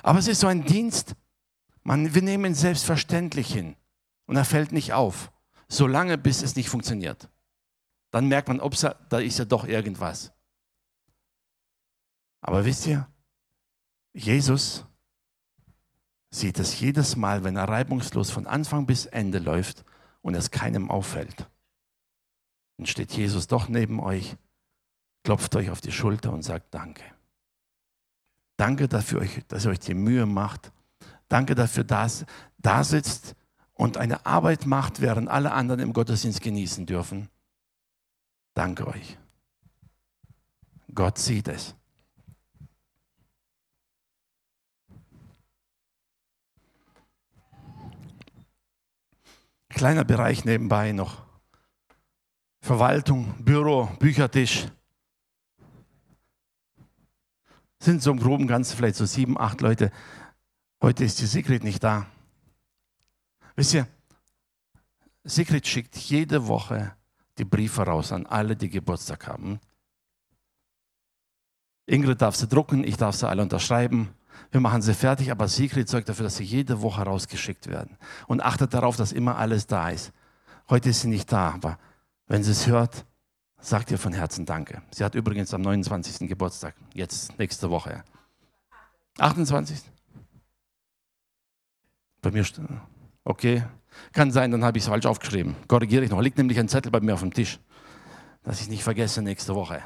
Aber 0.03 0.19
es 0.19 0.29
ist 0.29 0.41
so 0.41 0.47
ein 0.47 0.65
Dienst, 0.65 1.15
man, 1.83 2.15
wir 2.15 2.23
nehmen 2.23 2.47
ihn 2.47 2.55
selbstverständlich 2.55 3.53
hin 3.53 3.77
und 4.27 4.37
er 4.37 4.45
fällt 4.45 4.73
nicht 4.73 4.93
auf, 4.93 5.31
solange 5.69 6.19
bis 6.19 6.43
es 6.43 6.57
nicht 6.57 6.69
funktioniert. 6.69 7.29
Dann 8.11 8.27
merkt 8.27 8.49
man, 8.49 8.61
ups, 8.61 8.81
da 8.81 9.19
ist 9.19 9.39
ja 9.39 9.45
doch 9.45 9.67
irgendwas. 9.67 10.33
Aber 12.41 12.65
wisst 12.65 12.87
ihr, 12.87 13.09
Jesus 14.13 14.85
sieht 16.31 16.59
es 16.59 16.79
jedes 16.81 17.17
Mal, 17.17 17.45
wenn 17.45 17.57
er 17.57 17.69
reibungslos 17.69 18.31
von 18.31 18.47
Anfang 18.47 18.87
bis 18.87 19.07
Ende 19.07 19.39
läuft 19.39 19.85
und 20.23 20.35
es 20.35 20.51
keinem 20.51 20.91
auffällt. 20.91 21.49
Dann 22.77 22.87
steht 22.87 23.13
Jesus 23.13 23.47
doch 23.47 23.69
neben 23.69 24.01
euch, 24.01 24.37
klopft 25.25 25.55
euch 25.57 25.71
auf 25.71 25.81
die 25.81 25.93
Schulter 25.93 26.33
und 26.33 26.43
sagt 26.43 26.73
Danke. 26.73 27.05
Danke 28.57 28.89
dafür, 28.89 29.27
dass 29.49 29.65
ihr 29.65 29.71
euch 29.71 29.81
die 29.81 29.95
Mühe 29.95 30.27
macht. 30.27 30.73
Danke 31.29 31.55
dafür, 31.55 31.85
dass 31.85 32.27
da 32.59 32.85
sitzt 32.85 33.35
und 33.75 33.97
eine 33.97 34.27
Arbeit 34.27 34.67
macht, 34.67 35.01
während 35.01 35.29
alle 35.29 35.53
anderen 35.53 35.81
im 35.81 35.93
Gottesdienst 35.93 36.43
genießen 36.43 36.87
dürfen. 36.87 37.31
Danke 38.55 38.87
euch. 38.87 39.19
Gott 40.95 41.19
sieht 41.19 41.49
es. 41.49 41.75
Kleiner 49.71 50.05
Bereich 50.05 50.45
nebenbei 50.45 50.93
noch. 50.93 51.23
Verwaltung, 52.61 53.35
Büro, 53.43 53.87
Büchertisch. 53.99 54.67
Sind 57.79 58.03
so 58.03 58.11
im 58.11 58.21
groben 58.21 58.47
Ganzen 58.47 58.77
vielleicht 58.77 58.97
so 58.97 59.07
sieben, 59.07 59.41
acht 59.41 59.63
Leute. 59.63 59.91
Heute 60.83 61.05
ist 61.05 61.21
die 61.21 61.27
Sigrid 61.27 61.65
nicht 61.65 61.83
da. 61.83 62.07
Wisst 63.57 63.73
ihr, 63.73 63.87
Sigrid 65.25 65.67
schickt 65.67 65.97
jede 65.97 66.47
Woche 66.47 66.95
die 67.39 67.45
Briefe 67.45 67.83
raus 67.83 68.13
an 68.13 68.27
alle, 68.27 68.57
die 68.57 68.69
Geburtstag 68.69 69.27
haben. 69.27 69.61
Ingrid 71.87 72.21
darf 72.21 72.37
sie 72.37 72.47
drucken, 72.47 72.85
ich 72.85 72.97
darf 72.97 73.17
sie 73.17 73.29
alle 73.29 73.43
unterschreiben. 73.43 74.15
Wir 74.51 74.61
machen 74.61 74.83
sie 74.83 74.95
fertig, 74.95 75.31
aber 75.31 75.49
Secret 75.49 75.89
sorgt 75.89 76.09
dafür, 76.09 76.25
dass 76.25 76.37
sie 76.37 76.45
jede 76.45 76.83
Woche 76.83 77.03
rausgeschickt 77.03 77.67
werden. 77.69 77.97
Und 78.27 78.43
achtet 78.43 78.75
darauf, 78.75 78.97
dass 78.97 79.13
immer 79.13 79.37
alles 79.37 79.67
da 79.67 79.91
ist. 79.91 80.13
Heute 80.69 80.91
ist 80.91 81.03
sie 81.03 81.09
nicht 81.09 81.31
da, 81.33 81.51
aber 81.51 81.79
wenn 82.27 82.43
sie 82.43 82.53
es 82.53 82.67
hört, 82.67 83.05
sagt 83.61 83.91
ihr 83.91 83.99
von 83.99 84.13
Herzen 84.13 84.47
Danke. 84.47 84.83
Sie 84.91 85.05
hat 85.05 85.15
übrigens 85.15 85.53
am 85.55 85.63
29. 85.63 86.29
Geburtstag, 86.29 86.75
jetzt 86.95 87.39
nächste 87.39 87.71
Woche. 87.71 88.05
28. 89.19 89.83
Bei 92.23 92.31
mir, 92.31 92.45
okay, 93.25 93.65
kann 94.13 94.31
sein, 94.31 94.51
dann 94.51 94.65
habe 94.65 94.79
ich 94.79 94.85
es 94.85 94.89
falsch 94.89 95.07
aufgeschrieben. 95.07 95.57
Korrigiere 95.69 96.05
ich 96.05 96.11
noch. 96.11 96.21
Liegt 96.21 96.39
nämlich 96.39 96.59
ein 96.59 96.69
Zettel 96.69 96.93
bei 96.93 97.01
mir 97.01 97.15
auf 97.15 97.21
dem 97.21 97.33
Tisch, 97.33 97.59
dass 98.43 98.61
ich 98.61 98.69
nicht 98.69 98.83
vergesse 98.83 99.23
nächste 99.23 99.55
Woche. 99.55 99.83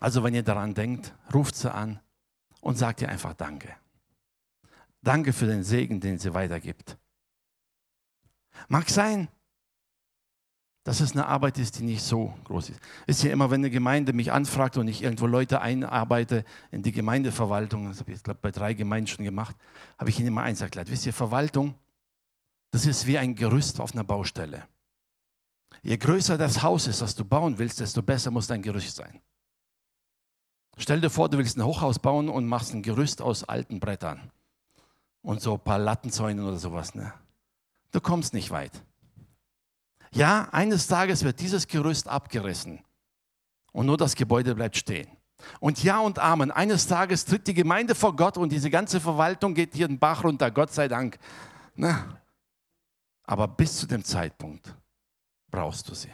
Also 0.00 0.24
wenn 0.24 0.34
ihr 0.34 0.42
daran 0.42 0.74
denkt, 0.74 1.14
ruft 1.32 1.54
sie 1.54 1.72
an 1.72 2.00
und 2.60 2.76
sagt 2.76 3.02
ihr 3.02 3.08
einfach 3.08 3.34
Danke. 3.34 3.76
Danke 5.02 5.32
für 5.32 5.46
den 5.46 5.62
Segen, 5.62 6.00
den 6.00 6.18
sie 6.18 6.34
weitergibt. 6.34 6.98
Mag 8.68 8.90
sein, 8.90 9.28
dass 10.84 11.00
es 11.00 11.12
eine 11.12 11.26
Arbeit 11.26 11.58
ist, 11.58 11.78
die 11.78 11.84
nicht 11.84 12.02
so 12.02 12.34
groß 12.44 12.70
ist. 12.70 12.80
Ist 13.06 13.22
ja 13.22 13.30
immer, 13.30 13.50
wenn 13.50 13.60
eine 13.60 13.70
Gemeinde 13.70 14.12
mich 14.12 14.32
anfragt 14.32 14.76
und 14.76 14.88
ich 14.88 15.02
irgendwo 15.02 15.26
Leute 15.26 15.60
einarbeite 15.60 16.44
in 16.70 16.82
die 16.82 16.92
Gemeindeverwaltung, 16.92 17.88
das 17.88 18.00
habe 18.00 18.12
ich, 18.12 18.22
glaube 18.22 18.40
bei 18.42 18.50
drei 18.50 18.74
Gemeinden 18.74 19.06
schon 19.06 19.24
gemacht, 19.24 19.56
habe 19.98 20.10
ich 20.10 20.18
ihnen 20.18 20.28
immer 20.28 20.42
eins 20.42 20.60
erklärt. 20.60 20.90
Wisst 20.90 21.06
ihr, 21.06 21.12
Verwaltung, 21.12 21.74
das 22.70 22.86
ist 22.86 23.06
wie 23.06 23.18
ein 23.18 23.34
Gerüst 23.34 23.80
auf 23.80 23.92
einer 23.92 24.04
Baustelle. 24.04 24.66
Je 25.82 25.96
größer 25.96 26.36
das 26.36 26.62
Haus 26.62 26.86
ist, 26.86 27.00
das 27.00 27.14
du 27.14 27.24
bauen 27.24 27.58
willst, 27.58 27.80
desto 27.80 28.02
besser 28.02 28.30
muss 28.30 28.46
dein 28.46 28.62
Gerüst 28.62 28.96
sein. 28.96 29.20
Stell 30.80 31.02
dir 31.02 31.10
vor, 31.10 31.28
du 31.28 31.36
willst 31.36 31.58
ein 31.58 31.64
Hochhaus 31.64 31.98
bauen 31.98 32.30
und 32.30 32.46
machst 32.46 32.72
ein 32.72 32.82
Gerüst 32.82 33.20
aus 33.20 33.44
alten 33.44 33.80
Brettern 33.80 34.30
und 35.20 35.42
so 35.42 35.54
ein 35.54 35.60
paar 35.60 35.78
Lattenzäunen 35.78 36.42
oder 36.42 36.56
sowas. 36.56 36.94
Ne? 36.94 37.12
Du 37.92 38.00
kommst 38.00 38.32
nicht 38.32 38.50
weit. 38.50 38.72
Ja, 40.10 40.48
eines 40.52 40.86
Tages 40.86 41.22
wird 41.22 41.38
dieses 41.40 41.68
Gerüst 41.68 42.08
abgerissen 42.08 42.82
und 43.72 43.84
nur 43.84 43.98
das 43.98 44.14
Gebäude 44.14 44.54
bleibt 44.54 44.74
stehen. 44.74 45.08
Und 45.60 45.84
ja 45.84 45.98
und 46.00 46.18
Amen. 46.18 46.50
Eines 46.50 46.86
Tages 46.86 47.26
tritt 47.26 47.46
die 47.46 47.54
Gemeinde 47.54 47.94
vor 47.94 48.16
Gott 48.16 48.38
und 48.38 48.50
diese 48.50 48.70
ganze 48.70 49.00
Verwaltung 49.00 49.52
geht 49.52 49.74
hier 49.74 49.86
den 49.86 49.98
Bach 49.98 50.24
runter, 50.24 50.50
Gott 50.50 50.72
sei 50.72 50.88
Dank. 50.88 51.18
Na, 51.74 52.22
aber 53.24 53.46
bis 53.48 53.76
zu 53.76 53.86
dem 53.86 54.02
Zeitpunkt 54.02 54.74
brauchst 55.50 55.90
du 55.90 55.94
sie. 55.94 56.10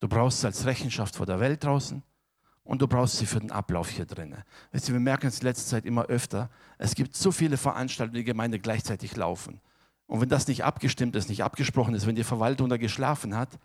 Du 0.00 0.06
brauchst 0.06 0.42
sie 0.42 0.46
als 0.46 0.66
Rechenschaft 0.66 1.16
vor 1.16 1.24
der 1.24 1.40
Welt 1.40 1.64
draußen 1.64 2.02
und 2.68 2.82
du 2.82 2.86
brauchst 2.86 3.16
sie 3.16 3.24
für 3.24 3.40
den 3.40 3.50
Ablauf 3.50 3.88
hier 3.88 4.04
drinnen. 4.04 4.44
Weißt 4.72 4.86
du, 4.86 4.92
wir 4.92 5.00
merken 5.00 5.28
es 5.28 5.38
in 5.38 5.46
letzter 5.46 5.70
Zeit 5.70 5.86
immer 5.86 6.04
öfter. 6.04 6.50
Es 6.76 6.94
gibt 6.94 7.16
so 7.16 7.32
viele 7.32 7.56
Veranstaltungen, 7.56 8.16
die 8.16 8.24
Gemeinde 8.24 8.58
gleichzeitig 8.58 9.16
laufen. 9.16 9.62
Und 10.06 10.20
wenn 10.20 10.28
das 10.28 10.46
nicht 10.48 10.64
abgestimmt 10.64 11.16
ist, 11.16 11.30
nicht 11.30 11.42
abgesprochen 11.42 11.94
ist, 11.94 12.06
wenn 12.06 12.14
die 12.14 12.24
Verwaltung 12.24 12.68
da 12.68 12.76
geschlafen 12.76 13.34
hat, 13.34 13.58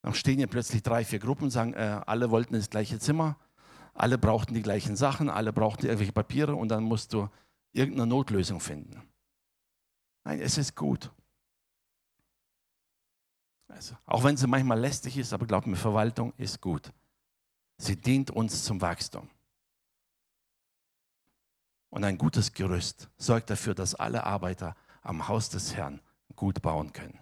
dann 0.00 0.14
stehen 0.14 0.38
hier 0.38 0.46
plötzlich 0.46 0.82
drei, 0.82 1.04
vier 1.04 1.18
Gruppen 1.18 1.44
und 1.44 1.50
sagen, 1.50 1.74
äh, 1.74 2.00
alle 2.06 2.30
wollten 2.30 2.54
das 2.54 2.70
gleiche 2.70 2.98
Zimmer, 2.98 3.36
alle 3.92 4.16
brauchten 4.16 4.54
die 4.54 4.62
gleichen 4.62 4.96
Sachen, 4.96 5.28
alle 5.28 5.52
brauchten 5.52 5.84
irgendwelche 5.84 6.12
Papiere 6.12 6.54
und 6.54 6.68
dann 6.68 6.84
musst 6.84 7.12
du 7.12 7.28
irgendeine 7.72 8.06
Notlösung 8.06 8.60
finden. 8.60 9.02
Nein, 10.24 10.40
es 10.40 10.56
ist 10.56 10.74
gut. 10.74 11.10
Also, 13.68 13.96
auch 14.06 14.24
wenn 14.24 14.38
sie 14.38 14.46
manchmal 14.46 14.80
lästig 14.80 15.18
ist, 15.18 15.34
aber 15.34 15.44
glaub 15.44 15.66
mir, 15.66 15.76
Verwaltung 15.76 16.32
ist 16.38 16.62
gut. 16.62 16.90
Sie 17.78 17.96
dient 17.96 18.30
uns 18.30 18.64
zum 18.64 18.80
Wachstum. 18.80 19.30
Und 21.90 22.04
ein 22.04 22.18
gutes 22.18 22.52
Gerüst 22.52 23.08
sorgt 23.16 23.50
dafür, 23.50 23.74
dass 23.74 23.94
alle 23.94 24.24
Arbeiter 24.24 24.76
am 25.02 25.28
Haus 25.28 25.48
des 25.48 25.74
Herrn 25.74 26.00
gut 26.36 26.60
bauen 26.60 26.92
können, 26.92 27.18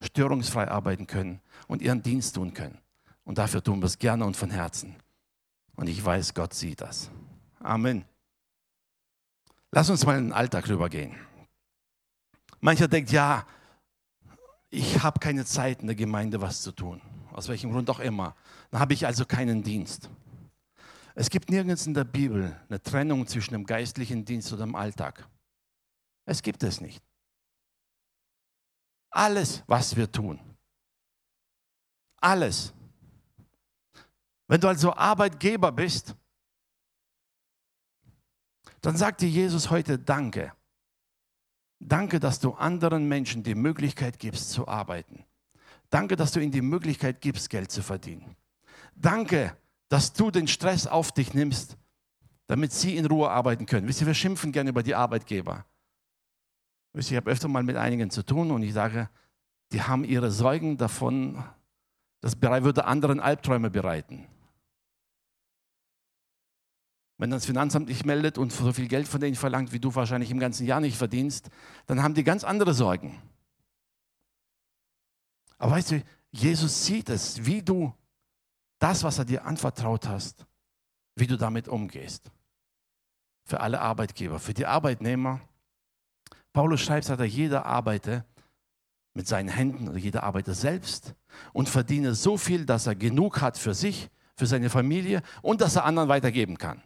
störungsfrei 0.00 0.70
arbeiten 0.70 1.06
können 1.06 1.40
und 1.66 1.82
ihren 1.82 2.02
Dienst 2.02 2.36
tun 2.36 2.54
können. 2.54 2.78
Und 3.24 3.38
dafür 3.38 3.62
tun 3.62 3.80
wir 3.80 3.86
es 3.86 3.98
gerne 3.98 4.24
und 4.24 4.36
von 4.36 4.50
Herzen. 4.50 4.96
Und 5.74 5.88
ich 5.88 6.02
weiß, 6.02 6.34
Gott 6.34 6.54
sieht 6.54 6.80
das. 6.80 7.10
Amen. 7.60 8.04
Lass 9.70 9.90
uns 9.90 10.06
mal 10.06 10.16
in 10.16 10.26
den 10.26 10.32
Alltag 10.32 10.68
rübergehen. 10.68 11.14
Mancher 12.60 12.88
denkt, 12.88 13.10
ja, 13.10 13.46
ich 14.70 15.02
habe 15.02 15.20
keine 15.20 15.44
Zeit 15.44 15.80
in 15.80 15.86
der 15.86 15.96
Gemeinde 15.96 16.40
was 16.40 16.62
zu 16.62 16.72
tun. 16.72 17.00
Aus 17.38 17.46
welchem 17.46 17.70
Grund 17.70 17.88
auch 17.88 18.00
immer. 18.00 18.34
Dann 18.72 18.80
habe 18.80 18.94
ich 18.94 19.06
also 19.06 19.24
keinen 19.24 19.62
Dienst. 19.62 20.10
Es 21.14 21.30
gibt 21.30 21.50
nirgends 21.50 21.86
in 21.86 21.94
der 21.94 22.02
Bibel 22.02 22.60
eine 22.68 22.82
Trennung 22.82 23.28
zwischen 23.28 23.52
dem 23.52 23.64
geistlichen 23.64 24.24
Dienst 24.24 24.52
und 24.52 24.58
dem 24.58 24.74
Alltag. 24.74 25.28
Es 26.24 26.42
gibt 26.42 26.64
es 26.64 26.80
nicht. 26.80 27.00
Alles, 29.10 29.62
was 29.68 29.94
wir 29.94 30.10
tun. 30.10 30.40
Alles. 32.16 32.74
Wenn 34.48 34.60
du 34.60 34.66
also 34.66 34.92
Arbeitgeber 34.92 35.70
bist, 35.70 36.16
dann 38.80 38.96
sagt 38.96 39.20
dir 39.20 39.28
Jesus 39.28 39.70
heute 39.70 39.96
Danke. 39.96 40.52
Danke, 41.78 42.18
dass 42.18 42.40
du 42.40 42.54
anderen 42.54 43.06
Menschen 43.06 43.44
die 43.44 43.54
Möglichkeit 43.54 44.18
gibst 44.18 44.50
zu 44.50 44.66
arbeiten. 44.66 45.24
Danke, 45.90 46.16
dass 46.16 46.32
du 46.32 46.40
ihnen 46.40 46.52
die 46.52 46.62
Möglichkeit 46.62 47.20
gibst, 47.20 47.50
Geld 47.50 47.70
zu 47.70 47.82
verdienen. 47.82 48.36
Danke, 48.94 49.56
dass 49.88 50.12
du 50.12 50.30
den 50.30 50.48
Stress 50.48 50.86
auf 50.86 51.12
dich 51.12 51.34
nimmst, 51.34 51.76
damit 52.46 52.72
sie 52.72 52.96
in 52.96 53.06
Ruhe 53.06 53.30
arbeiten 53.30 53.66
können. 53.66 53.88
Wisst 53.88 54.00
ihr, 54.00 54.06
wir 54.06 54.14
schimpfen 54.14 54.52
gerne 54.52 54.70
über 54.70 54.82
die 54.82 54.94
Arbeitgeber. 54.94 55.64
Ich 56.94 57.14
habe 57.14 57.30
öfter 57.30 57.48
mal 57.48 57.62
mit 57.62 57.76
einigen 57.76 58.10
zu 58.10 58.24
tun 58.24 58.50
und 58.50 58.62
ich 58.62 58.72
sage, 58.72 59.08
die 59.72 59.82
haben 59.82 60.04
ihre 60.04 60.30
Sorgen 60.30 60.76
davon, 60.76 61.44
das 62.20 62.40
würde 62.40 62.86
anderen 62.86 63.20
Albträume 63.20 63.70
bereiten. 63.70 64.26
Wenn 67.18 67.30
das 67.30 67.46
Finanzamt 67.46 67.88
nicht 67.88 68.06
meldet 68.06 68.38
und 68.38 68.52
so 68.52 68.72
viel 68.72 68.88
Geld 68.88 69.08
von 69.08 69.20
denen 69.20 69.36
verlangt, 69.36 69.72
wie 69.72 69.80
du 69.80 69.94
wahrscheinlich 69.94 70.30
im 70.30 70.38
ganzen 70.38 70.66
Jahr 70.66 70.80
nicht 70.80 70.96
verdienst, 70.96 71.50
dann 71.86 72.02
haben 72.02 72.14
die 72.14 72.24
ganz 72.24 72.44
andere 72.44 72.74
Sorgen. 72.74 73.20
Aber 75.58 75.72
weißt 75.72 75.92
du, 75.92 76.02
Jesus 76.30 76.84
sieht 76.84 77.08
es, 77.08 77.44
wie 77.44 77.62
du 77.62 77.92
das, 78.78 79.02
was 79.02 79.18
er 79.18 79.24
dir 79.24 79.44
anvertraut 79.44 80.08
hast, 80.08 80.46
wie 81.16 81.26
du 81.26 81.36
damit 81.36 81.68
umgehst. 81.68 82.30
Für 83.44 83.60
alle 83.60 83.80
Arbeitgeber, 83.80 84.38
für 84.38 84.54
die 84.54 84.66
Arbeitnehmer 84.66 85.40
Paulus 86.52 86.80
schreibt, 86.80 87.04
sagt 87.04 87.20
er, 87.20 87.26
jeder 87.26 87.66
arbeite 87.66 88.24
mit 89.14 89.28
seinen 89.28 89.48
Händen 89.48 89.88
oder 89.88 89.98
jeder 89.98 90.24
arbeite 90.24 90.54
selbst 90.54 91.14
und 91.52 91.68
verdiene 91.68 92.14
so 92.14 92.36
viel, 92.36 92.66
dass 92.66 92.86
er 92.86 92.94
genug 92.94 93.40
hat 93.40 93.56
für 93.56 93.74
sich, 93.74 94.10
für 94.36 94.46
seine 94.46 94.70
Familie 94.70 95.22
und 95.42 95.60
dass 95.60 95.76
er 95.76 95.84
anderen 95.84 96.08
weitergeben 96.08 96.58
kann. 96.58 96.82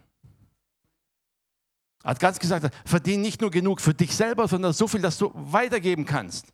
Er 2.03 2.11
hat 2.11 2.19
ganz 2.19 2.37
gesagt, 2.39 2.73
verdiene 2.85 3.23
nicht 3.23 3.41
nur 3.41 3.49
genug 3.49 3.79
für 3.79 3.93
dich 3.93 4.15
selber, 4.15 4.47
sondern 4.47 4.73
so 4.73 4.87
viel, 4.87 5.01
dass 5.01 5.17
du 5.17 5.31
weitergeben 5.33 6.05
kannst. 6.05 6.53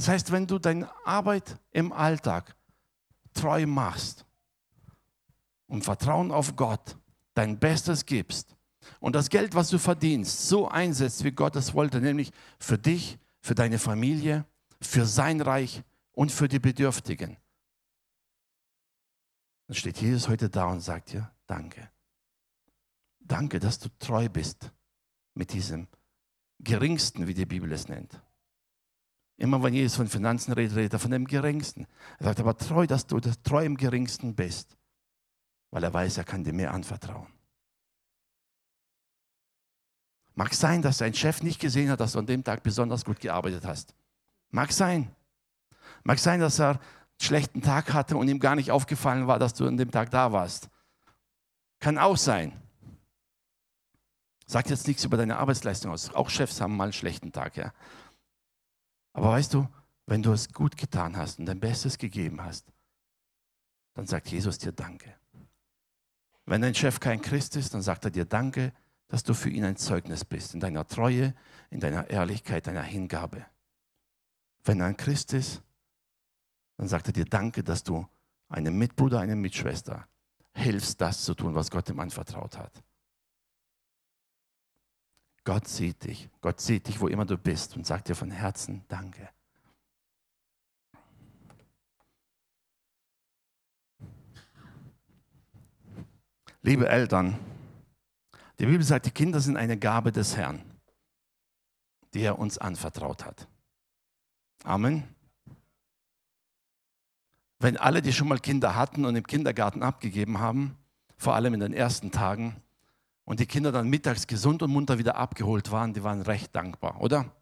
Das 0.00 0.08
heißt, 0.08 0.32
wenn 0.32 0.46
du 0.46 0.58
deine 0.58 0.90
Arbeit 1.04 1.60
im 1.72 1.92
Alltag 1.92 2.56
treu 3.34 3.66
machst 3.66 4.24
und 5.66 5.84
Vertrauen 5.84 6.32
auf 6.32 6.56
Gott 6.56 6.96
dein 7.34 7.58
Bestes 7.58 8.06
gibst, 8.06 8.56
und 9.00 9.14
das 9.14 9.28
Geld, 9.28 9.54
was 9.54 9.68
du 9.68 9.78
verdienst, 9.78 10.48
so 10.48 10.68
einsetzt, 10.68 11.22
wie 11.22 11.32
Gott 11.32 11.54
es 11.54 11.74
wollte, 11.74 12.00
nämlich 12.00 12.32
für 12.58 12.78
dich, 12.78 13.18
für 13.42 13.54
deine 13.54 13.78
Familie, 13.78 14.46
für 14.80 15.04
sein 15.04 15.42
Reich 15.42 15.82
und 16.12 16.32
für 16.32 16.48
die 16.48 16.60
Bedürftigen. 16.60 17.36
Dann 19.66 19.74
steht 19.74 20.00
Jesus 20.00 20.30
heute 20.30 20.48
da 20.48 20.64
und 20.64 20.80
sagt 20.80 21.12
dir, 21.12 21.30
danke. 21.46 21.90
Danke, 23.18 23.60
dass 23.60 23.78
du 23.78 23.90
treu 23.98 24.30
bist 24.30 24.72
mit 25.34 25.52
diesem 25.52 25.88
Geringsten, 26.58 27.26
wie 27.26 27.34
die 27.34 27.44
Bibel 27.44 27.70
es 27.70 27.86
nennt. 27.86 28.18
Immer 29.40 29.62
wenn 29.62 29.72
Jesus 29.72 29.96
von 29.96 30.06
Finanzen 30.06 30.52
redet, 30.52 30.76
redet 30.76 30.92
er 30.92 30.98
von 30.98 31.10
dem 31.10 31.26
Geringsten. 31.26 31.86
Er 32.18 32.26
sagt 32.26 32.40
aber 32.40 32.58
treu, 32.58 32.86
dass 32.86 33.06
du 33.06 33.20
treu 33.20 33.64
im 33.64 33.78
Geringsten 33.78 34.34
bist, 34.34 34.76
weil 35.70 35.82
er 35.82 35.94
weiß, 35.94 36.18
er 36.18 36.24
kann 36.24 36.44
dir 36.44 36.52
mehr 36.52 36.74
anvertrauen. 36.74 37.26
Mag 40.34 40.52
sein, 40.52 40.82
dass 40.82 40.98
dein 40.98 41.14
Chef 41.14 41.42
nicht 41.42 41.58
gesehen 41.58 41.88
hat, 41.88 42.00
dass 42.00 42.12
du 42.12 42.18
an 42.18 42.26
dem 42.26 42.44
Tag 42.44 42.62
besonders 42.62 43.02
gut 43.02 43.18
gearbeitet 43.18 43.64
hast. 43.64 43.94
Mag 44.50 44.72
sein. 44.72 45.10
Mag 46.02 46.18
sein, 46.18 46.40
dass 46.40 46.60
er 46.60 46.72
einen 46.72 46.80
schlechten 47.18 47.62
Tag 47.62 47.94
hatte 47.94 48.18
und 48.18 48.28
ihm 48.28 48.40
gar 48.40 48.56
nicht 48.56 48.70
aufgefallen 48.70 49.26
war, 49.26 49.38
dass 49.38 49.54
du 49.54 49.66
an 49.66 49.78
dem 49.78 49.90
Tag 49.90 50.10
da 50.10 50.32
warst. 50.32 50.68
Kann 51.78 51.96
auch 51.96 52.18
sein. 52.18 52.52
Sagt 54.44 54.68
jetzt 54.68 54.86
nichts 54.86 55.02
über 55.04 55.16
deine 55.16 55.38
Arbeitsleistung 55.38 55.92
aus. 55.92 56.12
Auch 56.12 56.28
Chefs 56.28 56.60
haben 56.60 56.76
mal 56.76 56.84
einen 56.84 56.92
schlechten 56.92 57.32
Tag, 57.32 57.56
ja. 57.56 57.72
Aber 59.12 59.30
weißt 59.30 59.54
du, 59.54 59.68
wenn 60.06 60.22
du 60.22 60.32
es 60.32 60.52
gut 60.52 60.76
getan 60.76 61.16
hast 61.16 61.38
und 61.38 61.46
dein 61.46 61.60
Bestes 61.60 61.98
gegeben 61.98 62.42
hast, 62.42 62.72
dann 63.94 64.06
sagt 64.06 64.28
Jesus 64.28 64.58
dir 64.58 64.72
Danke. 64.72 65.14
Wenn 66.46 66.62
dein 66.62 66.74
Chef 66.74 67.00
kein 67.00 67.20
Christ 67.20 67.56
ist, 67.56 67.74
dann 67.74 67.82
sagt 67.82 68.04
er 68.04 68.10
dir 68.10 68.24
Danke, 68.24 68.72
dass 69.08 69.22
du 69.22 69.34
für 69.34 69.50
ihn 69.50 69.64
ein 69.64 69.76
Zeugnis 69.76 70.24
bist, 70.24 70.54
in 70.54 70.60
deiner 70.60 70.86
Treue, 70.86 71.34
in 71.70 71.80
deiner 71.80 72.08
Ehrlichkeit, 72.10 72.66
deiner 72.66 72.82
Hingabe. 72.82 73.44
Wenn 74.64 74.80
er 74.80 74.86
ein 74.86 74.96
Christ 74.96 75.32
ist, 75.32 75.62
dann 76.76 76.88
sagt 76.88 77.08
er 77.08 77.12
dir 77.12 77.24
Danke, 77.24 77.62
dass 77.62 77.82
du 77.82 78.06
einem 78.48 78.78
Mitbruder, 78.78 79.20
einer 79.20 79.36
Mitschwester 79.36 80.08
hilfst, 80.54 81.00
das 81.00 81.24
zu 81.24 81.34
tun, 81.34 81.54
was 81.54 81.70
Gott 81.70 81.88
ihm 81.88 82.00
anvertraut 82.00 82.58
hat. 82.58 82.82
Gott 85.44 85.66
sieht 85.68 86.04
dich. 86.04 86.28
Gott 86.40 86.60
sieht 86.60 86.86
dich, 86.86 87.00
wo 87.00 87.08
immer 87.08 87.24
du 87.24 87.38
bist 87.38 87.76
und 87.76 87.86
sagt 87.86 88.08
dir 88.08 88.14
von 88.14 88.30
Herzen 88.30 88.84
Danke. 88.88 89.28
Liebe 96.62 96.88
Eltern, 96.88 97.38
die 98.58 98.66
Bibel 98.66 98.82
sagt, 98.82 99.06
die 99.06 99.10
Kinder 99.10 99.40
sind 99.40 99.56
eine 99.56 99.78
Gabe 99.78 100.12
des 100.12 100.36
Herrn, 100.36 100.60
die 102.12 102.20
er 102.20 102.38
uns 102.38 102.58
anvertraut 102.58 103.24
hat. 103.24 103.48
Amen. 104.64 105.04
Wenn 107.60 107.78
alle, 107.78 108.02
die 108.02 108.12
schon 108.12 108.28
mal 108.28 108.38
Kinder 108.38 108.74
hatten 108.74 109.06
und 109.06 109.16
im 109.16 109.26
Kindergarten 109.26 109.82
abgegeben 109.82 110.38
haben, 110.38 110.76
vor 111.16 111.34
allem 111.34 111.54
in 111.54 111.60
den 111.60 111.72
ersten 111.72 112.10
Tagen, 112.10 112.62
und 113.30 113.38
die 113.38 113.46
Kinder 113.46 113.70
dann 113.70 113.88
mittags 113.88 114.26
gesund 114.26 114.60
und 114.60 114.72
munter 114.72 114.98
wieder 114.98 115.14
abgeholt 115.14 115.70
waren, 115.70 115.94
die 115.94 116.02
waren 116.02 116.20
recht 116.20 116.52
dankbar, 116.52 117.00
oder? 117.00 117.32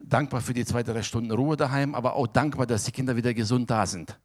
Dankbar 0.00 0.40
für 0.40 0.54
die 0.54 0.64
zwei, 0.64 0.82
drei 0.82 1.04
Stunden 1.04 1.30
Ruhe 1.30 1.56
daheim, 1.56 1.94
aber 1.94 2.14
auch 2.14 2.26
dankbar, 2.26 2.66
dass 2.66 2.82
die 2.82 2.90
Kinder 2.90 3.14
wieder 3.14 3.32
gesund 3.32 3.70
da 3.70 3.86
sind. 3.86 4.18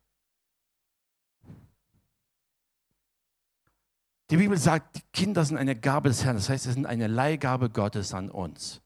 Die 4.32 4.38
Bibel 4.38 4.58
sagt, 4.58 4.96
die 4.96 5.04
Kinder 5.14 5.46
sind 5.46 5.58
eine 5.58 5.80
Gabe 5.80 6.10
des 6.10 6.26
Herrn, 6.26 6.38
das 6.38 6.50
heißt, 6.50 6.64
sie 6.64 6.72
sind 6.72 6.88
eine 6.88 7.06
Leihgabe 7.06 7.70
Gottes 7.70 8.12
an 8.16 8.32
uns. 8.32 8.82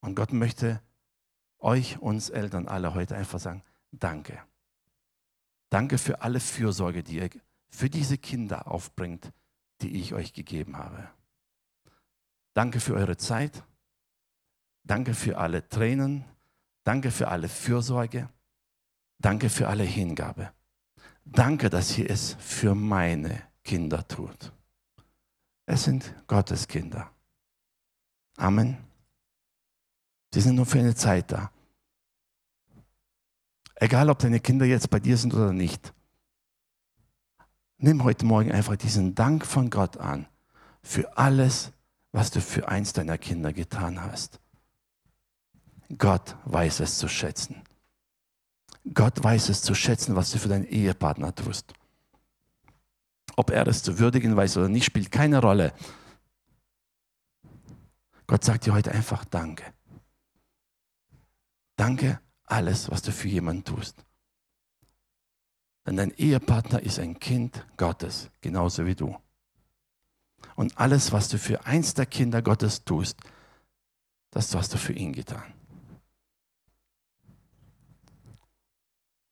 Und 0.00 0.16
Gott 0.16 0.34
möchte 0.34 0.82
euch, 1.60 1.98
uns 1.98 2.28
Eltern 2.28 2.68
alle 2.68 2.92
heute 2.92 3.16
einfach 3.16 3.40
sagen, 3.40 3.62
danke. 3.90 4.38
Danke 5.70 5.96
für 5.96 6.20
alle 6.20 6.40
Fürsorge, 6.40 7.02
die 7.02 7.16
ihr 7.16 7.30
für 7.72 7.90
diese 7.90 8.18
Kinder 8.18 8.70
aufbringt, 8.70 9.32
die 9.80 9.96
ich 9.96 10.14
euch 10.14 10.32
gegeben 10.32 10.76
habe. 10.76 11.08
Danke 12.54 12.80
für 12.80 12.94
eure 12.94 13.16
Zeit. 13.16 13.64
Danke 14.84 15.14
für 15.14 15.38
alle 15.38 15.68
Tränen. 15.68 16.24
Danke 16.84 17.10
für 17.10 17.28
alle 17.28 17.48
Fürsorge. 17.48 18.28
Danke 19.18 19.48
für 19.48 19.68
alle 19.68 19.84
Hingabe. 19.84 20.52
Danke, 21.24 21.70
dass 21.70 21.96
ihr 21.96 22.10
es 22.10 22.34
für 22.34 22.74
meine 22.74 23.42
Kinder 23.62 24.06
tut. 24.06 24.52
Es 25.64 25.84
sind 25.84 26.14
Gottes 26.26 26.66
Kinder. 26.66 27.10
Amen. 28.36 28.76
Sie 30.34 30.40
sind 30.40 30.56
nur 30.56 30.66
für 30.66 30.80
eine 30.80 30.94
Zeit 30.94 31.30
da. 31.30 31.50
Egal, 33.76 34.10
ob 34.10 34.18
deine 34.18 34.40
Kinder 34.40 34.66
jetzt 34.66 34.90
bei 34.90 35.00
dir 35.00 35.16
sind 35.16 35.32
oder 35.34 35.52
nicht. 35.52 35.92
Nimm 37.84 38.04
heute 38.04 38.24
Morgen 38.24 38.52
einfach 38.52 38.76
diesen 38.76 39.16
Dank 39.16 39.44
von 39.44 39.68
Gott 39.68 39.96
an 39.96 40.28
für 40.84 41.18
alles, 41.18 41.72
was 42.12 42.30
du 42.30 42.40
für 42.40 42.68
eins 42.68 42.92
deiner 42.92 43.18
Kinder 43.18 43.52
getan 43.52 44.00
hast. 44.00 44.38
Gott 45.98 46.36
weiß 46.44 46.78
es 46.78 46.98
zu 46.98 47.08
schätzen. 47.08 47.60
Gott 48.94 49.24
weiß 49.24 49.48
es 49.48 49.62
zu 49.62 49.74
schätzen, 49.74 50.14
was 50.14 50.30
du 50.30 50.38
für 50.38 50.48
deinen 50.48 50.64
Ehepartner 50.64 51.34
tust. 51.34 51.72
Ob 53.34 53.50
er 53.50 53.66
es 53.66 53.82
zu 53.82 53.98
würdigen 53.98 54.36
weiß 54.36 54.58
oder 54.58 54.68
nicht, 54.68 54.84
spielt 54.84 55.10
keine 55.10 55.40
Rolle. 55.40 55.72
Gott 58.28 58.44
sagt 58.44 58.64
dir 58.64 58.74
heute 58.74 58.92
einfach 58.92 59.24
Danke. 59.24 59.64
Danke 61.74 62.20
alles, 62.44 62.92
was 62.92 63.02
du 63.02 63.10
für 63.10 63.26
jemanden 63.26 63.64
tust. 63.64 64.04
Denn 65.86 65.96
dein 65.96 66.12
Ehepartner 66.12 66.82
ist 66.82 66.98
ein 66.98 67.18
Kind 67.18 67.66
Gottes, 67.76 68.30
genauso 68.40 68.86
wie 68.86 68.94
du. 68.94 69.16
Und 70.54 70.78
alles, 70.78 71.12
was 71.12 71.28
du 71.28 71.38
für 71.38 71.64
eins 71.66 71.94
der 71.94 72.06
Kinder 72.06 72.42
Gottes 72.42 72.84
tust, 72.84 73.16
das 74.30 74.54
hast 74.54 74.72
du 74.74 74.78
für 74.78 74.92
ihn 74.92 75.12
getan. 75.12 75.42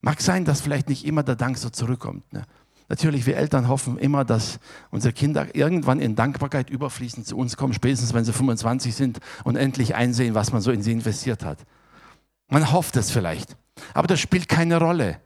Mag 0.00 0.20
sein, 0.20 0.44
dass 0.44 0.60
vielleicht 0.60 0.88
nicht 0.88 1.04
immer 1.04 1.22
der 1.22 1.36
Dank 1.36 1.58
so 1.58 1.68
zurückkommt. 1.70 2.32
Ne? 2.32 2.44
Natürlich, 2.88 3.26
wir 3.26 3.36
Eltern 3.36 3.68
hoffen 3.68 3.98
immer, 3.98 4.24
dass 4.24 4.58
unsere 4.90 5.12
Kinder 5.12 5.54
irgendwann 5.54 6.00
in 6.00 6.16
Dankbarkeit 6.16 6.70
überfließend 6.70 7.26
zu 7.26 7.36
uns 7.36 7.56
kommen, 7.56 7.74
spätestens 7.74 8.14
wenn 8.14 8.24
sie 8.24 8.32
25 8.32 8.94
sind 8.94 9.20
und 9.44 9.56
endlich 9.56 9.94
einsehen, 9.94 10.34
was 10.34 10.52
man 10.52 10.62
so 10.62 10.72
in 10.72 10.82
sie 10.82 10.92
investiert 10.92 11.44
hat. 11.44 11.58
Man 12.48 12.72
hofft 12.72 12.96
es 12.96 13.10
vielleicht, 13.10 13.56
aber 13.94 14.08
das 14.08 14.18
spielt 14.18 14.48
keine 14.48 14.78
Rolle. 14.78 15.20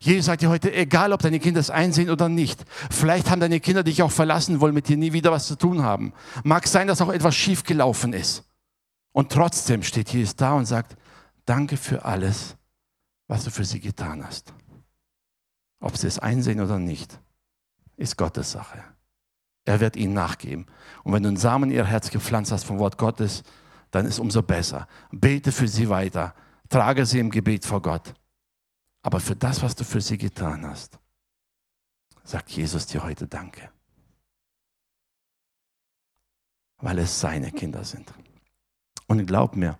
Jesus 0.00 0.26
sagt 0.26 0.42
dir 0.42 0.48
heute, 0.48 0.72
egal 0.72 1.12
ob 1.12 1.22
deine 1.22 1.40
Kinder 1.40 1.60
es 1.60 1.70
einsehen 1.70 2.10
oder 2.10 2.28
nicht, 2.28 2.64
vielleicht 2.90 3.30
haben 3.30 3.40
deine 3.40 3.60
Kinder 3.60 3.82
dich 3.82 4.02
auch 4.02 4.10
verlassen, 4.10 4.60
wollen 4.60 4.74
mit 4.74 4.88
dir 4.88 4.96
nie 4.96 5.12
wieder 5.12 5.32
was 5.32 5.46
zu 5.46 5.56
tun 5.56 5.82
haben. 5.82 6.12
Mag 6.44 6.66
sein, 6.66 6.86
dass 6.86 7.00
auch 7.00 7.12
etwas 7.12 7.34
schiefgelaufen 7.34 8.12
ist. 8.12 8.44
Und 9.12 9.30
trotzdem 9.30 9.82
steht 9.82 10.08
Jesus 10.10 10.36
da 10.36 10.54
und 10.54 10.66
sagt, 10.66 10.96
danke 11.44 11.76
für 11.76 12.04
alles, 12.04 12.56
was 13.28 13.44
du 13.44 13.50
für 13.50 13.64
sie 13.64 13.80
getan 13.80 14.24
hast. 14.24 14.52
Ob 15.80 15.96
sie 15.96 16.06
es 16.06 16.18
einsehen 16.18 16.60
oder 16.60 16.78
nicht, 16.78 17.18
ist 17.96 18.16
Gottes 18.16 18.52
Sache. 18.52 18.82
Er 19.64 19.80
wird 19.80 19.96
ihnen 19.96 20.14
nachgeben. 20.14 20.66
Und 21.04 21.12
wenn 21.12 21.22
du 21.22 21.28
einen 21.28 21.36
Samen 21.36 21.70
in 21.70 21.76
ihr 21.76 21.84
Herz 21.84 22.10
gepflanzt 22.10 22.52
hast 22.52 22.64
vom 22.64 22.78
Wort 22.78 22.98
Gottes, 22.98 23.42
dann 23.90 24.06
ist 24.06 24.18
umso 24.18 24.42
besser. 24.42 24.88
Bete 25.10 25.52
für 25.52 25.68
sie 25.68 25.88
weiter. 25.88 26.34
Trage 26.68 27.06
sie 27.06 27.20
im 27.20 27.30
Gebet 27.30 27.64
vor 27.64 27.82
Gott. 27.82 28.14
Aber 29.02 29.20
für 29.20 29.36
das, 29.36 29.62
was 29.62 29.74
du 29.74 29.84
für 29.84 30.00
sie 30.00 30.16
getan 30.16 30.64
hast, 30.64 30.98
sagt 32.24 32.50
Jesus 32.50 32.86
dir 32.86 33.02
heute 33.02 33.26
Danke. 33.26 33.70
Weil 36.78 36.98
es 36.98 37.20
seine 37.20 37.50
Kinder 37.50 37.84
sind. 37.84 38.12
Und 39.06 39.26
glaub 39.26 39.56
mir, 39.56 39.78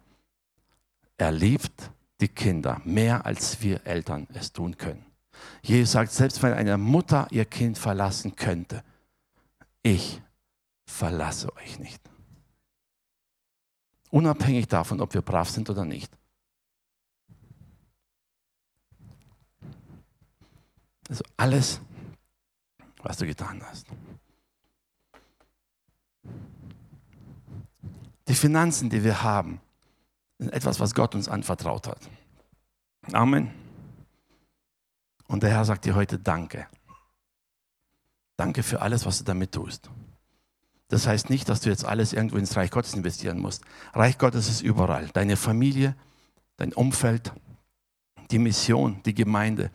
er 1.16 1.32
liebt 1.32 1.90
die 2.20 2.28
Kinder 2.28 2.80
mehr, 2.84 3.24
als 3.24 3.60
wir 3.62 3.86
Eltern 3.86 4.26
es 4.34 4.52
tun 4.52 4.76
können. 4.76 5.04
Jesus 5.62 5.92
sagt, 5.92 6.12
selbst 6.12 6.42
wenn 6.42 6.52
eine 6.52 6.76
Mutter 6.76 7.26
ihr 7.30 7.44
Kind 7.44 7.78
verlassen 7.78 8.36
könnte, 8.36 8.84
ich 9.82 10.20
verlasse 10.84 11.54
euch 11.56 11.78
nicht. 11.78 12.00
Unabhängig 14.10 14.68
davon, 14.68 15.00
ob 15.00 15.14
wir 15.14 15.22
brav 15.22 15.48
sind 15.48 15.70
oder 15.70 15.84
nicht. 15.84 16.12
Also 21.12 21.24
alles, 21.36 21.78
was 23.02 23.18
du 23.18 23.26
getan 23.26 23.62
hast. 23.66 23.86
Die 28.28 28.34
Finanzen, 28.34 28.88
die 28.88 29.04
wir 29.04 29.22
haben, 29.22 29.60
sind 30.38 30.54
etwas, 30.54 30.80
was 30.80 30.94
Gott 30.94 31.14
uns 31.14 31.28
anvertraut 31.28 31.86
hat. 31.86 32.08
Amen. 33.12 33.50
Und 35.26 35.42
der 35.42 35.50
Herr 35.50 35.66
sagt 35.66 35.84
dir 35.84 35.94
heute 35.94 36.18
Danke. 36.18 36.66
Danke 38.38 38.62
für 38.62 38.80
alles, 38.80 39.04
was 39.04 39.18
du 39.18 39.24
damit 39.24 39.52
tust. 39.52 39.90
Das 40.88 41.06
heißt 41.06 41.28
nicht, 41.28 41.46
dass 41.50 41.60
du 41.60 41.68
jetzt 41.68 41.84
alles 41.84 42.14
irgendwo 42.14 42.38
ins 42.38 42.56
Reich 42.56 42.70
Gottes 42.70 42.94
investieren 42.94 43.38
musst. 43.38 43.64
Reich 43.92 44.16
Gottes 44.16 44.48
ist 44.48 44.62
überall. 44.62 45.08
Deine 45.08 45.36
Familie, 45.36 45.94
dein 46.56 46.72
Umfeld, 46.72 47.34
die 48.30 48.38
Mission, 48.38 49.02
die 49.04 49.12
Gemeinde. 49.12 49.70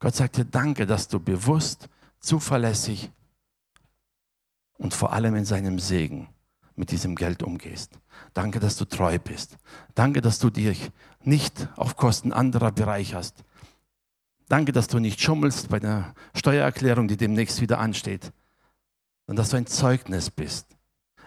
Gott 0.00 0.16
sagt 0.16 0.38
dir 0.38 0.44
Danke, 0.44 0.86
dass 0.86 1.06
du 1.08 1.20
bewusst, 1.20 1.88
zuverlässig 2.18 3.10
und 4.78 4.94
vor 4.94 5.12
allem 5.12 5.36
in 5.36 5.44
seinem 5.44 5.78
Segen 5.78 6.28
mit 6.74 6.90
diesem 6.90 7.14
Geld 7.14 7.42
umgehst. 7.42 7.98
Danke, 8.32 8.58
dass 8.58 8.76
du 8.76 8.86
treu 8.86 9.18
bist. 9.18 9.58
Danke, 9.94 10.22
dass 10.22 10.38
du 10.38 10.50
dich 10.50 10.90
nicht 11.22 11.68
auf 11.76 11.96
Kosten 11.96 12.32
anderer 12.32 12.72
bereicherst. 12.72 13.44
Danke, 14.48 14.72
dass 14.72 14.88
du 14.88 14.98
nicht 14.98 15.20
schummelst 15.20 15.68
bei 15.68 15.78
der 15.78 16.14
Steuererklärung, 16.34 17.06
die 17.06 17.18
demnächst 17.18 17.60
wieder 17.60 17.78
ansteht, 17.78 18.32
sondern 19.26 19.42
dass 19.42 19.50
du 19.50 19.58
ein 19.58 19.66
Zeugnis 19.66 20.30
bist 20.30 20.66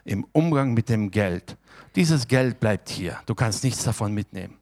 im 0.03 0.25
Umgang 0.33 0.73
mit 0.73 0.89
dem 0.89 1.11
Geld. 1.11 1.57
Dieses 1.95 2.27
Geld 2.27 2.59
bleibt 2.59 2.89
hier. 2.89 3.19
Du 3.25 3.35
kannst 3.35 3.63
nichts 3.63 3.83
davon 3.83 4.13
mitnehmen. 4.13 4.57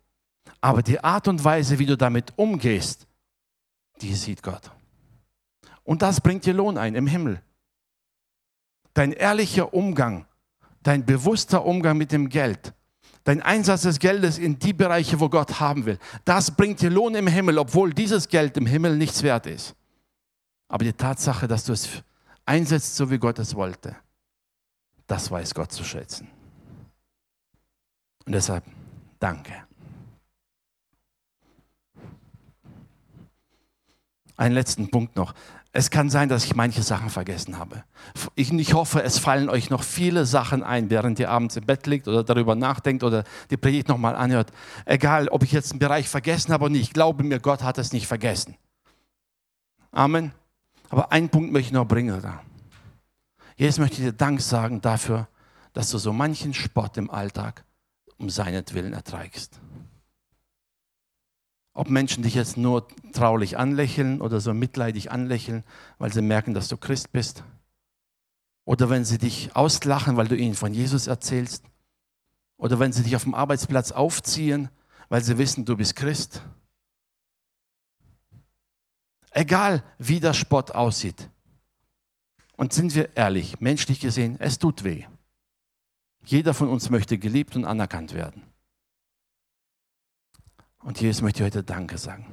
Aber 0.59 0.83
die 0.83 1.03
Art 1.03 1.27
und 1.27 1.43
Weise, 1.43 1.79
wie 1.79 1.87
du 1.87 1.97
damit 1.97 2.33
umgehst, 2.35 3.07
die 4.01 4.13
sieht 4.15 4.43
Gott. 4.43 4.71
Und 5.83 6.01
das 6.01 6.21
bringt 6.21 6.45
dir 6.45 6.53
Lohn 6.53 6.77
ein 6.77 6.95
im 6.95 7.07
Himmel. 7.07 7.41
Dein 8.93 9.13
ehrlicher 9.13 9.73
Umgang, 9.73 10.25
dein 10.83 11.05
bewusster 11.05 11.65
Umgang 11.65 11.97
mit 11.97 12.11
dem 12.11 12.29
Geld 12.29 12.73
dein 13.23 13.41
Einsatz 13.41 13.83
des 13.83 13.99
Geldes 13.99 14.37
in 14.37 14.57
die 14.57 14.73
Bereiche, 14.73 15.19
wo 15.19 15.29
Gott 15.29 15.59
haben 15.59 15.85
will, 15.85 15.99
das 16.25 16.51
bringt 16.51 16.81
dir 16.81 16.89
Lohn 16.89 17.15
im 17.15 17.27
Himmel, 17.27 17.57
obwohl 17.57 17.93
dieses 17.93 18.27
Geld 18.27 18.57
im 18.57 18.65
Himmel 18.65 18.97
nichts 18.97 19.23
wert 19.23 19.45
ist. 19.45 19.75
Aber 20.67 20.83
die 20.83 20.93
Tatsache, 20.93 21.47
dass 21.47 21.65
du 21.65 21.73
es 21.73 21.89
einsetzt, 22.45 22.95
so 22.95 23.11
wie 23.11 23.17
Gott 23.17 23.39
es 23.39 23.55
wollte, 23.55 23.95
das 25.07 25.29
weiß 25.29 25.53
Gott 25.53 25.71
zu 25.71 25.83
schätzen. 25.83 26.27
Und 28.25 28.33
deshalb 28.33 28.63
danke. 29.19 29.53
Einen 34.41 34.55
letzten 34.55 34.89
Punkt 34.89 35.17
noch. 35.17 35.35
Es 35.71 35.91
kann 35.91 36.09
sein, 36.09 36.27
dass 36.27 36.45
ich 36.45 36.55
manche 36.55 36.81
Sachen 36.81 37.11
vergessen 37.11 37.59
habe. 37.59 37.83
Ich, 38.33 38.51
ich, 38.51 38.73
hoffe, 38.73 39.03
es 39.03 39.19
fallen 39.19 39.51
euch 39.51 39.69
noch 39.69 39.83
viele 39.83 40.25
Sachen 40.25 40.63
ein, 40.63 40.89
während 40.89 41.19
ihr 41.19 41.29
abends 41.29 41.57
im 41.57 41.67
Bett 41.67 41.85
liegt 41.85 42.07
oder 42.07 42.23
darüber 42.23 42.55
nachdenkt 42.55 43.03
oder 43.03 43.23
die 43.51 43.57
Predigt 43.57 43.87
nochmal 43.87 44.15
anhört. 44.15 44.51
Egal, 44.85 45.27
ob 45.27 45.43
ich 45.43 45.51
jetzt 45.51 45.73
einen 45.73 45.77
Bereich 45.77 46.09
vergessen 46.09 46.51
habe 46.53 46.65
oder 46.65 46.71
nicht, 46.71 46.95
glaube 46.95 47.23
mir, 47.23 47.39
Gott 47.39 47.61
hat 47.61 47.77
es 47.77 47.93
nicht 47.93 48.07
vergessen. 48.07 48.55
Amen. 49.91 50.31
Aber 50.89 51.11
einen 51.11 51.29
Punkt 51.29 51.51
möchte 51.51 51.67
ich 51.67 51.73
noch 51.73 51.85
bringen. 51.85 52.19
Jetzt 53.57 53.77
möchte 53.77 53.97
ich 53.97 54.07
dir 54.07 54.13
Dank 54.13 54.41
sagen 54.41 54.81
dafür, 54.81 55.27
dass 55.73 55.91
du 55.91 55.99
so 55.99 56.13
manchen 56.13 56.55
Spott 56.55 56.97
im 56.97 57.11
Alltag 57.11 57.63
um 58.17 58.31
seinetwillen 58.31 58.93
erträgst. 58.93 59.59
Ob 61.73 61.89
Menschen 61.89 62.23
dich 62.23 62.35
jetzt 62.35 62.57
nur 62.57 62.87
traulich 63.13 63.57
anlächeln 63.57 64.21
oder 64.21 64.41
so 64.41 64.53
mitleidig 64.53 65.11
anlächeln, 65.11 65.63
weil 65.97 66.11
sie 66.11 66.21
merken, 66.21 66.53
dass 66.53 66.67
du 66.67 66.77
Christ 66.77 67.11
bist. 67.11 67.43
Oder 68.65 68.89
wenn 68.89 69.05
sie 69.05 69.17
dich 69.17 69.55
auslachen, 69.55 70.17
weil 70.17 70.27
du 70.27 70.35
ihnen 70.35 70.55
von 70.55 70.73
Jesus 70.73 71.07
erzählst. 71.07 71.63
Oder 72.57 72.79
wenn 72.79 72.93
sie 72.93 73.03
dich 73.03 73.15
auf 73.15 73.23
dem 73.23 73.33
Arbeitsplatz 73.33 73.91
aufziehen, 73.91 74.69
weil 75.09 75.23
sie 75.23 75.37
wissen, 75.37 75.65
du 75.65 75.77
bist 75.77 75.95
Christ. 75.95 76.43
Egal, 79.31 79.83
wie 79.97 80.19
der 80.19 80.33
Spott 80.33 80.71
aussieht. 80.71 81.29
Und 82.57 82.73
sind 82.73 82.93
wir 82.93 83.15
ehrlich, 83.15 83.59
menschlich 83.59 83.99
gesehen, 83.99 84.35
es 84.39 84.59
tut 84.59 84.83
weh. 84.83 85.05
Jeder 86.23 86.53
von 86.53 86.69
uns 86.69 86.89
möchte 86.89 87.17
geliebt 87.17 87.55
und 87.55 87.65
anerkannt 87.65 88.13
werden. 88.13 88.43
Und 90.83 90.99
Jesus 90.99 91.21
möchte 91.21 91.43
heute 91.43 91.63
Danke 91.63 91.97
sagen. 91.97 92.25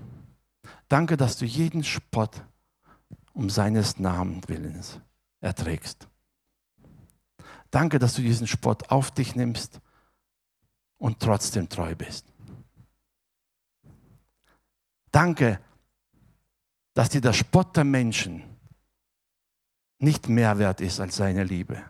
Danke, 0.89 1.17
dass 1.17 1.37
du 1.37 1.45
jeden 1.45 1.85
Spott 1.85 2.43
um 3.35 3.51
seines 3.51 3.99
Namens 3.99 4.49
willens 4.49 5.01
erträgst. 5.41 6.09
Danke, 7.71 7.99
dass 7.99 8.15
du 8.15 8.23
diesen 8.23 8.47
Spott 8.47 8.91
auf 8.91 9.11
dich 9.11 9.37
nimmst 9.37 9.81
und 10.97 11.21
trotzdem 11.21 11.69
treu 11.69 11.95
bist. 11.95 12.27
Danke, 15.11 15.61
dass 16.95 17.11
dir 17.11 17.21
der 17.21 17.33
Spott 17.33 17.77
der 17.77 17.85
Menschen 17.85 18.43
nicht 19.99 20.29
mehr 20.29 20.59
wert 20.59 20.81
ist 20.81 21.01
als 21.01 21.17
seine 21.17 21.45
Liebe. 21.45 21.83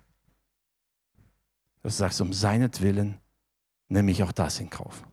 Du 1.83 1.89
sagst, 1.89 2.21
um 2.21 2.33
seinetwillen 2.33 3.21
nehme 3.89 4.11
ich 4.11 4.23
auch 4.23 4.33
das 4.33 4.61
in 4.61 4.69
Kauf. 4.69 5.05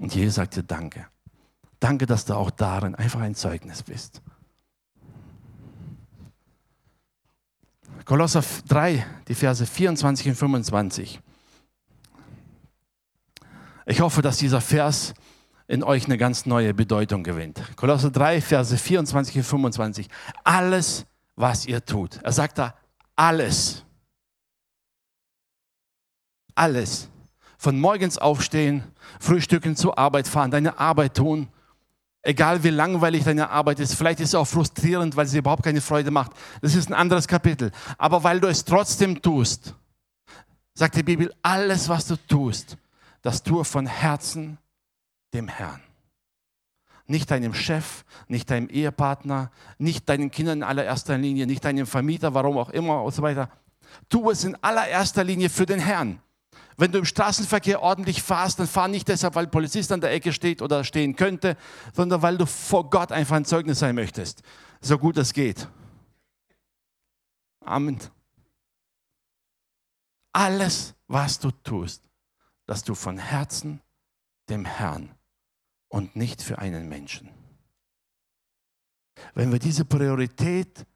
Und 0.00 0.14
Jesus 0.14 0.36
sagt 0.36 0.56
dir 0.56 0.62
Danke. 0.62 1.06
Danke, 1.78 2.06
dass 2.06 2.24
du 2.24 2.34
auch 2.34 2.50
darin 2.50 2.94
einfach 2.94 3.20
ein 3.20 3.34
Zeugnis 3.34 3.82
bist. 3.82 4.22
Kolosser 8.06 8.42
3, 8.68 9.06
die 9.28 9.34
Verse 9.34 9.64
24 9.64 10.28
und 10.28 10.34
25. 10.34 11.20
Ich 13.86 14.00
hoffe, 14.00 14.22
dass 14.22 14.38
dieser 14.38 14.60
Vers 14.60 15.12
in 15.68 15.84
euch 15.84 16.06
eine 16.06 16.16
ganz 16.16 16.46
neue 16.46 16.72
Bedeutung 16.72 17.22
gewinnt. 17.22 17.62
Kolosser 17.76 18.10
3, 18.10 18.40
Verse 18.40 18.76
24 18.76 19.36
und 19.36 19.44
25. 19.44 20.08
Alles, 20.44 21.06
was 21.36 21.66
ihr 21.66 21.84
tut. 21.84 22.16
Er 22.22 22.32
sagt 22.32 22.58
da, 22.58 22.74
alles. 23.16 23.84
Alles 26.54 27.10
von 27.60 27.78
morgens 27.78 28.16
aufstehen, 28.16 28.84
frühstücken, 29.20 29.76
zur 29.76 29.98
Arbeit 29.98 30.26
fahren, 30.26 30.50
deine 30.50 30.78
Arbeit 30.78 31.14
tun. 31.14 31.48
Egal 32.22 32.64
wie 32.64 32.70
langweilig 32.70 33.24
deine 33.24 33.50
Arbeit 33.50 33.80
ist, 33.80 33.96
vielleicht 33.96 34.20
ist 34.20 34.30
es 34.30 34.34
auch 34.34 34.46
frustrierend, 34.46 35.14
weil 35.14 35.26
sie 35.26 35.38
überhaupt 35.38 35.64
keine 35.64 35.82
Freude 35.82 36.10
macht. 36.10 36.32
Das 36.62 36.74
ist 36.74 36.88
ein 36.88 36.94
anderes 36.94 37.28
Kapitel. 37.28 37.70
Aber 37.98 38.24
weil 38.24 38.40
du 38.40 38.48
es 38.48 38.64
trotzdem 38.64 39.20
tust, 39.20 39.74
sagt 40.72 40.96
die 40.96 41.02
Bibel, 41.02 41.34
alles, 41.42 41.90
was 41.90 42.06
du 42.06 42.16
tust, 42.16 42.78
das 43.20 43.42
tue 43.42 43.62
von 43.66 43.84
Herzen 43.84 44.56
dem 45.34 45.46
Herrn. 45.46 45.82
Nicht 47.08 47.30
deinem 47.30 47.52
Chef, 47.52 48.06
nicht 48.26 48.50
deinem 48.50 48.70
Ehepartner, 48.70 49.50
nicht 49.76 50.08
deinen 50.08 50.30
Kindern 50.30 50.60
in 50.60 50.64
allererster 50.64 51.18
Linie, 51.18 51.46
nicht 51.46 51.62
deinem 51.62 51.86
Vermieter, 51.86 52.32
warum 52.32 52.56
auch 52.56 52.70
immer 52.70 53.02
und 53.02 53.14
so 53.14 53.20
weiter. 53.20 53.50
Tu 54.08 54.30
es 54.30 54.44
in 54.44 54.56
allererster 54.62 55.24
Linie 55.24 55.50
für 55.50 55.66
den 55.66 55.80
Herrn. 55.80 56.22
Wenn 56.80 56.92
du 56.92 56.98
im 56.98 57.04
Straßenverkehr 57.04 57.82
ordentlich 57.82 58.22
fahrst, 58.22 58.58
dann 58.58 58.66
fahr 58.66 58.88
nicht 58.88 59.06
deshalb, 59.06 59.34
weil 59.34 59.46
Polizist 59.46 59.92
an 59.92 60.00
der 60.00 60.12
Ecke 60.12 60.32
steht 60.32 60.62
oder 60.62 60.82
stehen 60.82 61.14
könnte, 61.14 61.58
sondern 61.92 62.22
weil 62.22 62.38
du 62.38 62.46
vor 62.46 62.88
Gott 62.88 63.12
einfach 63.12 63.36
ein 63.36 63.44
Zeugnis 63.44 63.80
sein 63.80 63.94
möchtest. 63.94 64.42
So 64.80 64.96
gut 64.96 65.18
es 65.18 65.34
geht. 65.34 65.68
Amen. 67.62 67.98
Alles, 70.32 70.94
was 71.06 71.38
du 71.38 71.50
tust, 71.50 72.02
dass 72.64 72.82
du 72.82 72.94
von 72.94 73.18
Herzen 73.18 73.82
dem 74.48 74.64
Herrn 74.64 75.14
und 75.88 76.16
nicht 76.16 76.40
für 76.40 76.60
einen 76.60 76.88
Menschen. 76.88 77.28
Wenn 79.34 79.52
wir 79.52 79.58
diese 79.58 79.84
Priorität 79.84 80.86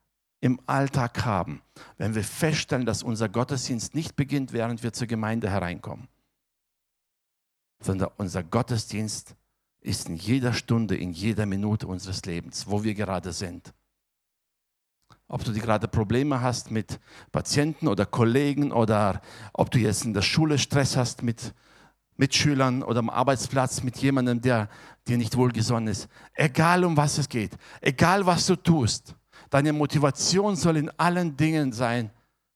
im 0.45 0.61
Alltag 0.67 1.25
haben, 1.25 1.63
wenn 1.97 2.15
wir 2.15 2.23
feststellen, 2.23 2.85
dass 2.85 3.03
unser 3.03 3.31
Gottesdienst 3.31 3.95
nicht 3.95 4.15
beginnt, 4.15 4.53
während 4.53 4.83
wir 4.83 4.93
zur 4.93 5.07
Gemeinde 5.07 5.49
hereinkommen, 5.49 6.07
sondern 7.81 8.11
unser 8.19 8.43
Gottesdienst 8.43 9.37
ist 9.81 10.11
in 10.11 10.17
jeder 10.17 10.53
Stunde, 10.53 10.99
in 10.99 11.13
jeder 11.13 11.47
Minute 11.47 11.87
unseres 11.87 12.27
Lebens, 12.27 12.67
wo 12.67 12.85
wir 12.85 12.93
gerade 12.95 13.33
sind. 13.33 13.73
Ob 15.29 15.43
du 15.45 15.55
gerade 15.55 15.89
Probleme 15.89 16.43
hast 16.43 16.71
mit 16.71 17.01
Patienten 17.33 17.89
oder 17.89 18.05
Kollegen 18.05 18.71
oder 18.71 19.23
ob 19.55 19.71
du 19.71 19.79
jetzt 19.79 20.05
in 20.05 20.13
der 20.13 20.21
Schule 20.21 20.59
Stress 20.59 20.95
hast 20.95 21.23
mit 21.23 21.55
Mitschülern 22.19 22.83
oder 22.83 22.99
am 22.99 23.09
Arbeitsplatz 23.09 23.83
mit 23.83 23.97
jemandem, 23.97 24.43
der 24.43 24.69
dir 25.09 25.17
nicht 25.17 25.39
wohlgesonnen 25.39 25.89
ist. 25.89 26.07
Egal 26.35 26.85
um 26.85 26.99
was 26.99 27.17
es 27.17 27.31
geht, 27.31 27.57
egal 27.81 28.27
was 28.27 28.45
du 28.45 28.57
tust, 28.57 29.17
Deine 29.55 29.73
Motivation 29.73 30.57
soll 30.57 30.79
in 30.79 30.91
allen 30.99 31.37
Dingen 31.37 31.73
sein, 31.73 32.11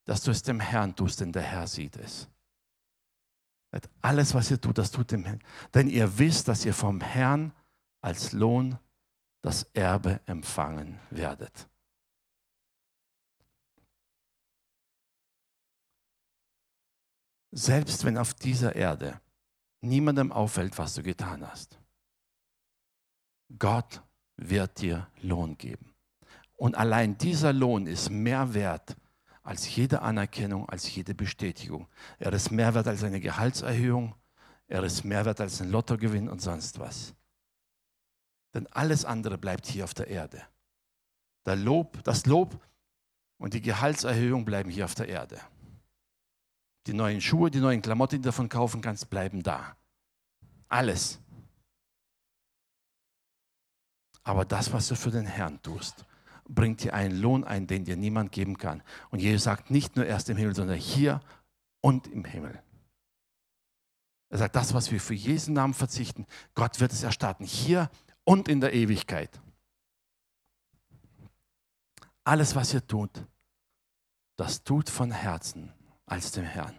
dass 0.05 0.21
du 0.21 0.33
es 0.33 0.43
dem 0.43 0.59
Herrn 0.59 0.97
tust, 0.97 1.21
denn 1.21 1.31
der 1.31 1.43
Herr 1.43 1.69
sieht 1.69 1.97
es. 1.97 2.29
Alles, 4.01 4.35
was 4.35 4.51
ihr 4.51 4.61
tut, 4.61 4.79
das 4.79 4.91
tut 4.91 5.13
dem 5.13 5.25
Herrn. 5.25 5.41
Denn 5.73 5.89
ihr 5.89 6.19
wisst, 6.19 6.49
dass 6.49 6.65
ihr 6.65 6.75
vom 6.75 7.01
Herrn 7.01 7.53
als 8.01 8.33
Lohn 8.33 8.81
das 9.43 9.63
Erbe 9.75 10.21
empfangen 10.27 10.99
werdet. 11.11 11.69
Selbst 17.53 18.05
wenn 18.05 18.19
auf 18.19 18.35
dieser 18.35 18.75
Erde 18.75 19.21
niemandem 19.83 20.33
auffällt, 20.33 20.77
was 20.79 20.95
du 20.95 21.05
getan 21.05 21.49
hast, 21.49 21.79
Gott 23.57 24.03
wird 24.37 24.81
dir 24.81 25.09
Lohn 25.23 25.57
geben. 25.57 25.95
Und 26.59 26.77
allein 26.77 27.17
dieser 27.17 27.53
Lohn 27.53 27.87
ist 27.87 28.11
mehr 28.11 28.53
wert 28.53 28.97
als 29.45 29.77
jede 29.77 30.03
Anerkennung, 30.03 30.69
als 30.69 30.93
jede 30.93 31.15
Bestätigung. 31.15 31.87
Er 32.19 32.33
ist 32.33 32.51
mehr 32.51 32.75
wert 32.75 32.89
als 32.89 33.05
eine 33.05 33.21
Gehaltserhöhung. 33.21 34.17
Er 34.67 34.83
ist 34.83 35.05
mehr 35.05 35.25
wert 35.25 35.41
als 35.41 35.63
ein 35.63 35.71
Lottogewinn 35.71 36.29
und 36.29 36.43
sonst 36.43 36.81
was. 36.81 37.15
Denn 38.55 38.67
alles 38.73 39.05
andere 39.05 39.39
bleibt 39.39 39.67
hier 39.67 39.85
auf 39.85 39.95
der 39.95 40.09
Erde. 40.09 40.43
Der 41.47 41.55
Lob, 41.55 42.03
das 42.03 42.27
Lob 42.27 42.61
und 43.39 43.55
die 43.55 43.63
Gehaltserhöhung 43.63 44.45
bleiben 44.45 44.69
hier 44.69 44.85
auf 44.85 44.97
der 44.97 45.09
Erde. 45.09 45.41
Die 46.89 46.93
neuen 46.93 47.21
Schuhe, 47.21 47.53
die 47.53 47.61
neuen 47.61 47.83
Klamotten, 47.83 48.17
die 48.17 48.23
du 48.23 48.29
davon 48.31 48.49
kaufen 48.49 48.81
kannst, 48.81 49.09
bleiben 49.11 49.45
da. 49.45 49.77
Alles. 50.69 51.21
Aber 54.25 54.45
das, 54.45 54.73
was 54.73 54.89
du 54.89 54.97
für 54.97 55.13
den 55.13 55.27
Herrn 55.27 55.63
tust, 55.63 56.05
bringt 56.49 56.83
dir 56.83 56.95
einen 56.95 57.21
Lohn 57.21 57.45
ein, 57.45 57.67
den 57.67 57.85
dir 57.85 57.97
niemand 57.97 58.33
geben 58.33 58.57
kann. 58.59 58.83
Und 59.11 59.21
Jesus 59.21 59.45
sagt 59.45 59.71
nicht 59.71 59.97
nur 59.97 60.07
erst 60.07 60.29
im 60.31 60.37
Himmel, 60.37 60.55
sondern 60.55 60.79
hier 60.79 61.21
und 61.81 62.07
im 62.09 62.25
Himmel. 62.25 62.63
Er 64.31 64.39
sagt, 64.39 64.57
das, 64.57 64.75
was 64.75 64.91
wir 64.91 65.01
für 65.01 65.15
Jesu 65.15 65.53
Namen 65.53 65.75
verzichten, 65.75 66.27
Gott 66.55 66.81
wird 66.81 66.93
es 66.93 67.03
erstatten, 67.03 67.45
hier 67.45 67.91
und 68.25 68.49
in 68.49 68.61
der 68.61 68.75
Ewigkeit. 68.75 69.41
Alles, 72.25 72.55
was 72.55 72.75
ihr 72.75 72.87
tut, 72.87 73.25
das 74.37 74.63
tut 74.63 74.91
von 74.91 75.11
Herzen 75.11 75.73
als 76.05 76.33
dem 76.33 76.45
Herrn. 76.45 76.79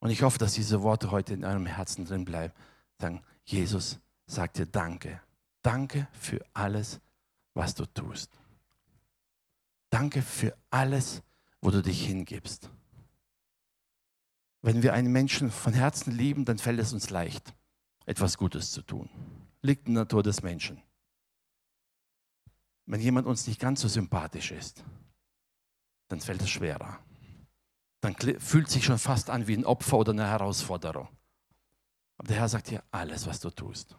Und 0.00 0.10
ich 0.10 0.22
hoffe, 0.22 0.38
dass 0.38 0.54
diese 0.54 0.82
Worte 0.82 1.10
heute 1.10 1.34
in 1.34 1.44
eurem 1.44 1.66
Herzen 1.66 2.04
drin 2.04 2.24
bleiben. 2.24 2.52
Sagen, 3.00 3.22
Jesus 3.44 3.98
sagt 4.26 4.58
dir 4.58 4.66
Danke. 4.66 5.20
Danke 5.66 6.06
für 6.12 6.46
alles, 6.52 7.00
was 7.52 7.74
du 7.74 7.86
tust. 7.86 8.38
Danke 9.90 10.22
für 10.22 10.56
alles, 10.70 11.24
wo 11.60 11.72
du 11.72 11.82
dich 11.82 12.06
hingibst. 12.06 12.70
Wenn 14.62 14.84
wir 14.84 14.92
einen 14.92 15.10
Menschen 15.10 15.50
von 15.50 15.72
Herzen 15.72 16.12
lieben, 16.12 16.44
dann 16.44 16.58
fällt 16.58 16.78
es 16.78 16.92
uns 16.92 17.10
leicht, 17.10 17.52
etwas 18.04 18.38
Gutes 18.38 18.70
zu 18.70 18.82
tun. 18.82 19.10
Liegt 19.60 19.88
in 19.88 19.94
der 19.94 20.04
Natur 20.04 20.22
des 20.22 20.40
Menschen. 20.40 20.80
Wenn 22.84 23.00
jemand 23.00 23.26
uns 23.26 23.48
nicht 23.48 23.58
ganz 23.58 23.80
so 23.80 23.88
sympathisch 23.88 24.52
ist, 24.52 24.84
dann 26.06 26.20
fällt 26.20 26.42
es 26.42 26.50
schwerer. 26.50 27.00
Dann 28.02 28.14
fühlt 28.14 28.70
sich 28.70 28.84
schon 28.84 29.00
fast 29.00 29.30
an 29.30 29.48
wie 29.48 29.56
ein 29.56 29.64
Opfer 29.64 29.98
oder 29.98 30.12
eine 30.12 30.28
Herausforderung. 30.28 31.08
Aber 32.18 32.28
der 32.28 32.36
Herr 32.36 32.48
sagt 32.48 32.70
dir 32.70 32.84
alles, 32.92 33.26
was 33.26 33.40
du 33.40 33.50
tust. 33.50 33.96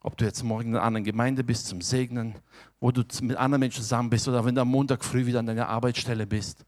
Ob 0.00 0.16
du 0.16 0.24
jetzt 0.24 0.42
morgen 0.42 0.70
in 0.70 0.76
einer 0.76 0.84
anderen 0.84 1.04
Gemeinde 1.04 1.42
bist 1.42 1.66
zum 1.66 1.80
Segnen, 1.80 2.38
wo 2.80 2.92
du 2.92 3.02
mit 3.22 3.36
anderen 3.36 3.60
Menschen 3.60 3.82
zusammen 3.82 4.10
bist 4.10 4.28
oder 4.28 4.44
wenn 4.44 4.54
du 4.54 4.60
am 4.60 4.68
Montag 4.68 5.04
früh 5.04 5.26
wieder 5.26 5.40
an 5.40 5.46
deiner 5.46 5.68
Arbeitsstelle 5.68 6.26
bist, 6.26 6.64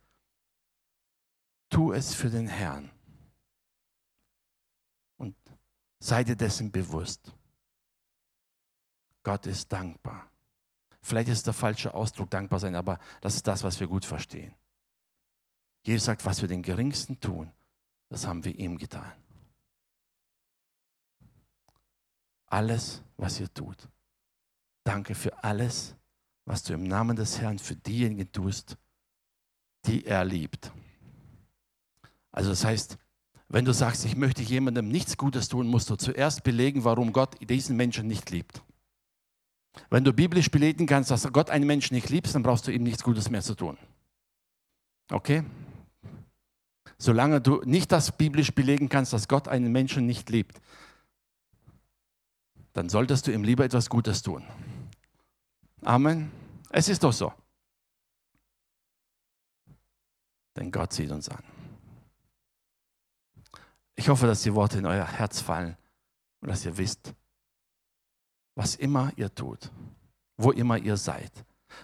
tu 1.68 1.92
es 1.92 2.14
für 2.14 2.28
den 2.28 2.48
Herrn. 2.48 2.90
Und 5.16 5.36
sei 6.00 6.24
dir 6.24 6.36
dessen 6.36 6.72
bewusst. 6.72 7.32
Gott 9.22 9.46
ist 9.46 9.72
dankbar. 9.72 10.28
Vielleicht 11.02 11.28
ist 11.28 11.46
der 11.46 11.54
falsche 11.54 11.94
Ausdruck 11.94 12.30
dankbar 12.30 12.58
sein, 12.58 12.74
aber 12.74 12.98
das 13.20 13.36
ist 13.36 13.46
das, 13.46 13.62
was 13.62 13.78
wir 13.80 13.86
gut 13.86 14.04
verstehen. 14.04 14.54
Jesus 15.82 16.04
sagt, 16.04 16.26
was 16.26 16.42
wir 16.42 16.48
den 16.48 16.62
Geringsten 16.62 17.20
tun, 17.20 17.50
das 18.08 18.26
haben 18.26 18.44
wir 18.44 18.54
ihm 18.58 18.76
getan. 18.76 19.12
Alles, 22.50 23.02
was 23.16 23.40
ihr 23.40 23.52
tut. 23.52 23.88
Danke 24.84 25.14
für 25.14 25.42
alles, 25.42 25.94
was 26.44 26.62
du 26.62 26.74
im 26.74 26.84
Namen 26.84 27.16
des 27.16 27.40
Herrn 27.40 27.58
für 27.58 27.76
diejenigen 27.76 28.30
tust, 28.32 28.76
die 29.86 30.04
er 30.04 30.24
liebt. 30.24 30.72
Also 32.32 32.50
das 32.50 32.64
heißt, 32.64 32.98
wenn 33.48 33.64
du 33.64 33.72
sagst, 33.72 34.04
ich 34.04 34.16
möchte 34.16 34.42
jemandem 34.42 34.88
nichts 34.88 35.16
Gutes 35.16 35.48
tun, 35.48 35.66
musst 35.66 35.90
du 35.90 35.96
zuerst 35.96 36.42
belegen, 36.42 36.84
warum 36.84 37.12
Gott 37.12 37.36
diesen 37.40 37.76
Menschen 37.76 38.06
nicht 38.06 38.30
liebt. 38.30 38.62
Wenn 39.88 40.04
du 40.04 40.12
biblisch 40.12 40.50
belegen 40.50 40.86
kannst, 40.86 41.10
dass 41.10 41.32
Gott 41.32 41.50
einen 41.50 41.66
Menschen 41.66 41.94
nicht 41.94 42.10
liebt, 42.10 42.32
dann 42.34 42.42
brauchst 42.42 42.66
du 42.66 42.72
ihm 42.72 42.82
nichts 42.82 43.02
Gutes 43.02 43.30
mehr 43.30 43.42
zu 43.42 43.54
tun. 43.54 43.78
Okay? 45.10 45.44
Solange 46.98 47.40
du 47.40 47.62
nicht 47.64 47.90
das 47.92 48.16
biblisch 48.16 48.52
belegen 48.54 48.88
kannst, 48.88 49.12
dass 49.12 49.26
Gott 49.26 49.48
einen 49.48 49.72
Menschen 49.72 50.06
nicht 50.06 50.30
liebt, 50.30 50.60
dann 52.80 52.88
solltest 52.88 53.26
du 53.26 53.30
ihm 53.30 53.44
lieber 53.44 53.62
etwas 53.62 53.90
Gutes 53.90 54.22
tun. 54.22 54.42
Amen. 55.82 56.32
Es 56.70 56.88
ist 56.88 57.04
doch 57.04 57.12
so. 57.12 57.30
Denn 60.56 60.72
Gott 60.72 60.94
sieht 60.94 61.10
uns 61.10 61.28
an. 61.28 61.44
Ich 63.96 64.08
hoffe, 64.08 64.26
dass 64.26 64.40
die 64.44 64.54
Worte 64.54 64.78
in 64.78 64.86
euer 64.86 65.04
Herz 65.04 65.42
fallen 65.42 65.76
und 66.40 66.48
dass 66.48 66.64
ihr 66.64 66.78
wisst, 66.78 67.12
was 68.54 68.76
immer 68.76 69.12
ihr 69.16 69.34
tut, 69.34 69.70
wo 70.38 70.50
immer 70.50 70.78
ihr 70.78 70.96
seid, 70.96 71.32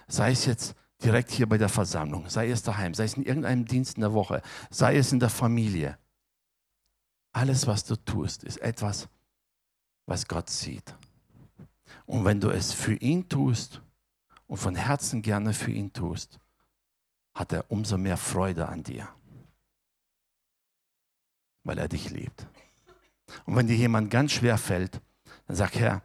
sei 0.07 0.31
es 0.31 0.45
jetzt 0.45 0.75
direkt 1.03 1.29
hier 1.29 1.47
bei 1.47 1.59
der 1.59 1.69
Versammlung, 1.69 2.27
sei 2.27 2.49
es 2.49 2.63
daheim, 2.63 2.95
sei 2.95 3.03
es 3.03 3.13
in 3.13 3.23
irgendeinem 3.23 3.65
Dienst 3.65 3.97
in 3.97 4.01
der 4.01 4.13
Woche, 4.13 4.41
sei 4.71 4.97
es 4.97 5.11
in 5.11 5.19
der 5.19 5.29
Familie, 5.29 5.99
alles, 7.33 7.67
was 7.67 7.83
du 7.83 7.95
tust, 7.97 8.43
ist 8.43 8.57
etwas, 8.57 9.07
was 10.07 10.27
Gott 10.27 10.49
sieht. 10.49 10.95
Und 12.07 12.25
wenn 12.25 12.39
du 12.39 12.49
es 12.49 12.73
für 12.73 12.95
ihn 12.95 13.29
tust 13.29 13.81
und 14.47 14.57
von 14.57 14.75
Herzen 14.75 15.21
gerne 15.21 15.53
für 15.53 15.71
ihn 15.71 15.93
tust, 15.93 16.39
hat 17.35 17.51
er 17.51 17.69
umso 17.69 17.97
mehr 17.97 18.17
Freude 18.17 18.67
an 18.67 18.81
dir, 18.81 19.07
weil 21.63 21.77
er 21.77 21.87
dich 21.87 22.09
liebt. 22.09 22.47
Und 23.45 23.55
wenn 23.55 23.67
dir 23.67 23.75
jemand 23.75 24.09
ganz 24.09 24.31
schwer 24.31 24.57
fällt, 24.57 25.01
dann 25.45 25.55
sag, 25.55 25.75
Herr, 25.75 26.01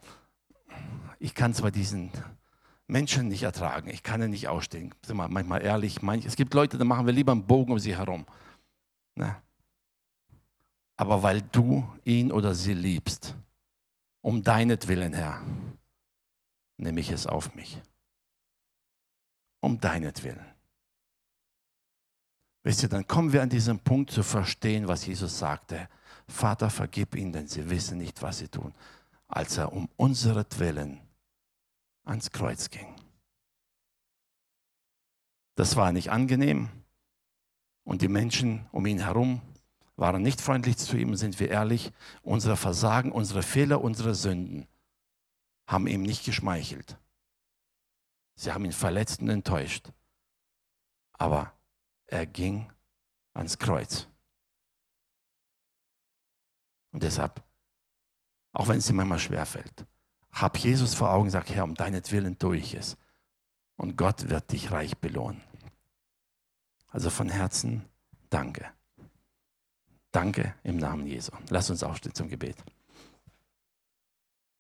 ich 1.19 1.35
kann 1.35 1.55
zwar 1.55 1.71
diesen 1.71 2.11
Menschen 2.89 3.29
nicht 3.29 3.45
ertragen, 3.45 3.89
ich 3.89 4.03
kann 4.03 4.21
ihn 4.21 4.31
nicht 4.31 4.49
ausstehen. 4.49 4.93
Sind 5.07 5.17
wir 5.17 5.29
manchmal 5.29 5.63
ehrlich, 5.63 6.03
manch, 6.03 6.27
es 6.27 6.37
gibt 6.37 6.53
Leute, 6.53 6.77
da 6.77 6.85
machen 6.85 7.07
wir 7.07 7.13
lieber 7.13 7.33
einen 7.33 7.47
Bogen 7.47 7.73
um 7.73 7.79
sie 7.79 7.97
herum. 7.97 8.27
Ne? 9.15 9.37
Aber 10.97 11.23
weil 11.23 11.41
du 11.41 11.89
ihn 12.05 12.33
oder 12.33 12.55
sie 12.55 12.75
liebst, 12.75 13.37
um 14.23 14.43
deinetwillen, 14.43 15.13
Herr, 15.13 15.43
nehme 16.79 17.01
ich 17.01 17.11
es 17.11 17.27
auf 17.27 17.55
mich. 17.55 17.81
Um 19.61 19.81
deinetwillen. 19.81 20.45
Wisst 22.65 22.83
ihr, 22.85 22.89
dann 22.89 23.07
kommen 23.07 23.33
wir 23.33 23.43
an 23.43 23.49
diesen 23.49 23.81
Punkt 23.81 24.11
zu 24.11 24.23
verstehen, 24.23 24.89
was 24.89 25.05
Jesus 25.05 25.39
sagte. 25.39 25.89
Vater, 26.29 26.71
vergib 26.71 27.17
ihnen, 27.17 27.33
denn 27.33 27.49
sie 27.49 27.69
wissen 27.69 27.99
nicht, 27.99 28.23
was 28.23 28.39
sie 28.39 28.49
tun. 28.49 28.73
Als 29.27 29.57
er 29.57 29.73
um 29.73 29.89
unseretwillen 29.97 31.01
ans 32.05 32.31
Kreuz 32.31 32.71
ging. 32.71 32.95
Das 35.57 35.77
war 35.77 35.93
nicht 35.93 36.11
angenehm 36.11 36.69
und 37.85 38.03
die 38.03 38.09
Menschen 38.09 38.67
um 38.73 38.87
ihn 38.87 39.01
herum 39.01 39.43
waren 39.97 40.23
nicht 40.23 40.41
freundlich 40.41 40.79
zu 40.79 40.97
ihm, 40.97 41.15
sind 41.17 41.39
wir 41.41 41.51
ehrlich. 41.51 41.93
Unsere 42.23 42.57
Versagen, 42.57 43.13
unsere 43.13 43.43
Fehler, 43.43 43.83
unsere 43.83 44.15
Sünden 44.15 44.67
haben 45.67 45.87
ihm 45.87 46.03
nicht 46.03 46.25
geschmeichelt. 46.25 46.99
Sie 48.35 48.53
haben 48.53 48.65
ihn 48.65 48.73
verletzt 48.73 49.21
und 49.21 49.29
enttäuscht. 49.29 49.93
Aber 51.13 51.53
er 52.07 52.27
ging 52.27 52.71
ans 53.35 53.59
Kreuz. 53.59 54.09
Und 56.91 57.03
deshalb, 57.03 57.43
auch 58.53 58.69
wenn 58.69 58.79
es 58.79 58.91
ihm 58.91 58.97
manchmal 58.97 59.19
schwerfällt, 59.19 59.87
hab 60.31 60.59
Jesus 60.59 60.95
vor 60.95 61.11
Augen, 61.11 61.31
sag, 61.31 61.49
Herr, 61.51 61.65
um 61.65 61.75
deinetwillen 61.75 62.39
tue 62.39 62.57
ich 62.57 62.75
es. 62.75 62.97
Und 63.77 63.97
Gott 63.97 64.29
wird 64.29 64.53
dich 64.53 64.71
reich 64.71 64.97
belohnen. 64.99 65.43
Also 66.89 67.11
von 67.11 67.29
Herzen 67.29 67.89
danke. 68.31 68.71
Danke 70.13 70.55
im 70.63 70.77
Namen 70.77 71.07
Jesu. 71.07 71.33
Lass 71.49 71.71
uns 71.71 71.83
aufstehen 71.83 72.15
zum 72.15 72.29
Gebet. 72.29 72.57